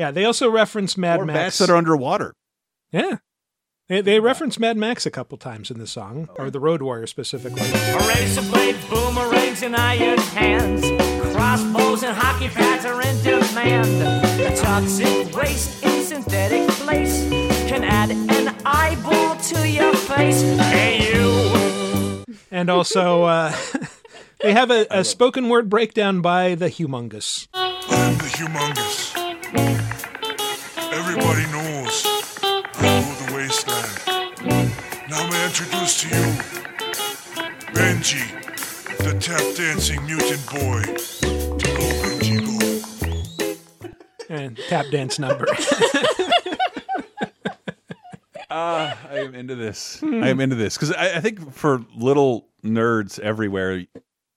[0.00, 1.36] Yeah, they also reference Mad or Max.
[1.36, 2.32] bats that are underwater.
[2.90, 3.18] Yeah.
[3.86, 7.06] They, they reference Mad Max a couple times in the song, or the Road Warrior
[7.06, 7.60] specifically.
[7.60, 10.80] A razor blade, boomerangs, and iron hands.
[11.36, 14.00] Crossbows and hockey pads are in demand.
[14.40, 17.28] The toxic waste in synthetic place
[17.68, 20.40] can add an eyeball to your face.
[20.40, 22.24] Hey, you.
[22.50, 23.54] And also, uh,
[24.40, 27.48] they have a, a spoken word breakdown by the Humongous.
[27.52, 29.09] I'm the humongous.
[31.22, 34.70] Everybody knows I rule the wasteland.
[35.10, 36.24] Now may I introduce to you
[37.74, 38.24] Benji,
[38.98, 40.82] the tap dancing mutant boy.
[41.60, 44.34] Go, Benji, go.
[44.34, 45.46] And tap dance number.
[48.52, 50.02] Ah, I am into this.
[50.02, 53.84] I am into this because I, I think for little nerds everywhere,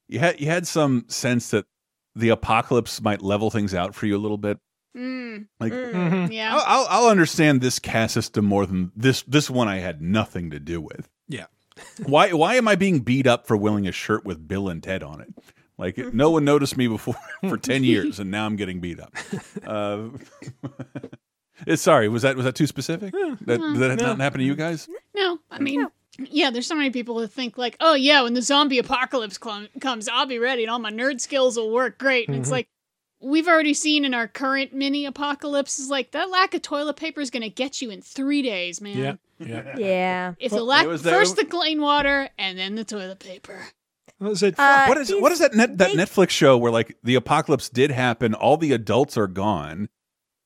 [0.07, 1.65] you had you had some sense that
[2.13, 4.59] the apocalypse might level things out for you a little bit.
[4.95, 5.47] Mm.
[5.59, 5.71] Like,
[6.31, 6.55] Yeah.
[6.55, 9.23] I'll, I'll, I'll understand this caste system more than this.
[9.23, 11.09] This one I had nothing to do with.
[11.27, 11.45] Yeah.
[12.05, 12.31] why?
[12.33, 15.21] Why am I being beat up for wearing a shirt with Bill and Ted on
[15.21, 15.33] it?
[15.77, 17.15] Like no one noticed me before
[17.49, 19.15] for ten years, and now I'm getting beat up.
[19.65, 20.09] Uh,
[21.67, 23.11] eh, sorry, was that was that too specific?
[23.13, 24.05] That, did that No.
[24.07, 24.87] not happen to you guys?
[25.15, 25.87] No, I mean,
[26.19, 29.67] yeah, there's so many people who think like, oh yeah, when the zombie apocalypse cl-
[29.81, 32.27] comes, I'll be ready and all my nerd skills will work great.
[32.27, 32.49] And it's Mm-hmm.
[32.49, 32.57] Mhm.
[32.57, 32.67] like
[33.23, 37.21] we've already seen in our current mini apocalypse is like that lack of toilet paper
[37.21, 38.97] is going to get you in three days, man.
[38.97, 39.13] Yeah.
[39.39, 39.73] Yeah.
[39.77, 40.33] Yeah.
[40.39, 43.67] If the lack it first the clean water and then the toilet paper.
[44.19, 44.55] Was it?
[44.57, 47.91] Uh, what is what is that net, that Netflix show where like the apocalypse did
[47.91, 49.89] happen, all the adults are gone,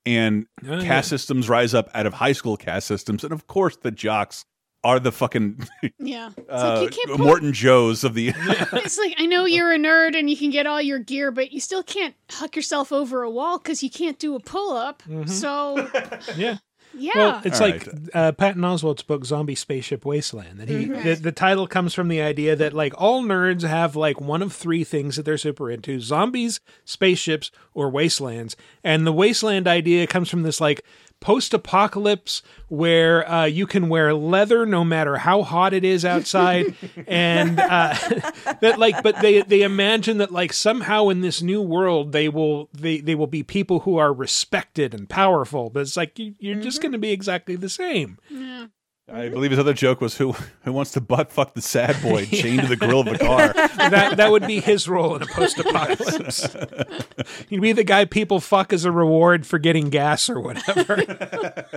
[0.06, 1.02] and Oh, caste yeah.
[1.02, 4.46] systems rise up out of high school caste systems, and of course the jocks
[4.84, 5.68] are the fucking
[6.00, 6.30] Yeah.
[6.38, 8.30] It's uh, like you can't pull- Morton Joes of the.
[8.74, 11.52] it's like I know you're a nerd and you can get all your gear, but
[11.52, 15.04] you still can't huck yourself over a wall because you can't do a pull up.
[15.08, 15.30] Mhm.
[15.30, 15.90] So
[16.38, 16.58] Yeah.
[16.94, 21.04] yeah, Well, it's All like uh, Patton Oswalt's book "Zombie Spaceship Wasteland." That he Mhm.
[21.04, 24.54] the, the title comes from the idea that like all nerds have like one of
[24.54, 28.56] three things that they're super into: zombies, spaceships, or wastelands.
[28.84, 30.84] And the wasteland idea comes from this like
[31.20, 36.76] post-apocalypse where uh, you can wear leather no matter how hot it is outside,
[37.08, 37.94] and uh,
[38.62, 42.70] that like, but they they imagine that like somehow in this new world they will
[42.74, 45.70] they they will be people who are respected and powerful.
[45.70, 48.18] But it's like you, you're just going to be exactly the same.
[48.30, 48.68] yeah.
[49.10, 52.26] I believe his other joke was who who wants to butt fuck the sad boy
[52.26, 53.54] chained to the grill of the car.
[53.90, 56.56] that that would be his role in a post-apocalypse.
[57.50, 61.66] He'd be the guy people fuck as a reward for getting gas or whatever.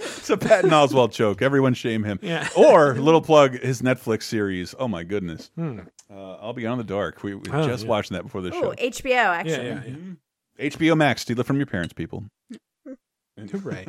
[0.00, 1.40] It's a Patton Oswalt joke.
[1.42, 2.18] Everyone shame him.
[2.22, 2.48] Yeah.
[2.56, 4.74] Or little plug his Netflix series.
[4.78, 5.50] Oh my goodness.
[5.56, 5.80] Hmm.
[6.10, 7.22] Uh, I'll be on the dark.
[7.22, 7.88] We, we Oh, just yeah.
[7.90, 8.72] watching that before the Ooh, show.
[8.74, 9.66] HBO actually.
[9.66, 9.82] yeah,
[10.58, 10.68] yeah.
[10.70, 11.22] HBO Max.
[11.22, 12.24] Steal it from your parents, people.
[13.52, 13.86] Hooray.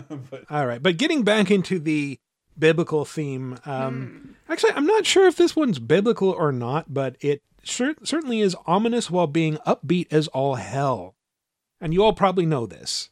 [0.50, 0.82] All right.
[0.82, 2.20] But getting back into the
[2.58, 7.42] biblical theme, um, actually, I'm not sure if this one's biblical or not, but it
[7.64, 11.16] cer- certainly is ominous while being upbeat as all hell.
[11.82, 13.10] And you all probably know this.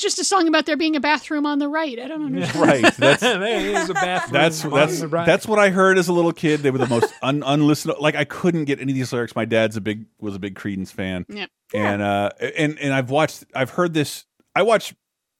[0.00, 1.98] It's just a song about there being a bathroom on the right.
[1.98, 2.66] I don't understand.
[2.66, 2.94] Right.
[2.96, 4.32] That's there is a bathroom.
[4.32, 5.26] that's on that's the right.
[5.26, 6.60] that's what I heard as a little kid.
[6.60, 8.00] They were the most un, unlistenable.
[8.00, 9.36] Like I couldn't get any of these lyrics.
[9.36, 11.26] My dad's a big was a big Creedence fan.
[11.28, 11.46] Yeah.
[11.74, 14.24] And uh and and I've watched I've heard this.
[14.56, 14.94] I watch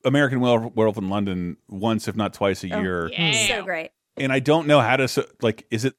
[0.05, 3.11] American Werewolf Werewolf in London once, if not twice a Oh, year.
[3.49, 3.93] So great.
[4.19, 5.67] and I don't know how to so, like.
[5.71, 5.95] Is it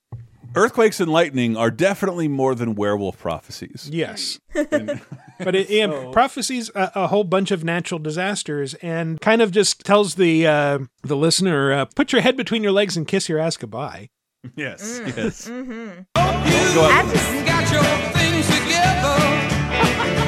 [0.55, 3.89] earthquakes and lightning are definitely more than werewolf prophecies?
[3.91, 4.39] Yes.
[4.53, 9.81] but it, yeah, prophecies a, a whole bunch of natural disasters and kind of just
[9.85, 13.39] tells the uh, the listener uh, put your head between your legs and kiss your
[13.39, 14.09] ass goodbye.
[14.55, 15.47] Yes, yes.
[15.47, 16.01] Mm-hmm.
[16.15, 20.27] Go out- Got your things together.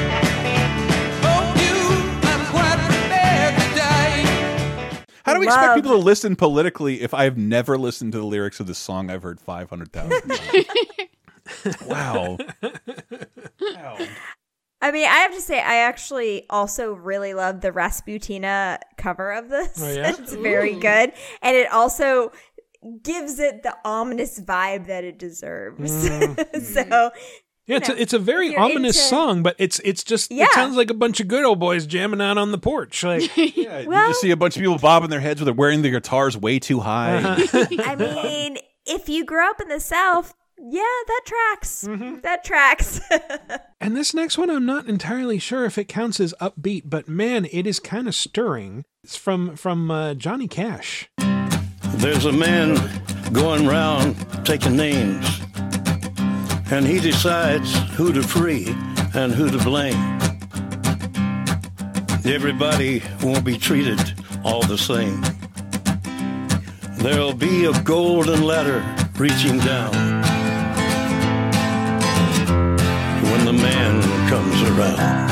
[5.34, 8.66] do we expect people to listen politically if I've never listened to the lyrics of
[8.66, 11.76] the song I've heard 500,000 times?
[11.86, 12.38] wow.
[13.60, 13.98] wow.
[14.84, 19.48] I mean, I have to say, I actually also really love the Rasputina cover of
[19.48, 19.82] this.
[19.82, 20.10] Oh, yeah?
[20.10, 20.80] it's very Ooh.
[20.80, 21.12] good.
[21.40, 22.32] And it also
[23.02, 26.06] gives it the ominous vibe that it deserves.
[26.06, 26.60] Mm-hmm.
[26.90, 27.10] so,
[27.66, 30.44] Yeah, it's know, a, it's a very ominous into- song, but it's it's just Yeah.
[30.44, 33.02] it sounds like a bunch of good old boys jamming out on the porch.
[33.02, 35.82] Like Yeah, you just see a bunch of people bobbing their heads with they're wearing
[35.82, 37.16] the guitars way too high.
[37.16, 37.66] Uh-huh.
[37.84, 41.84] I mean, if you grew up in the South, yeah, that tracks.
[41.88, 42.20] Mm-hmm.
[42.20, 43.00] That tracks.
[43.80, 47.46] And this next one, I'm not entirely sure if it counts as upbeat, but man,
[47.52, 48.86] it is kind of stirring.
[49.02, 51.10] It's from from uh, Johnny Cash.
[51.96, 52.78] There's a man
[53.34, 54.16] going round
[54.46, 55.28] taking names,
[56.74, 58.66] and he decides who to free
[59.14, 60.18] and who to blame.
[62.26, 64.00] everybody won't be treated
[64.42, 65.22] all the same.
[66.98, 68.82] There'll be a golden ladder
[69.16, 69.92] reaching down
[73.30, 75.30] when the man comes around.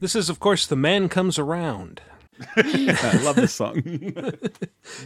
[0.00, 2.00] This is, of course, The Man Comes Around.
[2.56, 3.82] I love this song.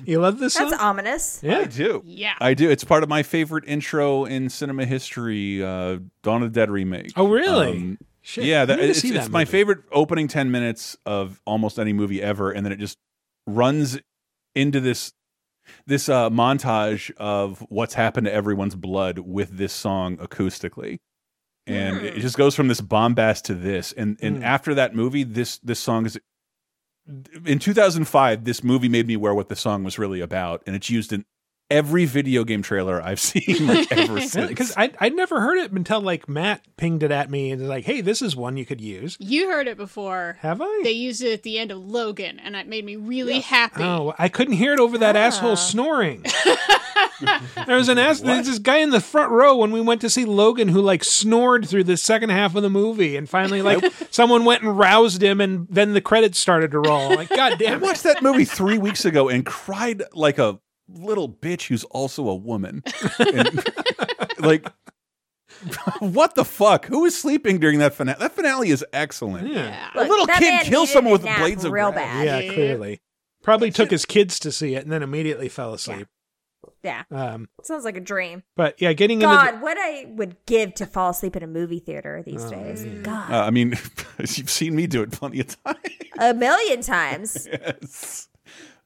[0.05, 0.79] You love this That's song?
[0.81, 1.41] ominous.
[1.43, 1.59] Yeah.
[1.59, 2.03] I do.
[2.05, 2.35] Yeah.
[2.41, 2.71] I do.
[2.71, 7.13] It's part of my favorite intro in cinema history, uh, Dawn of the Dead remake.
[7.17, 7.99] Oh, really?
[8.23, 12.23] Shit, Yeah, that, it's, it's that my favorite opening 10 minutes of almost any movie
[12.23, 12.51] ever.
[12.53, 12.99] And then it just
[13.47, 13.99] runs
[14.55, 15.13] into this
[15.87, 20.99] this uh, montage of what's happened to everyone's blood with this song acoustically.
[21.67, 22.05] And Hmm.
[22.05, 23.93] it just goes from this bombast to this.
[23.93, 24.43] And and Mm.
[24.45, 26.19] after that movie, this this song is
[27.45, 30.89] in 2005 this movie made me aware what the song was really about and it's
[30.89, 31.25] used in
[31.73, 35.73] every video game trailer i've seen like, ever since Because I I'd never heard it
[35.73, 38.65] until like Matt pinged it at me and was like, "Hey, this is one you
[38.65, 40.37] could use." You heard it before.
[40.41, 40.81] Have I?
[40.85, 43.83] They used it at the end of Logan, and it made me really happy.
[43.83, 45.21] Oh, I couldn't hear it over that ah.
[45.21, 46.25] asshole snoring.
[47.67, 48.21] there was an ass.
[48.21, 51.05] There's this guy in the front row when we went to see Logan who like
[51.05, 55.23] snored through the second half of the movie, and finally like someone went and roused
[55.23, 57.15] him, and then the credits started to roll.
[57.15, 57.83] Like, God i damn it!
[57.83, 60.61] watched that movie three weeks ago and cried like a
[60.95, 62.83] little bitch who's also a woman
[63.19, 63.65] And,
[64.39, 64.67] like
[66.01, 70.05] what the fuck who is sleeping during that finale that finale is excellent Yeah, a
[70.05, 72.25] little that kid man kills needed someone a with nap blades of real grass.
[72.25, 72.45] bad.
[72.45, 73.01] yeah, clearly.
[73.43, 76.07] Probably took his kids to see it and then immediately fell asleep.
[76.85, 77.03] Yeah.
[77.11, 78.43] Um, Sounds like a dream.
[78.57, 81.81] but yeah, getting into God, what I would give to fall asleep in a movie
[81.81, 82.85] theater these Oh, days.
[83.03, 83.71] God, uh, i mean
[84.21, 85.79] you've seen me do it plenty of times
[86.19, 87.49] a million times.
[87.51, 88.29] yes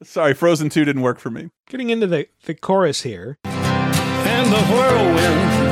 [0.03, 3.39] sorry frozen 2 didn't work for me getting into the the chorus here.
[3.45, 5.67] And the whirlwind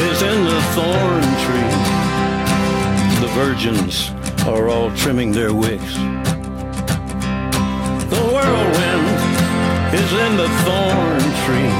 [0.00, 1.76] is in the thorn tree.
[3.20, 4.10] The virgins
[4.46, 5.94] are all trimming their wicks.
[8.08, 9.06] The whirlwind
[9.94, 11.72] is in the thorn tree.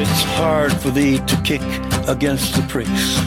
[0.00, 1.62] It's hard for thee to kick
[2.08, 3.18] against the pricks.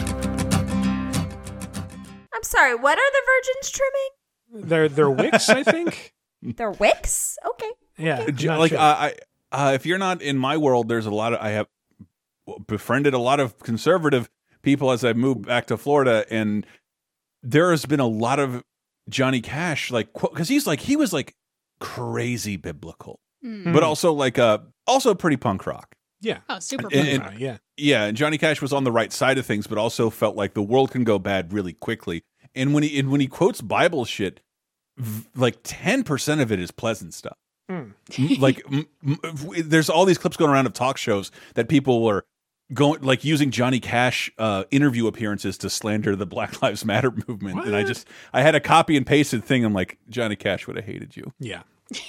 [2.34, 2.74] I'm sorry.
[2.74, 4.68] What are the virgins trimming?
[4.68, 6.12] Their their wicks, I think.
[6.42, 7.38] Their wicks.
[7.46, 7.70] Okay.
[7.98, 8.78] Yeah, J- not like sure.
[8.80, 9.14] I,
[9.52, 11.66] I uh, if you're not in my world, there's a lot of I have
[12.66, 14.28] befriended a lot of conservative
[14.62, 16.66] people as I moved back to Florida, and
[17.42, 18.62] there has been a lot of
[19.08, 21.34] Johnny Cash, like because he's like he was like
[21.80, 23.72] crazy biblical, Mm.
[23.72, 25.94] but also like uh also pretty punk rock.
[26.20, 26.38] yeah.
[26.48, 27.32] Oh, super And- fun.
[27.32, 27.58] and- yeah.
[27.76, 30.54] Yeah, and Johnny Cash was on the right side of things, but also felt like
[30.54, 32.22] the world can go bad really quickly.
[32.54, 34.42] And when he and when he quotes Bible shit, v-
[35.34, 37.36] like ten percent of it is pleasant stuff.
[37.70, 37.92] Mm.
[38.40, 42.02] Like m- m- w- there's all these clips going around of talk shows that people
[42.02, 42.24] were
[42.74, 47.64] going like using Johnny Cash uh, interview appearances to slander the Black Lives Matter movement,
[47.66, 49.64] and I just I had a copy and pasted thing.
[49.64, 51.32] I'm like Johnny Cash would have hated you.
[51.38, 51.62] Yeah.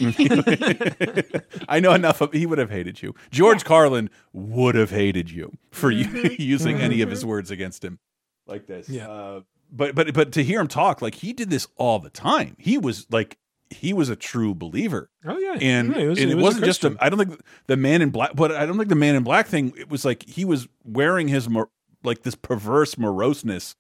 [1.67, 3.13] I know enough of he would have hated you.
[3.31, 7.99] George Carlin would have hated you for you using any of his words against him
[8.47, 8.87] like this.
[8.89, 9.09] Yeah.
[9.09, 9.41] Uh,
[9.75, 12.55] but but but to hear him talk like he did this all the time.
[12.59, 13.37] He was like
[13.69, 15.09] he was a true believer.
[15.25, 15.57] Oh yeah.
[15.59, 16.97] And, Yeah, was- and it was wasn't just a, Christian.
[17.05, 19.47] I don't think the man in black but I don't think the man in black
[19.47, 21.69] thing it was like he was wearing his mor-
[22.03, 23.75] like this perverse moroseness.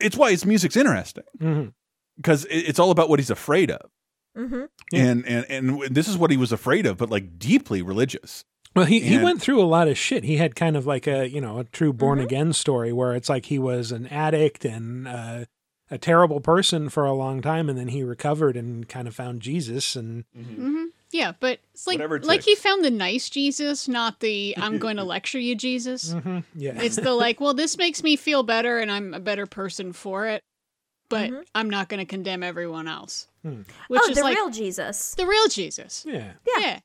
[0.00, 1.72] It's why his music's interesting Mhm.
[2.16, 3.90] because it, it's all about what he's afraid of.
[4.36, 4.62] Mm-hmm.
[4.92, 5.02] Yeah.
[5.04, 8.44] And, and and this is what he was afraid of, but like deeply religious.
[8.74, 10.24] Well, he, he went through a lot of shit.
[10.24, 13.28] He had kind of like a you know a true born again story where it's
[13.28, 15.44] like he was an addict and uh,
[15.90, 19.42] a terrible person for a long time, and then he recovered and kind of found
[19.42, 19.94] Jesus.
[19.94, 24.54] And hmm Yeah, but it's like it like he found the nice Jesus, not the
[24.56, 26.14] I'm going to lecture you Jesus.
[26.14, 26.80] Mhm, yeah.
[26.80, 30.26] It's the like, well, this makes me feel better, and I'm a better person for
[30.26, 30.42] it.
[31.10, 33.28] But I'm not going to condemn everyone else.
[33.42, 35.14] Which oh, is the like real Jesus.
[35.14, 36.06] the real Jesus.
[36.08, 36.32] Yeah.
[36.56, 36.80] Yeah.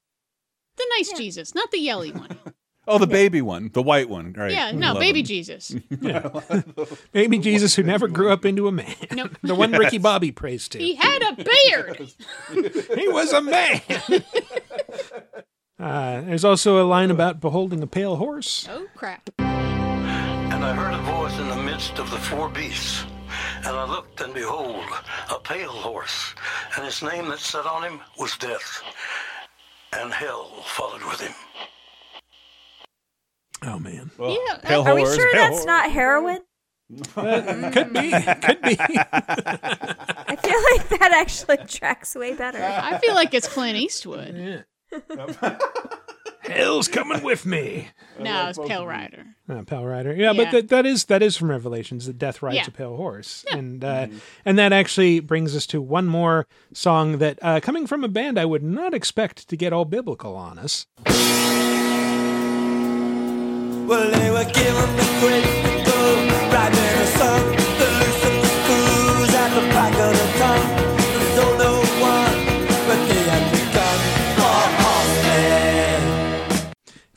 [0.77, 2.37] The nice Jesus, not the yelly one.
[2.89, 4.49] Oh, the baby one, the white one, right?
[4.49, 5.25] Yeah, no, baby him.
[5.25, 5.75] Jesus.
[7.11, 9.31] Baby Jesus, who never grew up into a man, Nope.
[9.43, 10.77] the one Ricky Bobby prays to.
[10.77, 12.13] He had a beard.
[12.95, 13.81] he was a man.
[15.77, 18.67] Uh, there's also a line about beholding a pale horse.
[18.71, 19.29] Oh crap.
[19.37, 23.03] And I heard a voice in the midst of the four beasts.
[23.65, 24.85] And I looked, and behold,
[25.29, 26.33] a pale horse,
[26.77, 28.81] and his name that sat on him was Death.
[29.93, 31.33] And hell followed with him.
[33.63, 34.11] Oh man.
[34.19, 34.57] Yeah.
[34.63, 35.65] Pale Are we sure pale that's horse.
[35.65, 36.39] not heroin?
[37.15, 38.11] Uh, could be.
[38.11, 38.77] Could be.
[38.79, 42.63] I feel like that actually tracks way better.
[42.63, 44.35] I feel like it's Clint Eastwood.
[44.35, 44.61] Yeah.
[46.47, 47.89] Hell's coming with me.
[48.19, 49.25] No, it's Pale Rider.
[49.49, 50.43] Uh, Pale Rider, yeah, Yeah.
[50.43, 52.05] but that, that is that is from Revelations.
[52.07, 52.65] That Death rides Yeah.
[52.67, 54.07] a pale horse, and uh,
[54.45, 58.39] and that actually brings us to one more song that uh, coming from a band
[58.39, 60.87] I would not expect to get all biblical on us.
[63.87, 65.66] Well, they were giving me credit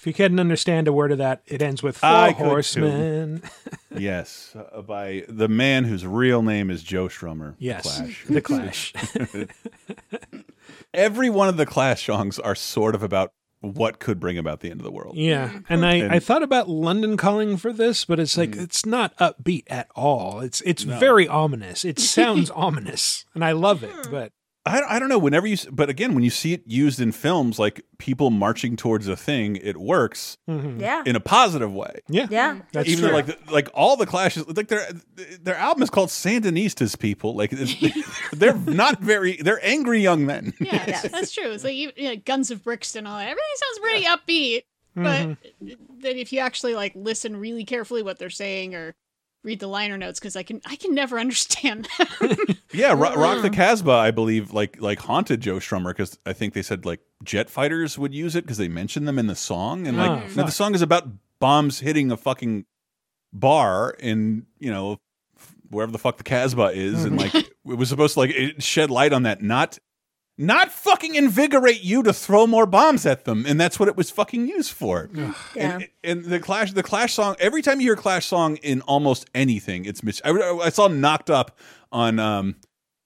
[0.01, 2.44] If you couldn't understand a word of that, it ends with Four I could too.
[2.48, 3.43] Horsemen.
[3.94, 7.55] yes, uh, by the man whose real name is Joe Strummer.
[7.59, 8.24] Yes, Clash.
[8.31, 8.94] The Clash.
[10.94, 14.70] Every one of the Clash songs are sort of about what could bring about the
[14.70, 15.18] end of the world.
[15.18, 19.14] Yeah, and I, I thought about London Calling for this, but it's like it's not
[19.18, 20.40] upbeat at all.
[20.40, 20.98] It's it's No.
[20.98, 21.85] very ominous.
[21.85, 24.09] It sounds ominous, and I love it.
[24.10, 24.32] But
[24.66, 25.18] I, I don't know.
[25.18, 29.08] Whenever you, but again, when you see it used in films, like people marching towards
[29.08, 31.02] a thing, it works Yeah.
[31.06, 32.00] in a positive way.
[32.08, 32.60] Yeah, Yeah.
[32.72, 33.16] That's Even though, true.
[33.16, 34.86] like the, like all the clashes, like their
[35.40, 36.98] their album is called Sandinistas.
[36.98, 37.50] People like
[38.32, 39.36] they're not very.
[39.36, 40.52] They're angry young men.
[40.60, 41.50] Yeah, that's true.
[41.52, 43.28] It's like you you know, Guns of Brixton, all that.
[43.28, 44.62] Everything sounds pretty upbeat,
[44.94, 46.00] but Mm-hmm.
[46.00, 48.94] then if you actually like listen really carefully what they're saying or
[49.42, 52.56] read the liner notes, because I can I can never understand that.
[52.72, 53.54] Yeah, Ro- Rock the mm.
[53.54, 57.50] Casbah, I believe, like like haunted Joe Strummer because I think they said like jet
[57.50, 60.44] fighters would use it because they mentioned them in the song, and like Oh, now
[60.44, 61.08] the song is about
[61.38, 62.66] bombs hitting a fucking
[63.32, 64.98] bar in you know
[65.70, 67.36] wherever the fuck the Casbah is, and mm-hmm.
[67.36, 69.78] like it was supposed to like it shed light on that, not
[70.40, 74.10] not fucking invigorate you to throw more bombs at them, and that's what it was
[74.10, 75.10] fucking used for.
[75.12, 75.34] Yeah.
[75.54, 77.36] And, and the Clash, the Clash song.
[77.38, 80.88] Every time you hear a Clash song in almost anything, it's mis- I, I saw
[80.88, 81.58] knocked up
[81.92, 82.56] on um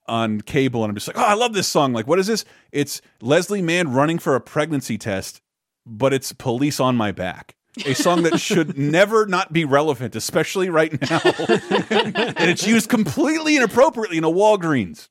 [0.06, 1.92] on cable, and I'm just like, oh, I love this song.
[1.92, 2.44] Like, what is this?
[2.70, 5.40] It's Leslie Mann running for a pregnancy test,
[5.84, 7.56] but it's Police on My Back.
[7.84, 11.20] A song that should never not be relevant, especially right now.
[11.24, 15.08] and it's used completely inappropriately in a Walgreens.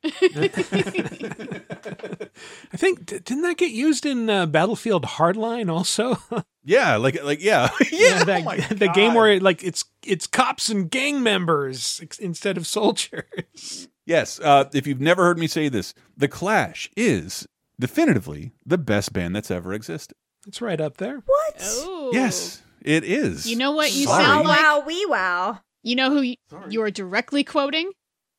[2.74, 6.18] I think didn't that get used in uh, Battlefield Hardline also?
[6.66, 8.24] Yeah, like like yeah, yeah.
[8.24, 12.66] that, oh my the game where like it's it's cops and gang members instead of
[12.66, 13.90] soldiers.
[14.06, 17.46] Yes, uh, if you've never heard me say this, The Clash is
[17.78, 20.16] definitively the best band that's ever existed.
[20.48, 21.22] It's right up there.
[21.26, 21.56] What?
[21.62, 23.50] oh, Yes, it is.
[23.50, 24.24] You know what you Sorry.
[24.24, 24.60] sound like?
[24.60, 25.60] wow, wee wow.
[25.84, 26.36] You know who you,
[26.70, 27.92] you are directly quoting?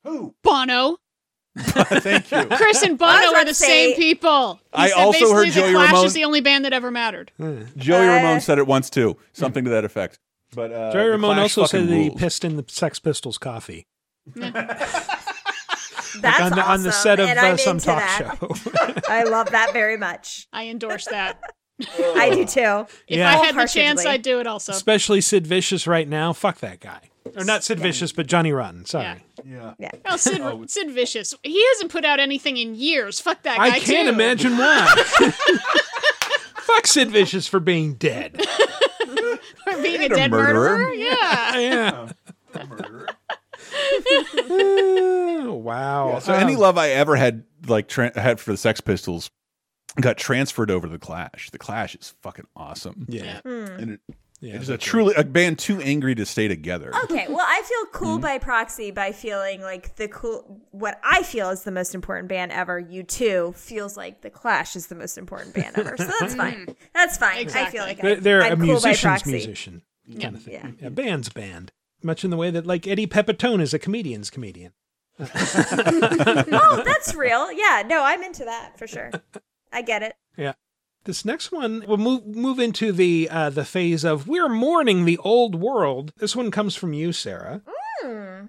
[0.05, 0.35] Who?
[0.43, 0.99] Bono.
[1.59, 2.47] Thank you.
[2.57, 4.55] Chris and Bono are the say- same people.
[4.75, 6.91] He I said also basically heard the Clash Ramone- is the only band that ever
[6.91, 7.31] mattered.
[7.77, 10.19] Joey Uh, Ramone said it once too, something to that effect.
[10.55, 13.39] But uh, Jerry The Ramone also said fucking that he pissed in the Sex Pistols
[13.39, 13.87] coffee
[14.35, 18.39] That's on the on the awesome, set of and uh, I'm some into talk that.
[18.39, 19.03] show.
[19.09, 20.47] I love that very much.
[20.53, 21.41] I endorse that.
[22.17, 22.87] I do too.
[23.09, 23.31] If Yeah.
[23.31, 24.73] I had the chance, I'd do it also.
[24.73, 26.33] Especially Sid Vicious right now.
[26.33, 27.11] Fuck that guy.
[27.37, 28.85] Or not Sid Vicious, but Johnny Rotten.
[28.85, 29.25] Sorry.
[29.45, 29.75] Yeah.
[29.79, 29.91] Yeah.
[30.07, 31.35] Oh, Sid, Sid Vicious.
[31.43, 33.19] He hasn't put out anything in years.
[33.21, 34.15] Fuck that guy I can't too.
[34.15, 34.87] imagine why.
[36.59, 38.41] Fuck Sid Vicious for being dead.
[39.65, 40.79] For being a And a dead murderer.
[40.79, 40.93] murderer.
[40.93, 41.59] Yeah.
[41.59, 42.09] Yeah.
[44.51, 46.19] Oh, wow.
[46.21, 49.31] So any Um, love I ever had, like tra- had for the Sex Pistols,
[50.01, 51.51] got transferred over to the Clash.
[51.51, 53.07] The Clash is fucking awesome.
[53.09, 53.41] Yeah.
[53.45, 54.01] And it,
[54.41, 56.93] Yeah, it is a truly a band too angry to stay together.
[57.05, 58.05] Okay, well, I feel Mm-hmm.
[58.05, 62.29] cool by proxy by feeling like the cool, what I feel is the most important
[62.29, 62.83] band ever.
[62.83, 65.97] U2 feels like the Clash is the most important band ever.
[65.97, 66.75] So that's fine.
[66.93, 67.49] That's fine.
[67.49, 69.83] I feel like They're, I, they're I'm a cool musician's musician
[70.21, 70.55] kind of thing.
[70.55, 70.71] Yeah.
[70.81, 70.89] Yeah.
[70.89, 71.71] band's band.
[72.03, 74.73] Much in the way that like Eddie Pepitone is a comedian's comedian.
[75.21, 77.51] oh, that's real.
[77.53, 79.11] Yeah, no, I'm into that for sure.
[79.75, 80.15] I get it.
[80.37, 80.55] Yeah.
[81.05, 85.19] This next one we'll move move into the uh, the phase of we're mourning the
[85.19, 86.13] old world.
[86.17, 87.61] This one comes from you, Sarah.
[88.01, 88.47] Hmm.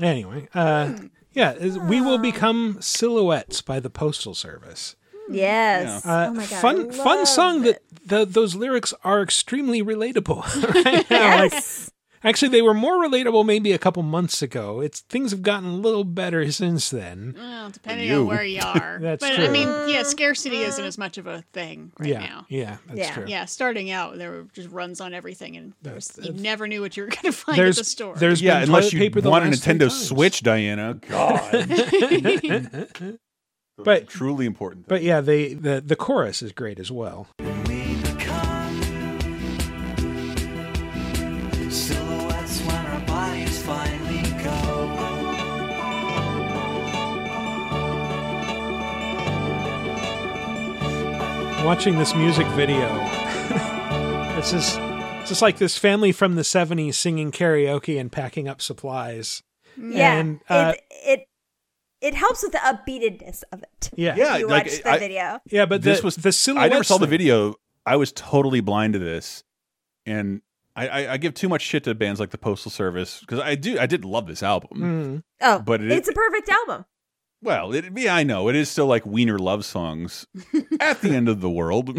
[0.00, 0.94] Anyway, uh,
[1.32, 4.96] yeah, is- we will become silhouettes by the postal service.
[5.28, 6.06] Yes.
[6.06, 6.60] Uh, oh my god.
[6.60, 7.82] fun, fun song it.
[8.04, 10.44] that the, those lyrics are extremely relatable.
[10.84, 11.90] Right now, like, Yes.
[12.26, 14.80] Actually, they were more relatable maybe a couple months ago.
[14.80, 17.34] It's things have gotten a little better since then.
[17.38, 18.98] Well, depending on where you are.
[19.00, 22.18] That's but I mean, yeah, scarcity isn't uh, as much of a thing right yeah,
[22.18, 22.46] now.
[22.48, 23.14] yeah, that's Yeah.
[23.14, 23.24] true.
[23.28, 26.66] Yeah, starting out, there were just runs on everything, and there was, That's- you never
[26.66, 28.16] knew what you were going to find There's- at the store.
[28.16, 29.88] there's yeah, been unless you paper want a Nintendo.
[29.90, 30.98] Switch, Diana.
[31.08, 33.18] God.
[33.78, 34.88] But truly important.
[34.88, 37.28] But yeah, they the the chorus is great as well.
[51.66, 52.86] Watching this music video,
[54.38, 54.78] it's just
[55.20, 59.42] it's just like this family from the '70s singing karaoke and packing up supplies.
[59.76, 60.84] Yeah, and uh, it,
[61.20, 61.28] it
[62.00, 63.90] it helps with the upbeatedness of it.
[63.96, 64.14] Yeah.
[64.16, 65.40] Yeah, you like, watch the I- video.
[65.46, 67.56] yeah, but this the, was the I never saw the video.
[67.84, 69.42] I was totally blind to this,
[70.06, 70.42] and
[70.76, 73.56] I, I, I give too much shit to bands like the Postal Service because I
[73.56, 73.76] do.
[73.76, 75.22] I did love this album, Mm.
[75.42, 76.84] Oh, but it, it's a perfect album.
[77.46, 80.26] Well, it, yeah, I know it is still like Wiener love songs
[80.80, 81.96] at the end of the world.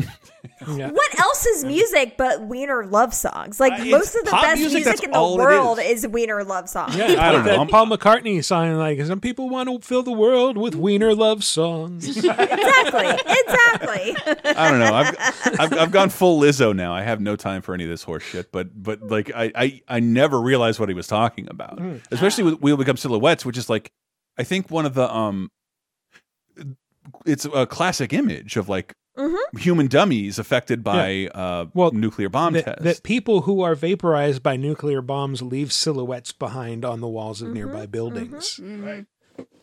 [0.66, 3.60] What else is music but Wiener love songs?
[3.60, 6.06] Like Uh, most of the best music, music, in the world is.
[6.08, 6.96] Wiener love songs.
[6.96, 7.64] Yeah, I don't like know.
[7.66, 11.44] that Paul McCartney song, like some people want to fill the world with wiener love
[11.44, 12.08] songs.
[12.18, 14.16] exactly, exactly.
[14.46, 14.94] I don't know.
[14.94, 15.16] I've,
[15.60, 16.94] I've I've gone full Lizzo now.
[16.94, 18.52] I have no time for any of this horse shit.
[18.52, 22.02] But but like I I, I never realized what he was talking about, Mm.
[22.12, 23.92] especially with "We'll Become Silhouettes," which is like
[24.38, 25.50] I think one of the um,
[27.26, 29.60] it's a classic image of like Mhm.
[29.60, 32.84] human dummies affected by uh Well, nuclear bomb that, tests.
[32.84, 37.52] that people who are vaporized by nuclear bombs leave silhouettes behind on the walls of
[37.52, 38.60] nearby buildings.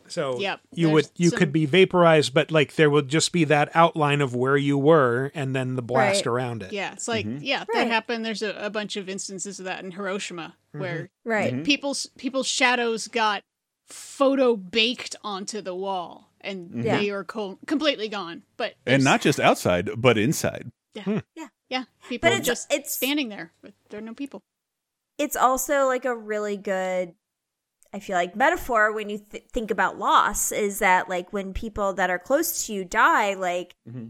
[0.07, 3.45] So Yep, you would you some- could be vaporized, but like there would just be
[3.45, 6.33] that outline of where you were, and then the blast Right.
[6.33, 6.73] around it.
[6.73, 7.43] Yeah, it's like Mm-hmm.
[7.45, 8.25] yeah, that happened.
[8.25, 11.63] There's a, a bunch of instances of that in Hiroshima where Right.
[11.65, 13.45] People's people's shadows got
[13.87, 16.83] photo baked onto the wall, and mm-hmm.
[16.83, 16.99] Yeah.
[16.99, 18.43] they are co- completely gone.
[18.57, 20.71] But and not just outside, but inside.
[20.95, 21.19] yeah, hmm.
[21.37, 24.43] yeah, yeah, people But it's just it's standing there, but there are no people.
[25.19, 27.15] it's also like a really good
[27.93, 31.93] i feel like metaphor when you th- think about loss is that like when people
[31.95, 34.09] that are close to you die like mm-hmm.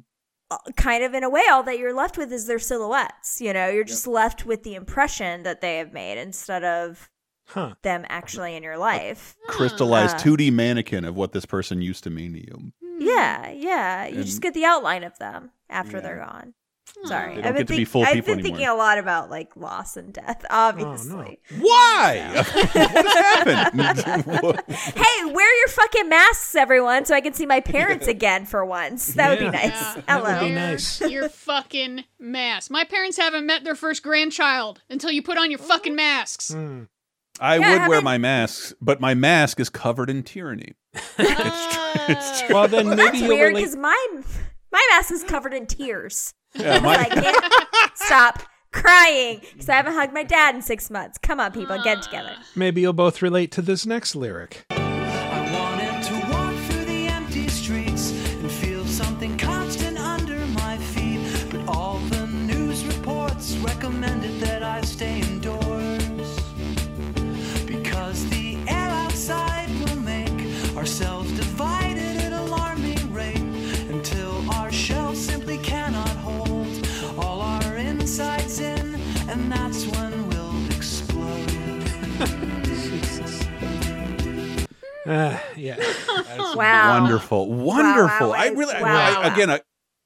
[0.51, 3.52] uh, kind of in a way all that you're left with is their silhouettes you
[3.52, 7.10] know you're just left with the impression that they have made instead of
[7.46, 7.74] Huh.
[7.82, 12.10] them actually in your life Crystallized Uh, 2D mannequin of what this person used to
[12.10, 12.72] mean to you.
[12.98, 16.02] yeah yeah you just get the outline of them after Yeah.
[16.02, 16.54] they're gone
[17.04, 18.98] sorry They don't I've been, get to be full I've people been thinking a lot
[18.98, 22.44] about like loss and death obviously Why?
[22.72, 23.16] what
[23.46, 24.62] happened?
[24.94, 29.14] Hey, wear your fucking masks, everyone, so I can see my parents again for once.
[29.14, 29.70] That would be nice.
[29.70, 30.00] Yeah.
[30.08, 30.24] Hello.
[30.24, 31.00] That would be Wear nice.
[31.00, 32.70] your fucking mask.
[32.70, 36.50] My parents haven't met their first grandchild until you put on your fucking masks.
[36.52, 36.88] Mm.
[37.40, 40.74] I Yeah, would wear haven't- my mask, but my mask is covered in tyranny.
[40.94, 41.93] it's true.
[42.09, 42.43] It's ah.
[42.47, 42.55] true.
[42.55, 44.09] Well, then Well, maybe that's you'll weird relate- because my
[44.73, 46.35] my mask is covered in tears.
[46.55, 48.43] Yeah, I can't stop
[48.73, 51.19] crying because I haven't hugged my dad in six months.
[51.19, 52.36] Come on, people, get together.
[52.55, 54.65] Maybe you'll both relate to this next lyric.
[85.06, 85.76] Uh, yeah,
[86.55, 87.01] Wow.
[87.01, 88.28] Wonderful, wonderful.
[88.31, 89.20] wow, I I- really, I- wow.
[89.22, 89.60] I, again, I,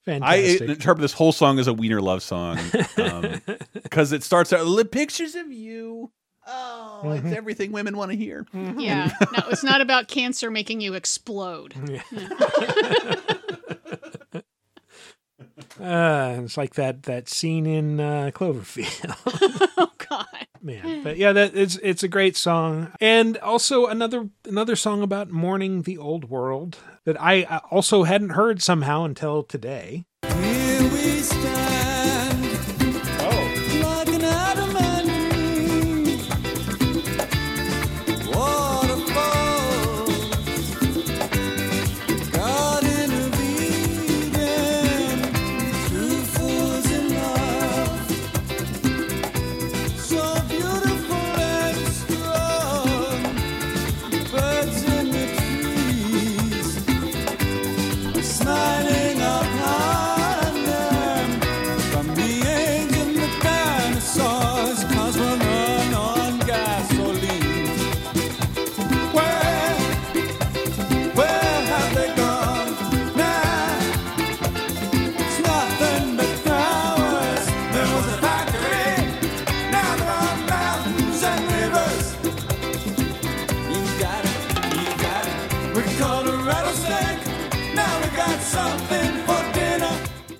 [0.06, 2.58] I interpret this whole song as a Wiener love song
[3.74, 6.10] because it starts out "Li- pictures of you.
[6.50, 7.26] Oh, Mm-hmm.
[7.28, 8.46] it's everything women want to hear.
[8.54, 9.10] Yeah.
[9.36, 11.74] No, it's not about cancer making you explode.
[15.80, 19.14] Uh, it's like that that scene in uh, Cloverfield.
[19.78, 20.26] oh God.
[20.60, 25.30] Man, but yeah, that it's it's a great song, and also another another song about
[25.30, 30.04] mourning the old world that I also hadn't heard somehow until today.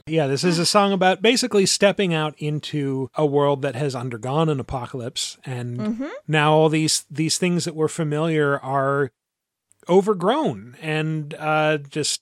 [0.09, 4.49] Yeah, this is a song about basically stepping out into a world that has undergone
[4.49, 6.11] an apocalypse and Mhm.
[6.27, 9.11] now all these these things that were familiar are
[9.89, 12.21] overgrown and uh just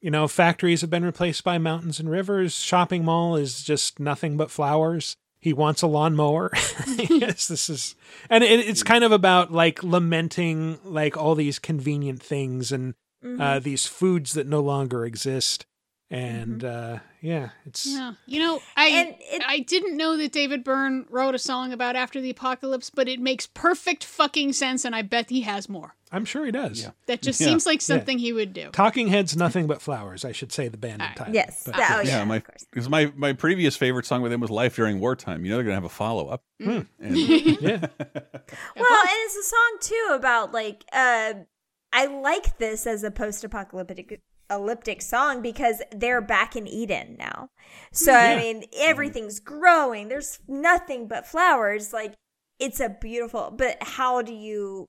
[0.00, 2.54] you know, factories have been replaced by mountains and rivers.
[2.54, 5.16] Shopping mall is just nothing but flowers.
[5.40, 6.52] He wants a lawnmower.
[7.10, 7.96] yes, this is,
[8.30, 12.94] and it, it's kind of about like lamenting like all these convenient things and
[13.24, 13.26] uh,
[13.58, 13.62] Mhm.
[13.64, 15.66] these foods that no longer exist.
[16.10, 18.14] And uh, yeah, it's Yeah.
[18.26, 22.30] You know, I I didn't know that David Byrne wrote a song about after the
[22.30, 25.96] apocalypse, but it makes perfect fucking sense, and I bet he has more.
[26.10, 26.88] I'm sure he does.
[27.08, 27.48] That just Yeah.
[27.48, 27.96] seems like Yeah.
[27.96, 28.70] something he would do.
[28.70, 30.24] Talking Heads, nothing but flowers.
[30.24, 31.34] I should say the band and title.
[31.34, 31.64] Yes.
[31.66, 34.76] But- That- oh, yeah, my because my my previous favorite song with him was "Life
[34.76, 36.42] During Wartime." You know they're gonna have a follow up.
[36.62, 36.80] Hmm.
[37.00, 37.86] yeah.
[38.00, 41.34] Well, and it's a song too about like uh
[41.92, 47.50] I like this as a post-apocalyptic elliptic song because they're back in Eden now.
[47.92, 50.08] So I mean, everything's growing.
[50.08, 51.92] There's nothing but flowers.
[51.92, 52.14] Like
[52.58, 54.86] it's a beautiful, but how do you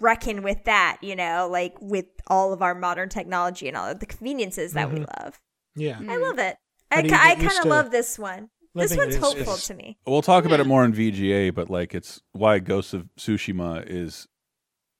[0.00, 4.00] reckon with that, you know, like with all of our modern technology and all of
[4.00, 5.06] the conveniences that we Mhm.
[5.22, 5.38] love.
[5.76, 5.98] Yeah.
[6.08, 6.56] I love it.
[6.90, 8.48] I, do you ki- I kind of love this one.
[8.74, 9.98] This one's in- hopeful It's- to me.
[10.06, 14.26] We'll talk about it more in VGA, but like it's why Ghost of Tsushima is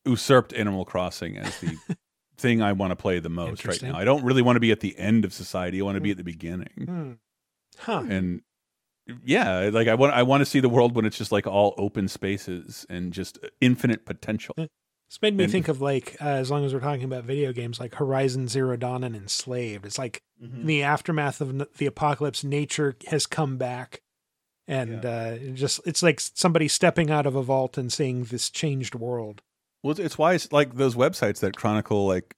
[0.04, 1.76] usurped Animal Crossing as the
[2.40, 3.96] thing I want to play the most right now.
[3.96, 5.80] I don't really want to be at the end of society.
[5.80, 6.68] I want to be at the beginning.
[6.84, 7.12] Hmm.
[7.78, 8.04] Huh.
[8.08, 8.42] And
[9.24, 11.74] yeah, like I want I want to see the world when it's just like all
[11.78, 14.54] open spaces and just infinite potential.
[14.58, 17.52] It's made me And- think of like, uh, as long as we're talking about video
[17.52, 19.84] games, like Horizon Zero Dawn and Enslaved.
[19.86, 20.60] It's like Mm-hmm.
[20.62, 24.00] in the aftermath of the apocalypse, nature has come back,
[24.66, 28.94] and uh, just it's like somebody stepping out of a vault and seeing this changed
[28.94, 29.42] world.
[29.82, 32.34] Well, it's- it's why it's like those websites that chronicle like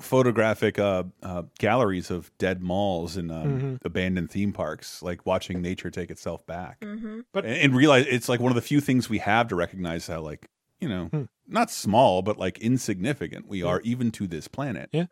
[0.00, 3.78] photographic uh, uh, galleries of dead malls and um, Mhm.
[3.84, 6.80] abandoned theme parks, like watching nature take itself back.
[6.80, 7.20] Mm-hmm.
[7.32, 10.06] But and, and realize it's like one of the few things we have to recognize
[10.06, 10.48] how like
[10.80, 11.22] you know Hmm.
[11.46, 14.88] not small but like insignificant we are even to this planet.
[14.92, 15.06] Yeah.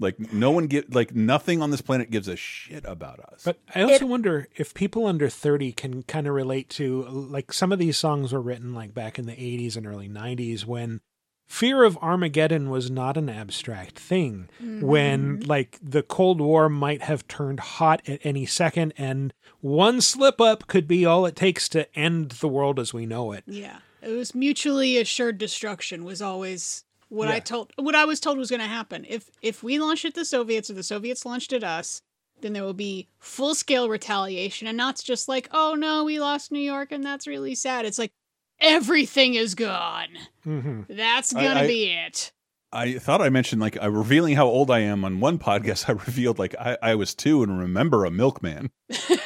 [0.00, 3.42] Like no one get like nothing on this planet gives a shit about us.
[3.44, 7.72] But I also wonder if people under 30 can kind of relate to like some
[7.72, 11.00] of these songs were written like back in the 80s and early 90s when
[11.48, 14.48] fear of Armageddon was not an abstract thing.
[14.60, 15.48] When mm-hmm.
[15.48, 20.66] like the Cold War might have turned hot at any second and one slip up
[20.66, 23.44] could be all it takes to end the world as we know it.
[23.46, 23.78] Yeah.
[24.02, 28.50] It was mutually assured destruction was always what I told what I was told was
[28.50, 29.06] going to happen.
[29.08, 32.02] If if we launched at the Soviets or the Soviets launched at us,
[32.42, 36.52] then there will be full scale retaliation and not just like, "Oh no, we lost
[36.52, 38.12] New York and that's really sad." It's like
[38.60, 40.08] everything is gone.
[40.46, 40.82] Mm-hmm.
[40.94, 42.32] That's going to I- be it.
[42.70, 45.88] I thought I mentioned like uh, revealing how old I am on one podcast.
[45.88, 48.70] I revealed like I, I was two and remember a milkman,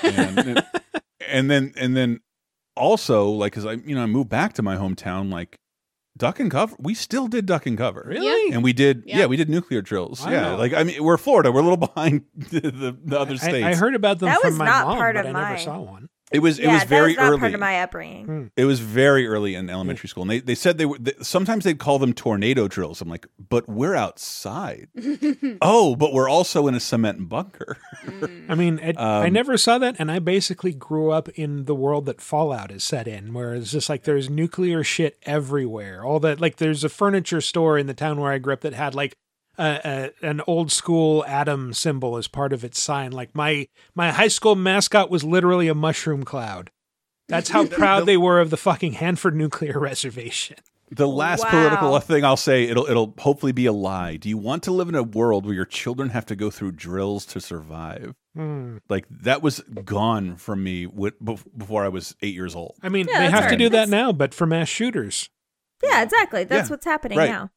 [0.05, 0.65] and,
[1.29, 2.21] and then and then
[2.77, 5.59] also like because I you know I moved back to my hometown like
[6.17, 6.77] duck and cover.
[6.79, 8.53] We still did duck and cover, Really?
[8.55, 9.27] and we did yeah, Yeah.
[9.27, 10.25] we did nuclear drills.
[10.25, 10.59] Yeah, Wow.
[10.59, 13.65] like I mean we're Florida, we're a little behind the, the, the other states.
[13.67, 15.59] I heard about them That from was my not mom, part but of I never
[15.59, 16.09] saw one.
[16.33, 17.41] It was it was very that was not early.
[17.41, 18.27] part of my upbringing.
[18.27, 18.47] Hmm.
[18.57, 20.99] It was very early in elementary school, and they, they said they were.
[20.99, 23.01] They, sometimes they'd call them tornado drills.
[23.01, 24.89] I'm like, but we're outside.
[25.63, 27.77] oh, but we're also in a cement bunker.
[28.49, 31.75] I mean, it, I Um, never saw that, and I basically grew up in the
[31.75, 36.05] world that Fallout is set in, where it's just like there's nuclear shit everywhere.
[36.05, 38.75] All that, like, there's a furniture store in the town where I grew up that
[38.75, 39.17] had like
[39.59, 43.13] a, a, an old school atom symbol as part of its sign.
[43.13, 46.71] Like my my high school mascot was literally a mushroom cloud.
[47.29, 50.57] That's how proud they were of the fucking Hanford Nuclear Reservation.
[50.91, 51.51] The last Wow.
[51.51, 54.17] political thing I'll say, it'll it'll hopefully be a lie.
[54.17, 56.73] Do you want to live in a world where your children have to go through
[56.73, 58.15] drills to survive?
[58.35, 58.79] Hmm.
[58.91, 61.13] Like that was gone from me wi-
[61.57, 62.77] before I was eight years old.
[62.83, 65.31] I mean, Yeah, they that's have to do that That's- now, but for mass shooters.
[65.83, 66.45] Yeah, exactly.
[66.45, 67.31] That's Yeah, what's happening right.
[67.31, 67.51] now.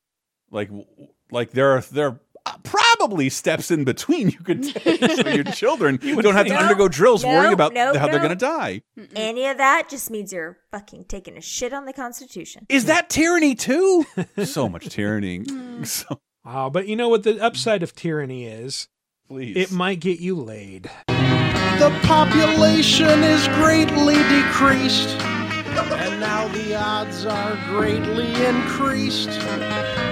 [0.50, 0.70] Like
[1.36, 2.20] like there are there are
[2.64, 6.62] probably steps in between you could take so your children would don't have to think.
[6.62, 8.82] undergo drills No, worrying about no, how they're going to die.
[9.16, 12.66] Any of that just means you're fucking taking a shit on the Constitution.
[12.70, 14.06] Is that tyranny too?
[14.46, 15.40] so much tyranny.
[15.40, 15.86] Mm.
[15.88, 18.88] So, Wow, but you know what the upside of tyranny is?
[19.28, 19.58] please.
[19.58, 20.84] It might get you laid.
[21.08, 29.30] The population is greatly decreased, and now the odds are greatly increased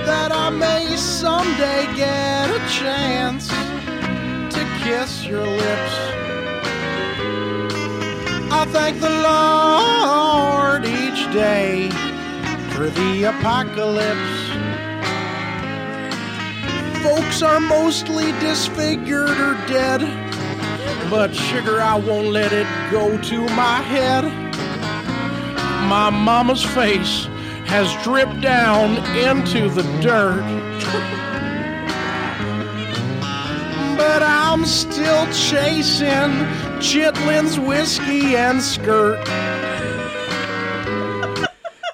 [0.06, 3.48] that I may someday get a chance
[4.54, 5.94] to kiss your lips.
[8.52, 11.90] I thank the Lord each day
[12.76, 14.40] for the apocalypse.
[17.04, 20.02] Folks are mostly disfigured or dead.
[21.10, 24.24] but sugar, I won't let it go to my head.
[25.88, 27.28] My mama's face
[27.66, 30.42] has dripped down into the dirt.
[33.98, 36.32] But I'm still chasing
[36.80, 39.28] Chitlin's whiskey and skirt.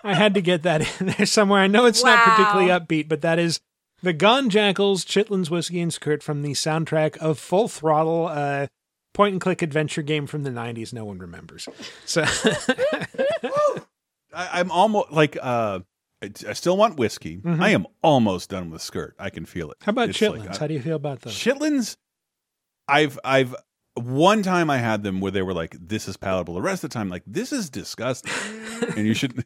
[0.04, 1.62] I had to get that in there somewhere.
[1.62, 3.60] I know it's not particularly upbeat, but that is
[4.02, 8.68] the Gone Jackals, Chitlin's Whiskey and Skirt from the soundtrack of Full Throttle, uh,
[9.14, 10.94] point and click adventure game from the 90s.
[10.94, 11.68] No one remembers.
[12.06, 12.24] So
[14.34, 15.80] I, I'm almost like uh,
[16.22, 17.38] I, I still want whiskey.
[17.38, 17.62] Mhm.
[17.62, 19.16] I am almost done with skirt.
[19.20, 19.78] I can feel it.
[19.82, 20.46] How about It's Chitlins?
[20.48, 21.34] like, How do you feel about those?
[21.34, 21.98] Chitlins,
[22.88, 23.56] I've I've
[23.96, 26.90] one time I had them where they were like, "This is palatable." The rest of
[26.90, 28.32] the time, like, "This is disgusting,"
[28.96, 29.44] and you should.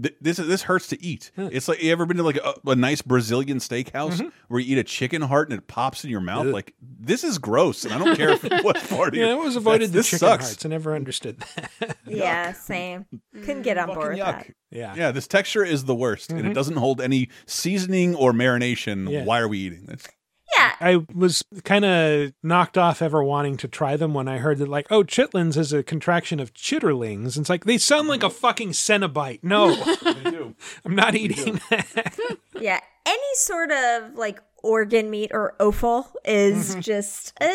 [0.00, 1.30] Th- This this hurts to eat.
[1.36, 4.32] It's like you ever been to like a, a nice Brazilian steakhouse Mhm.
[4.48, 6.46] where you eat a chicken heart and it pops in your mouth?
[6.46, 9.38] Like this is gross, and I don't care if what part of Yeah, I your-
[9.38, 10.46] always avoided the this chicken sucks.
[10.46, 10.64] hearts.
[10.66, 11.96] I never understood that.
[12.06, 13.06] Yeah, same.
[13.32, 14.46] Couldn't get on board with that.
[14.70, 14.94] Yeah.
[14.96, 16.50] Yeah, this texture is the worst, and Mhm.
[16.50, 19.10] it doesn't hold any seasoning or marination.
[19.10, 19.24] Yeah.
[19.24, 20.06] Why are we eating this?
[20.56, 24.68] I was kind of knocked off ever wanting to try them when I heard that,
[24.68, 27.36] like, oh, chitlins is a contraction of chitterlings.
[27.36, 29.40] And it's like, they sound like a fucking Cenobite.
[29.42, 29.74] No,
[30.84, 32.14] I'm not eating that.
[32.60, 36.82] Yeah, any sort of like organ meat or offal is Mhm.
[36.82, 37.48] just uh,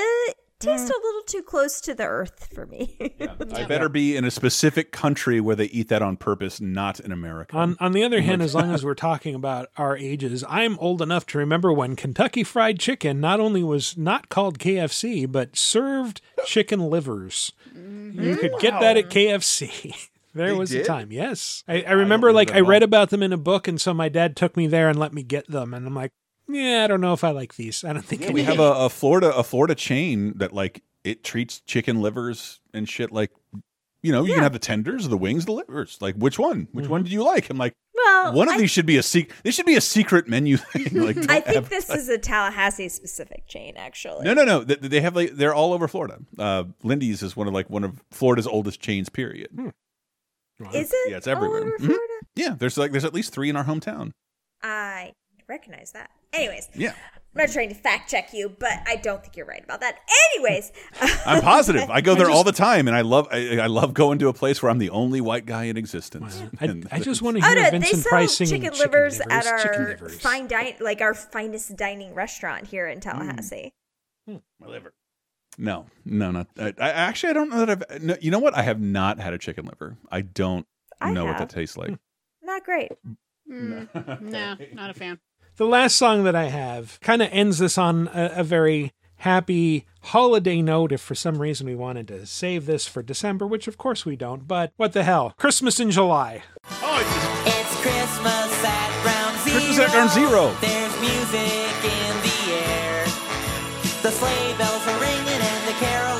[0.59, 0.93] tastes mm.
[0.93, 2.97] a little too close to the earth for me.
[3.53, 7.11] I better be in a specific country where they eat that on purpose, not in
[7.11, 7.55] America.
[7.55, 11.01] On, on the other hand, as long as we're talking about our ages, I'm old
[11.01, 16.21] enough to remember when Kentucky Fried Chicken not only was not called KFC, but served
[16.45, 17.53] chicken livers.
[17.75, 18.21] Mm-hmm.
[18.21, 20.09] You could get that at KFC.
[20.35, 21.63] There They was a time, yes.
[21.67, 24.35] I, I remember, like, I read about them in a book, and so my dad
[24.35, 25.73] took me there and let me get them.
[25.73, 26.11] And I'm like,
[26.49, 27.83] yeah, I don't know if I like these.
[27.83, 31.23] I don't think I we have a, a Florida a Florida chain that like it
[31.23, 33.31] treats chicken livers and shit like
[34.03, 35.97] you know you can have the tenders, the wings, the livers.
[36.01, 36.67] Like which one?
[36.71, 37.49] Which one do you like?
[37.49, 39.37] I'm like, Well, one of I- these should be a secret.
[39.43, 40.93] This should be a secret menu thing.
[40.93, 44.23] Like I think have- this is a Tallahassee specific chain, actually.
[44.25, 44.63] No, no, no.
[44.63, 46.19] They, they have like they're all over Florida.
[46.37, 49.09] Uh, Lindy's is one of like one of Florida's oldest chains.
[49.09, 49.49] Period.
[50.73, 51.11] Is it?
[51.11, 51.63] Yeah, it's all everywhere.
[51.63, 51.95] over Mhm.
[52.35, 54.11] Yeah, there's like there's at least three in our hometown.
[54.63, 55.13] I
[55.47, 56.09] recognize that.
[56.33, 56.93] Anyways, Yeah,
[57.35, 59.99] I'm not trying to fact check you, but I don't think you're right about that.
[60.33, 60.71] Anyways,
[61.25, 61.89] I'm positive.
[61.89, 64.29] I go there I all the time, and I love I, I love going to
[64.29, 66.41] a place where I'm the only white guy in existence.
[66.59, 68.79] I, And I just want to oh hear no, they Vincent sell Price singing chicken,
[68.79, 70.19] livers at our livers.
[70.19, 73.01] fine dine, like our finest dining restaurant here in hmm.
[73.01, 73.73] Tallahassee.
[74.27, 74.37] Hmm.
[74.59, 74.93] my liver.
[75.57, 76.47] No, no, not.
[76.57, 78.01] I, I actually I don't know that I've.
[78.01, 78.55] No, you know what?
[78.55, 79.97] I have not had a chicken liver.
[80.11, 80.65] I don't
[80.99, 81.89] I know what that tastes like.
[81.89, 81.95] Hmm.
[82.41, 82.91] Not great.
[83.49, 85.19] Mm, no, not a fan.
[85.59, 89.85] The last song that I have kind of ends this on a, a very happy
[90.03, 90.93] holiday note.
[90.93, 94.15] If for some reason we wanted to save this for December, which of course we
[94.15, 95.33] don't, but what the hell?
[95.37, 96.43] Christmas in July.
[96.63, 99.59] It's Christmas at Ground Zero.
[99.59, 100.55] Christmas at Ground Zero.
[100.61, 103.03] There's music in the air.
[104.01, 106.18] The sleigh bells are ringing and the carolers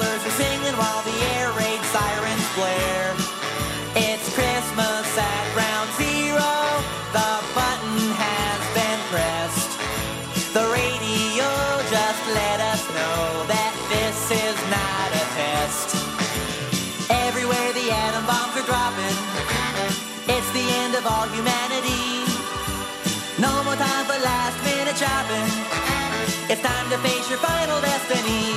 [25.30, 26.52] minute.
[26.52, 28.56] It's time to face your final destiny.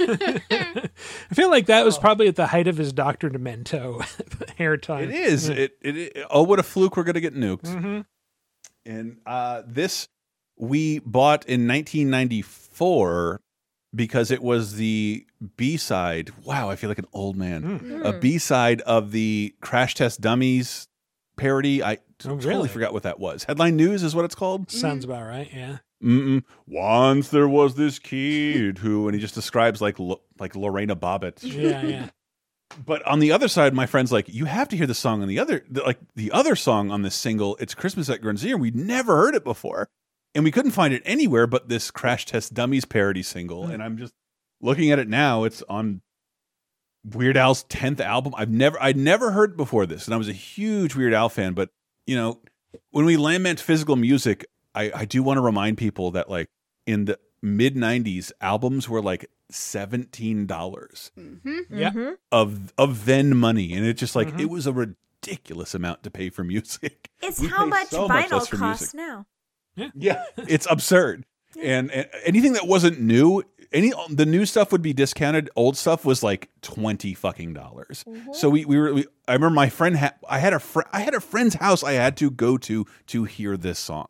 [1.30, 3.30] I feel like that was probably at the height of his Dr.
[3.30, 4.02] Demento
[4.58, 5.04] hair time.
[5.04, 5.48] It is.
[5.48, 6.96] It, it, it- Oh, what a fluke!
[6.96, 7.62] We're gonna get nuked.
[7.62, 8.04] Mhm.
[8.86, 10.08] And uh, this
[10.56, 13.40] we bought in 1994
[13.94, 15.26] because it was the
[15.56, 16.30] B side.
[16.44, 17.62] Wow, I feel like an old man.
[17.78, 18.02] Hmm.
[18.06, 20.86] A B side of the Crash Test Dummies
[21.36, 21.82] parody.
[21.82, 22.68] I totally Oh, really?
[22.68, 23.44] forgot what that was.
[23.44, 24.70] Headline News is what it's called.
[24.70, 25.08] Sounds mm.
[25.08, 25.78] about right, yeah.
[26.02, 26.44] Mm-mm.
[26.66, 31.42] Once there was this kid who, and he just describes like Lo- like Lorena Bobbitt.
[31.42, 32.08] Yeah, yeah.
[32.86, 35.28] But on the other side, my friend's like, you have to hear the song on
[35.28, 37.56] the other, the, like the other song on this single.
[37.56, 38.58] It's Christmas at Ground Zero.
[38.58, 39.88] We'd never heard it before,
[40.34, 43.66] and we couldn't find it anywhere but this Crash Test Dummies parody single.
[43.66, 43.72] Hmm.
[43.72, 44.14] And I'm just
[44.60, 45.44] looking at it now.
[45.44, 46.00] It's on
[47.04, 48.34] Weird Al's tenth album.
[48.36, 51.54] I've never, I'd never heard before this, and I was a huge Weird Al fan.
[51.54, 51.70] But
[52.10, 52.40] you know,
[52.90, 56.48] when we lament physical music, I, I do want to remind people that like
[56.86, 61.12] in the mid '90s, albums were like seventeen dollars
[61.70, 62.14] Yeah.
[62.32, 64.40] of of then money, and it just like Mhm.
[64.40, 67.08] it was a ridiculous amount to pay for music.
[67.22, 69.08] It's We how much so vinyl less for costs music.
[69.76, 69.90] now.
[69.94, 71.24] Yeah, it's absurd.
[71.60, 75.50] And, and anything that wasn't new any the new stuff would be discounted.
[75.56, 78.04] Old stuff was like twenty fucking dollars.
[78.08, 78.32] Mm-hmm.
[78.32, 78.94] So we we were.
[78.94, 80.14] We, I remember my friend had.
[80.28, 80.88] I had a friend.
[80.92, 81.84] I had a friend's house.
[81.84, 84.08] I had to go to to hear this song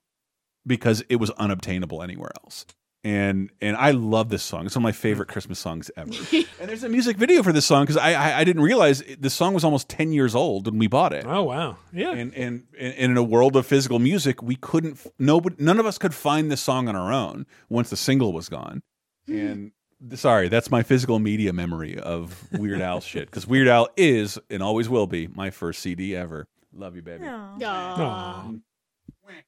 [0.66, 2.66] because it was unobtainable anywhere else.
[3.02, 4.66] And and I love this song.
[4.66, 5.32] It's one of my favorite mm.
[5.32, 6.10] Christmas songs ever.
[6.60, 9.32] and there's a music video for this song because I, I I didn't realize this
[9.32, 11.24] song was almost ten years old when we bought it.
[11.26, 12.12] Oh wow, yeah.
[12.12, 15.00] And and, and in a world of physical music, we couldn't.
[15.18, 18.50] Nobody, none of us could find this song on our own once the single was
[18.50, 18.82] gone.
[19.30, 19.72] And
[20.14, 24.62] sorry, that's my physical media memory of Weird Al shit because Weird Al is and
[24.62, 26.48] always will be my first CD ever.
[26.72, 27.26] Love you, baby.
[27.26, 28.52] Aw.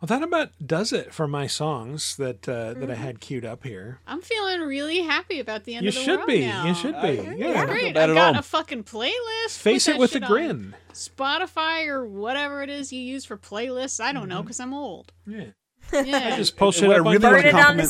[0.01, 3.03] Well, that about does it for my songs that uh, that I Mm-hmm.
[3.03, 3.99] had queued up here.
[4.07, 6.47] I'm feeling really happy about the end You of the should world be.
[6.47, 6.67] now.
[6.67, 7.09] You should be.
[7.21, 7.49] I- Yeah.
[7.51, 7.97] It's I great.
[7.97, 8.39] I've got all.
[8.39, 9.59] a fucking playlist.
[9.59, 10.77] Face Put it with a grin.
[10.93, 13.99] Spotify or whatever it is you use for playlists.
[13.99, 15.11] I don't know because I'm old.
[15.27, 15.47] Yeah.
[15.93, 16.37] Yeah.
[16.37, 17.83] Just pull And shit what I up on really Burn wanna Put it on the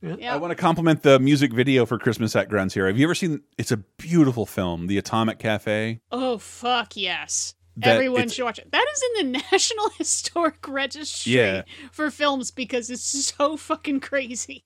[0.00, 0.28] compliment- CD.
[0.28, 2.88] I want to compliment the music video for Christmas at Ground Zero.
[2.88, 3.40] Have you ever seen?
[3.58, 6.00] It's a beautiful film, The Atomic Cafe.
[6.10, 7.54] Oh fuck yes.
[7.76, 8.70] That Everyone should watch it.
[8.70, 11.62] That is in the National Historic Registry Yeah.
[11.90, 14.64] for films because it's so fucking crazy.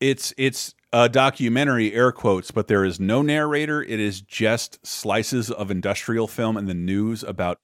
[0.00, 3.82] It's it's a documentary, air quotes, but there is no narrator.
[3.82, 7.58] It is just slices of industrial film and the news about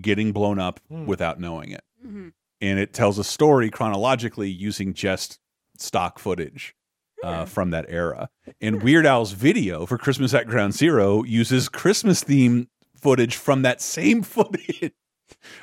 [0.00, 1.06] getting blown up Hmm.
[1.06, 1.82] without knowing it.
[2.06, 2.32] Mhm.
[2.60, 5.40] And it tells a story chronologically using just
[5.82, 6.74] stock footage
[7.22, 8.28] uh, from that era.
[8.60, 13.80] And Weird Al's video for Christmas at Ground Zero uses Christmas theme footage from that
[13.80, 14.92] same footage.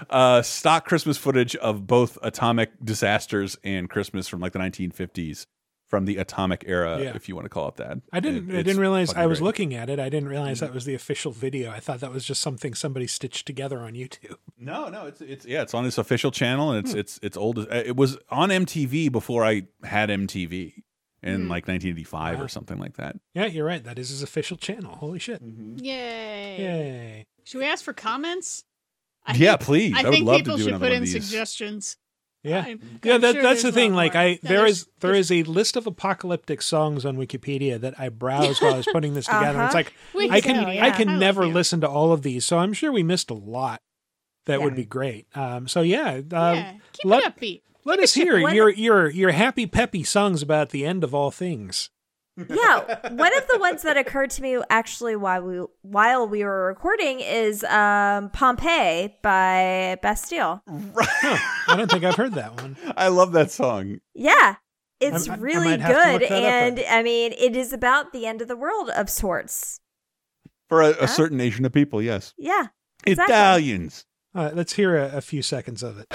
[0.09, 5.45] Uh, stock Christmas footage of both atomic disasters and Christmas from like the 1950s
[5.89, 7.15] from the atomic era, Yeah.
[7.15, 7.97] if you want to call it that.
[8.13, 8.49] I didn't.
[8.49, 9.45] It- I didn't realize I was great.
[9.47, 9.99] looking at it.
[9.99, 11.71] I didn't realize that was the official video.
[11.71, 14.35] I thought that was just something somebody stitched together on YouTube.
[14.57, 16.99] No, no, it's it's yeah, it's on his official channel and it's Hmm.
[16.99, 17.59] it's it's old.
[17.59, 20.83] uh, It was on MTV before I had MTV
[21.23, 21.49] in Hmm.
[21.49, 22.45] like 1985 Wow.
[22.45, 23.17] or something like that.
[23.33, 23.83] Yeah, you're right.
[23.83, 24.95] That is his official channel.
[24.95, 25.43] Holy shit!
[25.43, 25.77] Mm-hmm.
[25.83, 26.57] Yay.
[26.59, 27.25] Yay!
[27.45, 28.63] Should we ask for comments?
[29.25, 29.93] I Yeah, think- please.
[29.95, 31.11] I, I would think love to people do should put in these.
[31.13, 31.97] suggestions.
[32.43, 33.15] Yeah, I'm- yeah.
[33.15, 33.93] I'm That, sure that's the thing.
[33.93, 34.23] Like more.
[34.23, 38.61] I, there is there is a list of apocalyptic songs on Wikipedia that I browsed
[38.61, 39.49] while I was putting this together.
[39.49, 39.73] It's Uh-huh.
[39.73, 41.51] like We I can tell, I can I never you.
[41.53, 43.81] listen to all of these, so I'm sure we missed a lot.
[44.45, 45.27] That would be great.
[45.35, 47.61] Um, so yeah, uh, yeah, keep let, it upbeat.
[47.85, 51.89] let us hear your your your happy peppy songs about the end of all things.
[52.49, 56.67] Yeah, one of the ones that occurred to me actually while we while we were
[56.67, 60.61] recording is um, Pompeii by Bastille.
[60.67, 62.77] I don't think I've heard that one.
[62.97, 63.99] I love that song.
[64.13, 64.55] Yeah,
[64.99, 66.79] it's I- I really might have to good, look up and.
[66.89, 69.79] I mean, it is about the end of the world of sorts.
[70.69, 72.33] For a, a certain nation of people, yes.
[72.37, 72.67] Yeah,
[73.05, 73.33] exactly.
[73.33, 74.05] Italians.
[74.35, 76.05] All right, let's hear a, a few seconds of it.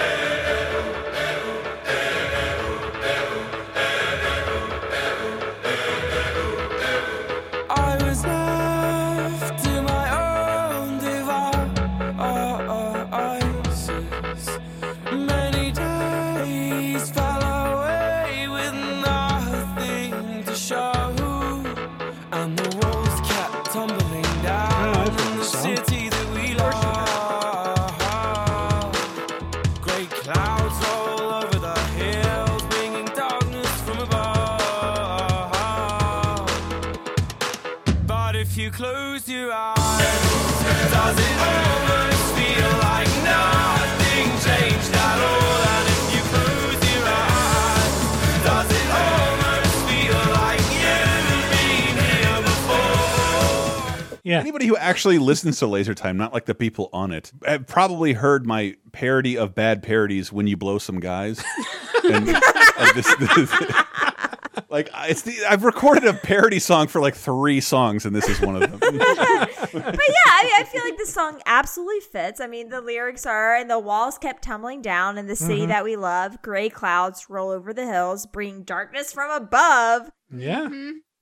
[54.35, 54.41] Yeah.
[54.41, 58.13] Anybody who actually listens to Laser Time, not like the people on it, have probably
[58.13, 61.43] heard my parody of bad parodies when you blow some guys.
[62.03, 63.51] and, and this, this-
[64.69, 68.39] like it's the I've recorded a parody song for like three songs, and this is
[68.41, 68.79] one of them.
[68.79, 72.39] but yeah, I, mean, I feel like the song absolutely fits.
[72.39, 75.67] I mean, the lyrics are, and the walls kept tumbling down in the city Mhm.
[75.69, 76.41] that we love.
[76.41, 80.09] Gray clouds roll over the hills, bringing darkness from above.
[80.33, 80.67] Yeah.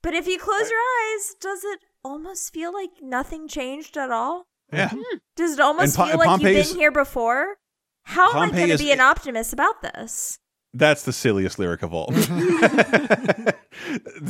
[0.02, 4.46] But if you close your eyes, does it almost feel like nothing changed at all?
[4.72, 4.90] Yeah.
[5.36, 7.56] Does it almost Po- feel like Pompeii you've is- been here before?
[8.04, 10.38] How am I going to be an optimist about this?
[10.74, 12.08] That's the silliest lyric of all.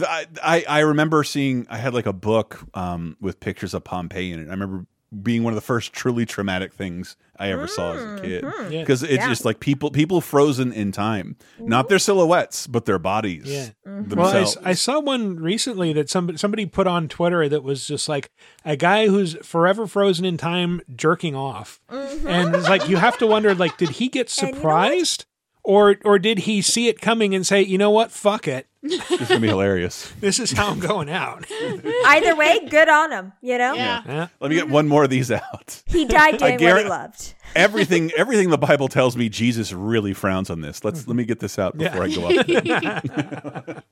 [0.06, 4.32] I, I I remember seeing I had like a book um, with pictures of Pompeii
[4.32, 4.46] in it.
[4.48, 4.86] I remember
[5.22, 8.72] being one of the first truly traumatic things I ever saw as a kid Mhm.
[8.72, 8.80] Yeah.
[8.80, 9.28] because it's Yeah.
[9.28, 13.68] just like people people frozen in time, not their silhouettes but their bodies Yeah.
[13.84, 14.16] themselves.
[14.16, 17.86] Well, I s- I, saw one recently that somebody somebody put on Twitter that was
[17.86, 18.30] just like
[18.64, 23.26] a guy who's forever frozen in time jerking off, and it's like you have to
[23.26, 25.26] wonder like did he get And you know surprised
[25.62, 29.28] Or or did he see it coming and say, you know what, fuck it, It's
[29.28, 30.12] gonna be hilarious.
[30.20, 31.46] this is how I'm going out.
[32.06, 33.32] Either way, good on him.
[33.40, 34.28] You know, Yeah.
[34.40, 35.82] Let me get one more of these out.
[35.86, 37.34] he died I doing what he loved.
[37.56, 40.84] everything everything the Bible tells me Jesus really frowns on this.
[40.84, 43.84] Let's let me get this out before I go up.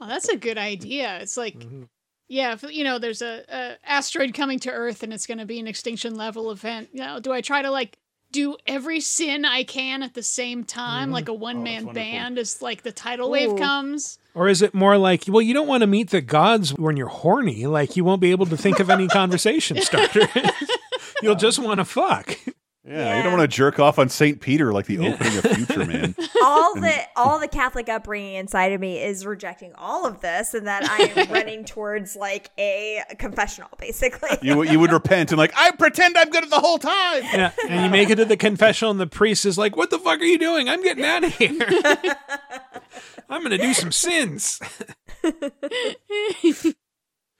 [0.00, 1.18] Oh, that's a good idea.
[1.20, 1.84] It's like, Mm-hmm.
[2.28, 5.46] yeah, if, you know, there's a, a asteroid coming to Earth and it's going to
[5.46, 6.90] be an extinction level event.
[6.92, 7.96] You know, do I try to like
[8.34, 11.12] do every sin I can at the same time, mm-hmm.
[11.12, 14.18] like a one oh, man band, as like the tidal wave comes?
[14.34, 17.06] Or is it more like, well, you don't want to meet the gods when you're
[17.06, 20.26] horny, like you won't be able to think of any conversation starters.
[21.22, 22.36] You'll just want to fuck.
[22.86, 24.38] Yeah, you don't want to jerk off on St.
[24.40, 26.14] Peter like the opening of Future Man.
[26.42, 30.66] all the all the Catholic upbringing inside of me is rejecting all of this, and
[30.66, 34.36] that I am running towards like a confessional, basically.
[34.42, 37.22] You you would repent and like I pretend I'm good the whole time.
[37.22, 37.52] Yeah.
[37.68, 40.20] And you make it to the confessional, and the priest is like, what the fuck
[40.20, 40.68] are you doing?
[40.68, 41.56] I'm getting out of here.
[43.30, 44.60] I'm going to do some sins.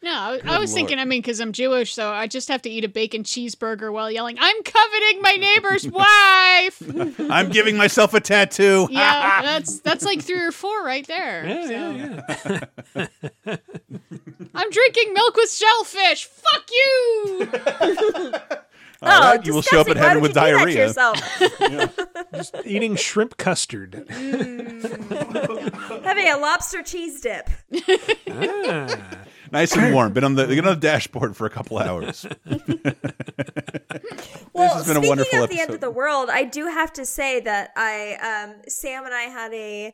[0.05, 0.81] No, I, I was Lord.
[0.81, 3.90] thinking, I mean, because I'm Jewish, so I just have to eat a bacon cheeseburger
[3.90, 7.20] while yelling, I'm coveting my neighbor's wife.
[7.32, 8.86] I'm giving myself a tattoo.
[8.90, 11.47] yeah, that's that's like three or four right there.
[11.47, 12.60] Yeah, so.
[14.55, 16.26] I'm drinking milk with shellfish.
[16.26, 18.32] Fuck you.
[19.05, 20.93] All right, you will show up at heaven with diarrhea.
[22.35, 24.06] Just eating shrimp custard.
[24.09, 24.85] Having
[26.28, 27.48] a lobster cheese dip.
[29.52, 30.12] Nice and warm.
[30.12, 32.26] Been on the been on the dashboard for a couple hours.
[34.52, 36.93] Well, has been a speaking wonderful of the end of the world, I do have
[36.94, 39.93] to say that I, um, Sam and I had a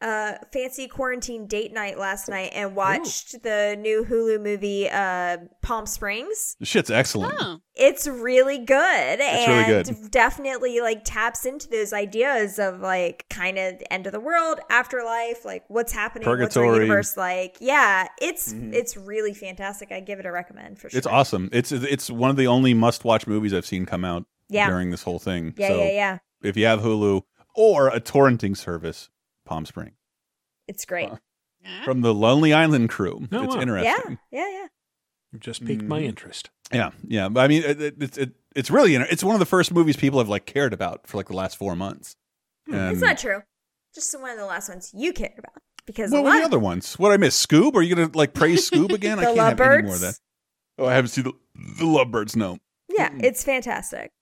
[0.00, 5.84] uh, fancy quarantine date night last night and watched the new Hulu movie uh, Palm
[5.86, 6.56] Springs.
[6.58, 7.60] The shit's excellent.
[7.74, 10.10] It's really good It's really and good.
[10.10, 14.60] definitely like taps into those ideas of like kind of the end of the world,
[14.70, 16.84] afterlife, like what's happening, what's our Purgatory.
[16.84, 17.56] universe like.
[17.60, 18.72] Yeah, it's Mhm.
[18.74, 19.92] it's really fantastic.
[19.92, 20.98] I give it a recommend for sure.
[20.98, 21.48] It's awesome.
[21.52, 24.68] It's it's one of the only must watch movies I've seen come out Yeah.
[24.68, 25.54] during this whole thing.
[25.56, 26.18] Yeah, so yeah, yeah.
[26.42, 27.22] If you have Hulu
[27.54, 29.10] or a torrenting service,
[29.50, 29.96] Palm Springs
[30.68, 31.10] It's great.
[31.84, 33.28] from the Lonely Island crew.
[33.32, 33.60] Oh, it's wow.
[33.60, 34.18] interesting.
[34.30, 34.66] Yeah, yeah, yeah.
[35.32, 36.04] You Just piqued my Mhm.
[36.06, 36.50] interest.
[36.72, 37.28] Yeah, yeah.
[37.36, 39.96] I mean, it, it, it's it, it's really inter- it's one of the first movies
[39.96, 42.16] people have like cared about for like the last four months.
[42.66, 43.42] It's And- not true.
[43.94, 46.58] Just one of the last ones you cared about because What a were the other
[46.60, 46.96] ones?
[46.98, 47.44] What I miss?
[47.44, 47.74] Scoob?
[47.74, 49.18] Are you gonna like praise Scoob again?
[49.18, 50.00] I The can't have any more of Lovebirds?
[50.00, 50.18] that.
[50.78, 51.32] Oh, I haven't seen the,
[51.78, 52.36] the Lovebirds.
[52.36, 52.58] No.
[52.88, 54.12] Yeah, it's fantastic.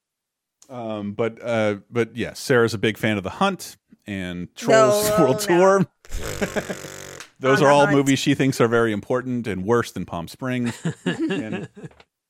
[0.70, 3.76] Um, but uh, but yeah, Sarah's a big fan of The Hunt
[4.08, 5.56] and Trolls No, World no.
[5.58, 5.86] Tour.
[7.40, 7.96] Those are all Hunt.
[7.96, 10.74] movies she thinks are very important and worse than Palm Springs.
[11.04, 11.68] and,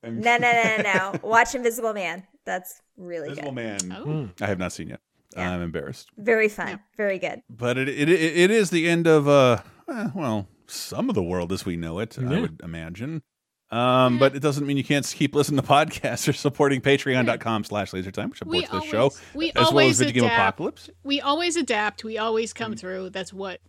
[0.03, 1.21] and No, no, no, no, no.
[1.23, 2.27] Watch Invisible Man.
[2.45, 3.89] That's really Invisible good.
[3.89, 5.01] Man, I have not seen yet.
[5.37, 6.11] I'm embarrassed.
[6.19, 6.81] Very fun.
[6.97, 7.43] Very good.
[7.49, 11.23] But it, it it it is the end of uh eh, well some of the
[11.23, 12.19] world as we know it.
[12.19, 13.23] I would imagine.
[13.71, 17.91] Um, but it doesn't mean you can't keep listening to podcasts or supporting patreon.com slash
[17.93, 19.13] lasertime, which We supports the show.
[19.35, 20.33] we as well as always Video Game.
[20.33, 20.89] Apocalypse.
[21.05, 22.03] We always adapt.
[22.05, 22.79] We always come Mm-hmm.
[22.79, 23.11] through.
[23.11, 23.61] That's what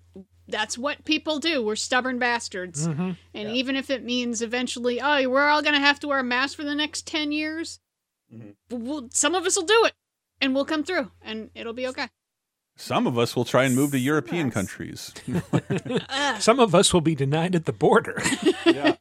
[0.48, 1.64] that's what people do.
[1.64, 2.88] We're stubborn bastards.
[2.88, 3.02] Mm-hmm.
[3.10, 3.18] Mhm.
[3.36, 6.56] And even if it means eventually, oh, we're all gonna have to wear a mask
[6.58, 7.80] for the next ten years,
[8.34, 8.86] Mm-hmm.
[8.86, 9.94] we'll, some of us will do it,
[10.40, 12.08] and we'll come through, and it'll be okay.
[12.78, 15.14] Some of us will try and move to European countries.
[16.40, 18.22] Some of us will be denied at the border.
[18.66, 18.96] yeah.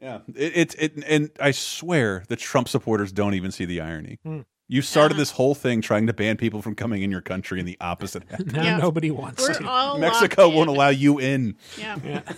[0.00, 0.20] Yeah.
[0.34, 4.18] It, it, it, and I swear the Trump supporters don't even see the irony.
[4.24, 4.40] Hmm.
[4.70, 7.66] You started this whole thing trying to ban people from coming in your country, and
[7.66, 8.52] the opposite happened.
[8.52, 9.66] Now nobody wants We're to.
[9.68, 10.76] all Mexico won't in.
[10.76, 11.56] allow you in.
[11.78, 12.20] Yeah.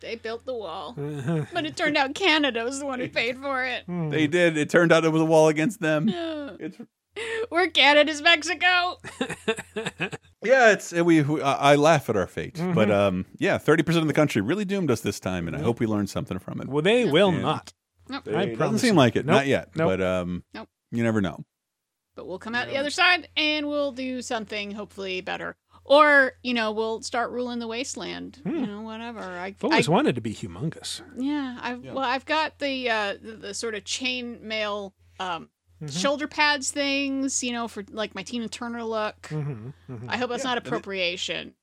[0.00, 1.46] They built the wall, Uh-huh.
[1.54, 3.84] but it turned out Canada was the one who paid for it.
[3.86, 4.10] Hmm.
[4.10, 4.58] They did.
[4.58, 6.10] It turned out it was a wall against them.
[6.10, 6.76] It's
[7.50, 8.98] We're Canada's Mexico.
[10.42, 11.22] Yeah, it's we.
[11.22, 12.74] we I I laugh at our fate, Mm-hmm.
[12.74, 15.60] but um, yeah, thirty percent of the country really doomed us this time, and I
[15.60, 16.68] hope we learned something from it.
[16.68, 17.72] Well, they will And not.
[18.10, 18.28] Nope.
[18.28, 19.36] It I doesn't seem like it, Nope.
[19.36, 19.70] not yet.
[19.74, 19.88] Nope.
[19.88, 20.68] But um, Nope.
[20.90, 21.46] you never know.
[22.14, 25.56] But we'll come out the other side and we'll do something hopefully better.
[25.86, 28.40] Or, you know, we'll start ruling the wasteland.
[28.44, 29.20] You know, whatever.
[29.22, 31.00] I, I've always I- wanted to be humongous.
[31.16, 35.48] Yeah, I've well, I've got the uh the, the sort of chain mail um
[35.86, 36.00] Mhm.
[36.00, 39.22] shoulder pads things, you know, for like my Tina Turner look.
[39.30, 40.06] Mhm, mhm.
[40.08, 41.54] I hope that's Yeah, not appropriation.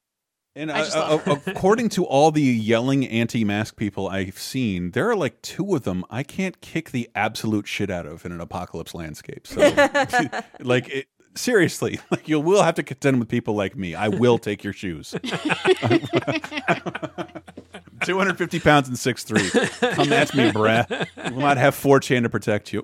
[0.53, 5.10] And I uh, just uh, according to all the yelling anti-mask people I've seen, there
[5.10, 8.41] are like two of them I can't kick the absolute shit out of in an
[8.41, 9.48] apocalypse landscape.
[9.48, 9.61] So,
[10.60, 13.95] like, it, seriously, like you will have to contend with people like me.
[13.95, 15.16] I will take your shoes.
[18.03, 19.48] 250 pounds and six three.
[19.52, 21.08] Come at me, bruh.
[21.30, 22.84] You will not have 4chan to protect you.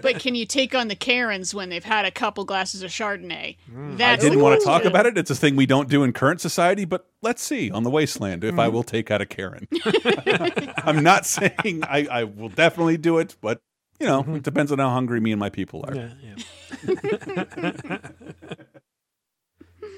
[0.00, 3.56] But can you take on the Karens when they've had a couple glasses of Chardonnay?
[3.56, 5.18] I That's didn't want to talk about it.
[5.18, 8.44] It's a thing we don't do in current society, but let's see on the wasteland
[8.44, 8.74] if I Mm-hmm.
[8.76, 9.66] will take out a Karen.
[10.84, 13.60] I'm not saying I, I will definitely do it, but
[14.00, 15.92] you know, it depends on how hungry me and my people are.
[15.94, 16.26] Mm-hmm.
[16.26, 17.98] Yeah,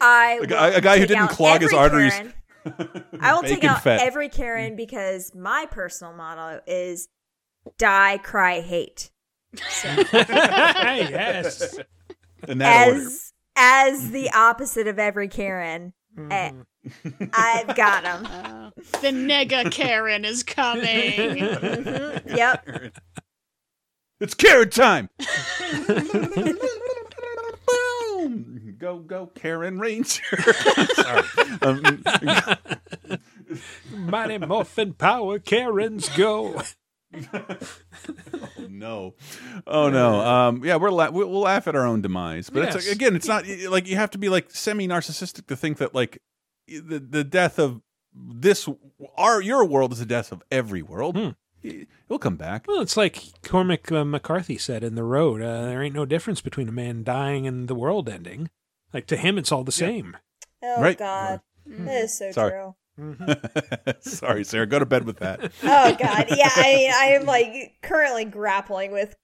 [0.00, 2.12] I A guy- a guy who didn't clog his arteries.
[2.12, 2.32] Karen.
[3.20, 4.00] I will take out fat.
[4.02, 7.08] every Karen because my personal motto is
[7.78, 9.10] die, cry, hate.
[9.68, 11.78] So, yes.
[12.48, 13.00] In that order.
[13.00, 15.92] as as the opposite of every Karen,
[16.30, 16.52] eh,
[17.34, 18.72] I've got them.
[19.02, 20.86] The nega Karen is coming.
[20.86, 22.92] Mhm, Yep.
[24.22, 25.08] It's Karen time.
[27.66, 28.76] Boom!
[28.78, 30.22] Go, go, Karen Ranger.
[30.94, 31.22] Sorry.
[31.62, 32.04] Um,
[33.92, 36.62] Mighty Muffin Power Karens go.
[37.34, 37.56] oh,
[38.68, 39.14] no,
[39.66, 40.20] oh no.
[40.20, 42.86] Um, yeah, we're la we'll we'll laugh at our own demise, but it's Yes.
[42.86, 45.94] like, again, it's not like you have to be like semi narcissistic to think that
[45.94, 46.22] like
[46.68, 47.82] the the death of
[48.14, 48.68] this
[49.16, 51.16] our your world is the death of every world.
[51.16, 51.34] It
[52.08, 52.66] will come back.
[52.66, 56.40] Well, it's like Cormac uh, McCarthy said in The Road uh, there ain't no difference
[56.40, 58.50] between a man dying and the world ending.
[58.92, 60.16] Like, to him, it's all the same.
[60.62, 60.98] Oh Right.
[60.98, 62.50] God, that is so Sorry.
[62.50, 62.74] true.
[64.00, 64.66] Sorry, Sarah.
[64.66, 65.40] Go to bed with that.
[65.62, 66.50] Oh God, yeah.
[66.54, 69.16] I mean, I am like currently grappling with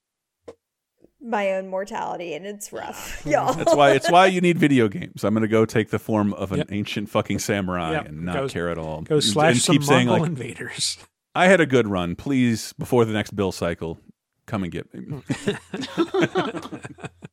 [1.21, 3.53] my own mortality, and it's rough, y'all.
[3.53, 5.25] That's why it's why you need video games.
[5.25, 8.07] I'm going to go take the form of an ancient fucking samurai Yep.
[8.07, 9.03] and not Go- care at all.
[9.03, 10.97] Go slash and some keep saying Mongol like, invaders.
[11.35, 12.17] I had a good run.
[12.17, 13.99] Please, before the next bill cycle,
[14.47, 15.21] come and get me.
[15.21, 16.77] Hmm.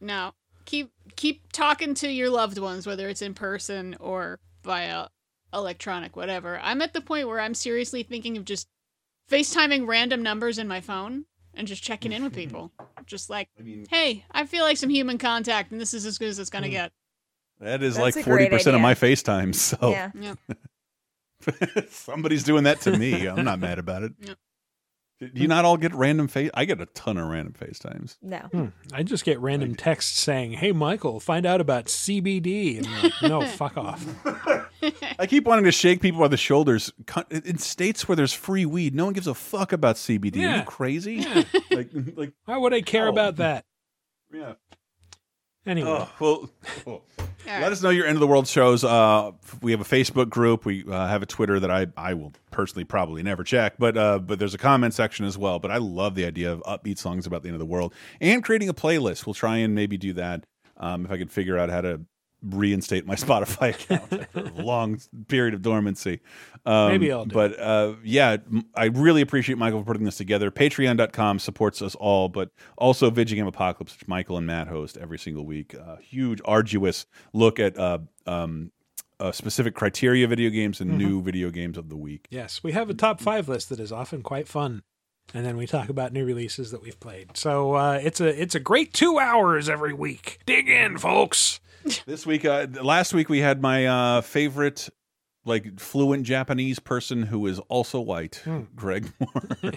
[0.00, 0.32] No.
[0.64, 5.08] Keep keep talking to your loved ones, whether it's in person or via
[5.54, 6.58] electronic, whatever.
[6.62, 8.68] I'm at the point where I'm seriously thinking of just
[9.30, 11.24] FaceTiming random numbers in my phone
[11.54, 12.72] and just checking in with people.
[13.06, 13.48] Just like,
[13.90, 16.66] hey, I feel like some human contact, and this is as good as it's gonna
[16.66, 16.72] hmm.
[16.72, 16.92] get.
[17.60, 19.54] that is That's like forty percent of my FaceTime.
[19.54, 20.10] So Yeah.
[20.14, 20.38] Yep.
[21.90, 23.26] somebody's doing that to me.
[23.26, 24.12] I'm not mad about it.
[25.18, 25.32] Yep.
[25.34, 26.50] Do you not all get random face?
[26.52, 28.18] I get a ton of random FaceTimes.
[28.20, 28.36] No.
[28.52, 28.66] Hmm.
[28.92, 33.40] I just get random texts saying, "Hey, Michael, find out about CBD." And like, no,
[33.46, 34.04] fuck off.
[35.18, 36.92] I keep wanting to shake people by the shoulders.
[37.30, 40.46] In states where there's free weed, no one gives a fuck about CBD.
[40.52, 41.14] Are you crazy?
[41.14, 41.44] Yeah.
[41.70, 43.10] like, like, Why would I care Oh.
[43.12, 43.64] about that?
[44.30, 44.52] yeah.
[45.66, 46.50] Anyway, Oh, well,
[46.84, 47.02] well,
[47.46, 47.60] right.
[47.62, 48.84] let us know your end of the world shows.
[48.84, 50.64] Uh, we have a Facebook group.
[50.64, 54.18] We uh, have a Twitter that I I will personally probably never check, but uh,
[54.20, 55.58] but there's a comment section as well.
[55.58, 58.44] But I love the idea of upbeat songs about the end of the world and
[58.44, 59.26] creating a playlist.
[59.26, 60.44] We'll try and maybe do that
[60.76, 62.00] um, if I can figure out how to
[62.50, 64.98] reinstate my Spotify account after a long
[65.28, 66.20] period of dormancy.
[66.64, 68.36] Um, Maybe I'll do But uh, yeah,
[68.74, 70.50] I really appreciate Michael for putting this together.
[70.50, 75.18] Patreon.com supports us all, but also Video Game Apocalypse, which Michael and Matt host every
[75.18, 75.74] single week.
[75.74, 78.72] A huge, arduous look at uh, um,
[79.20, 80.96] uh, specific criteria video games and Mhm.
[80.98, 82.26] new video games of the week.
[82.30, 84.82] yes, we have a top five list that is often quite fun,
[85.32, 87.36] and then we talk about new releases that we've played.
[87.36, 90.40] So uh, it's a it's a great two hours every week.
[90.46, 91.60] Dig in, folks.
[92.06, 94.88] This week, uh, last week we had my uh, favorite,
[95.44, 98.62] like fluent Japanese person who is also white, Hmm.
[98.74, 99.72] Greg Moore.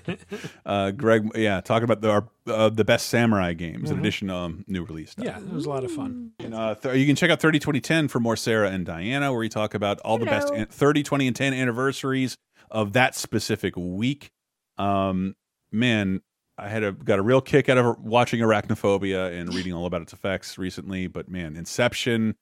[0.65, 3.99] uh, Greg, yeah, talking about the our, uh, the best samurai games in Mhm.
[3.99, 5.25] addition to um, new release stuff.
[5.25, 6.31] Yeah, it was a lot of fun.
[6.39, 9.31] And, uh, th- you can check out 30, 20, 10 for more Sarah and Diana,
[9.31, 10.65] where we talk about all the best Hello.
[10.69, 12.37] 30, 20, and 10 anniversaries
[12.71, 14.31] of that specific week.
[14.77, 15.35] Um,
[15.71, 16.21] man,
[16.59, 20.01] I had a got a real kick out of watching Arachnophobia and reading all about
[20.01, 21.07] its effects recently.
[21.07, 22.35] But man, Inception,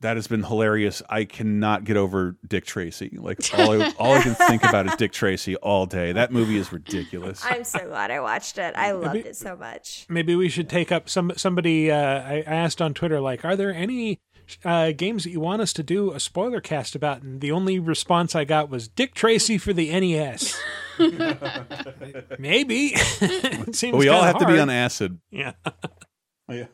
[0.00, 1.02] that has been hilarious.
[1.08, 3.16] I cannot get over Dick Tracy.
[3.20, 6.12] Like all I, all I can think about is Dick Tracy all day.
[6.12, 7.42] That movie is ridiculous.
[7.44, 8.74] I'm so glad I watched it.
[8.76, 10.06] I loved it so much.
[10.08, 11.90] Maybe we should take up some somebody.
[11.90, 14.20] Uh, I, I asked on Twitter, like, are there any
[14.64, 17.22] uh, games that you want us to do a spoiler cast about?
[17.22, 20.58] And the only response I got was Dick Tracy for the NES.
[22.38, 22.92] Maybe.
[22.94, 25.18] it seems But we all kinda have to be on acid.
[25.30, 25.52] Yeah.
[26.50, 26.64] Yeah.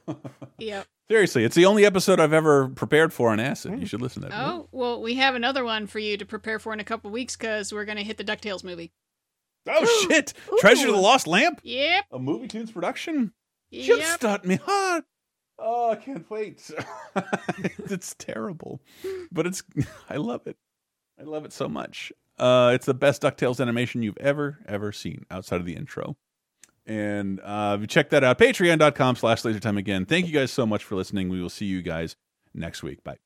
[0.59, 0.87] Yep.
[1.11, 3.81] Seriously, it's the only episode I've ever prepared for on acid.
[3.81, 4.41] You should listen to that.
[4.41, 7.35] Oh, well, we have another one for you to prepare for in a couple weeks
[7.35, 8.93] because we're going to hit the DuckTales movie.
[9.69, 10.33] Oh shit!
[10.61, 12.05] Treasure of the Lost Lamp, Yep.
[12.13, 13.33] a MovieToons production.
[13.71, 14.07] You Yep.
[14.21, 15.03] start me hard.
[15.59, 16.71] Oh, I can't wait.
[17.79, 18.81] it's terrible,
[19.31, 19.63] but it's
[20.11, 20.57] I love it.
[21.19, 22.13] I love it so much.
[22.39, 26.17] Uh, it's the best Ducktales animation you've ever ever seen outside of the intro.
[26.87, 28.39] And uh, check that out.
[28.39, 30.05] Patreon.com slash lasertime again.
[30.05, 31.31] Thank you guys so much for listening.
[31.31, 32.17] We will see you guys
[32.53, 33.03] next week.
[33.05, 33.13] Bye.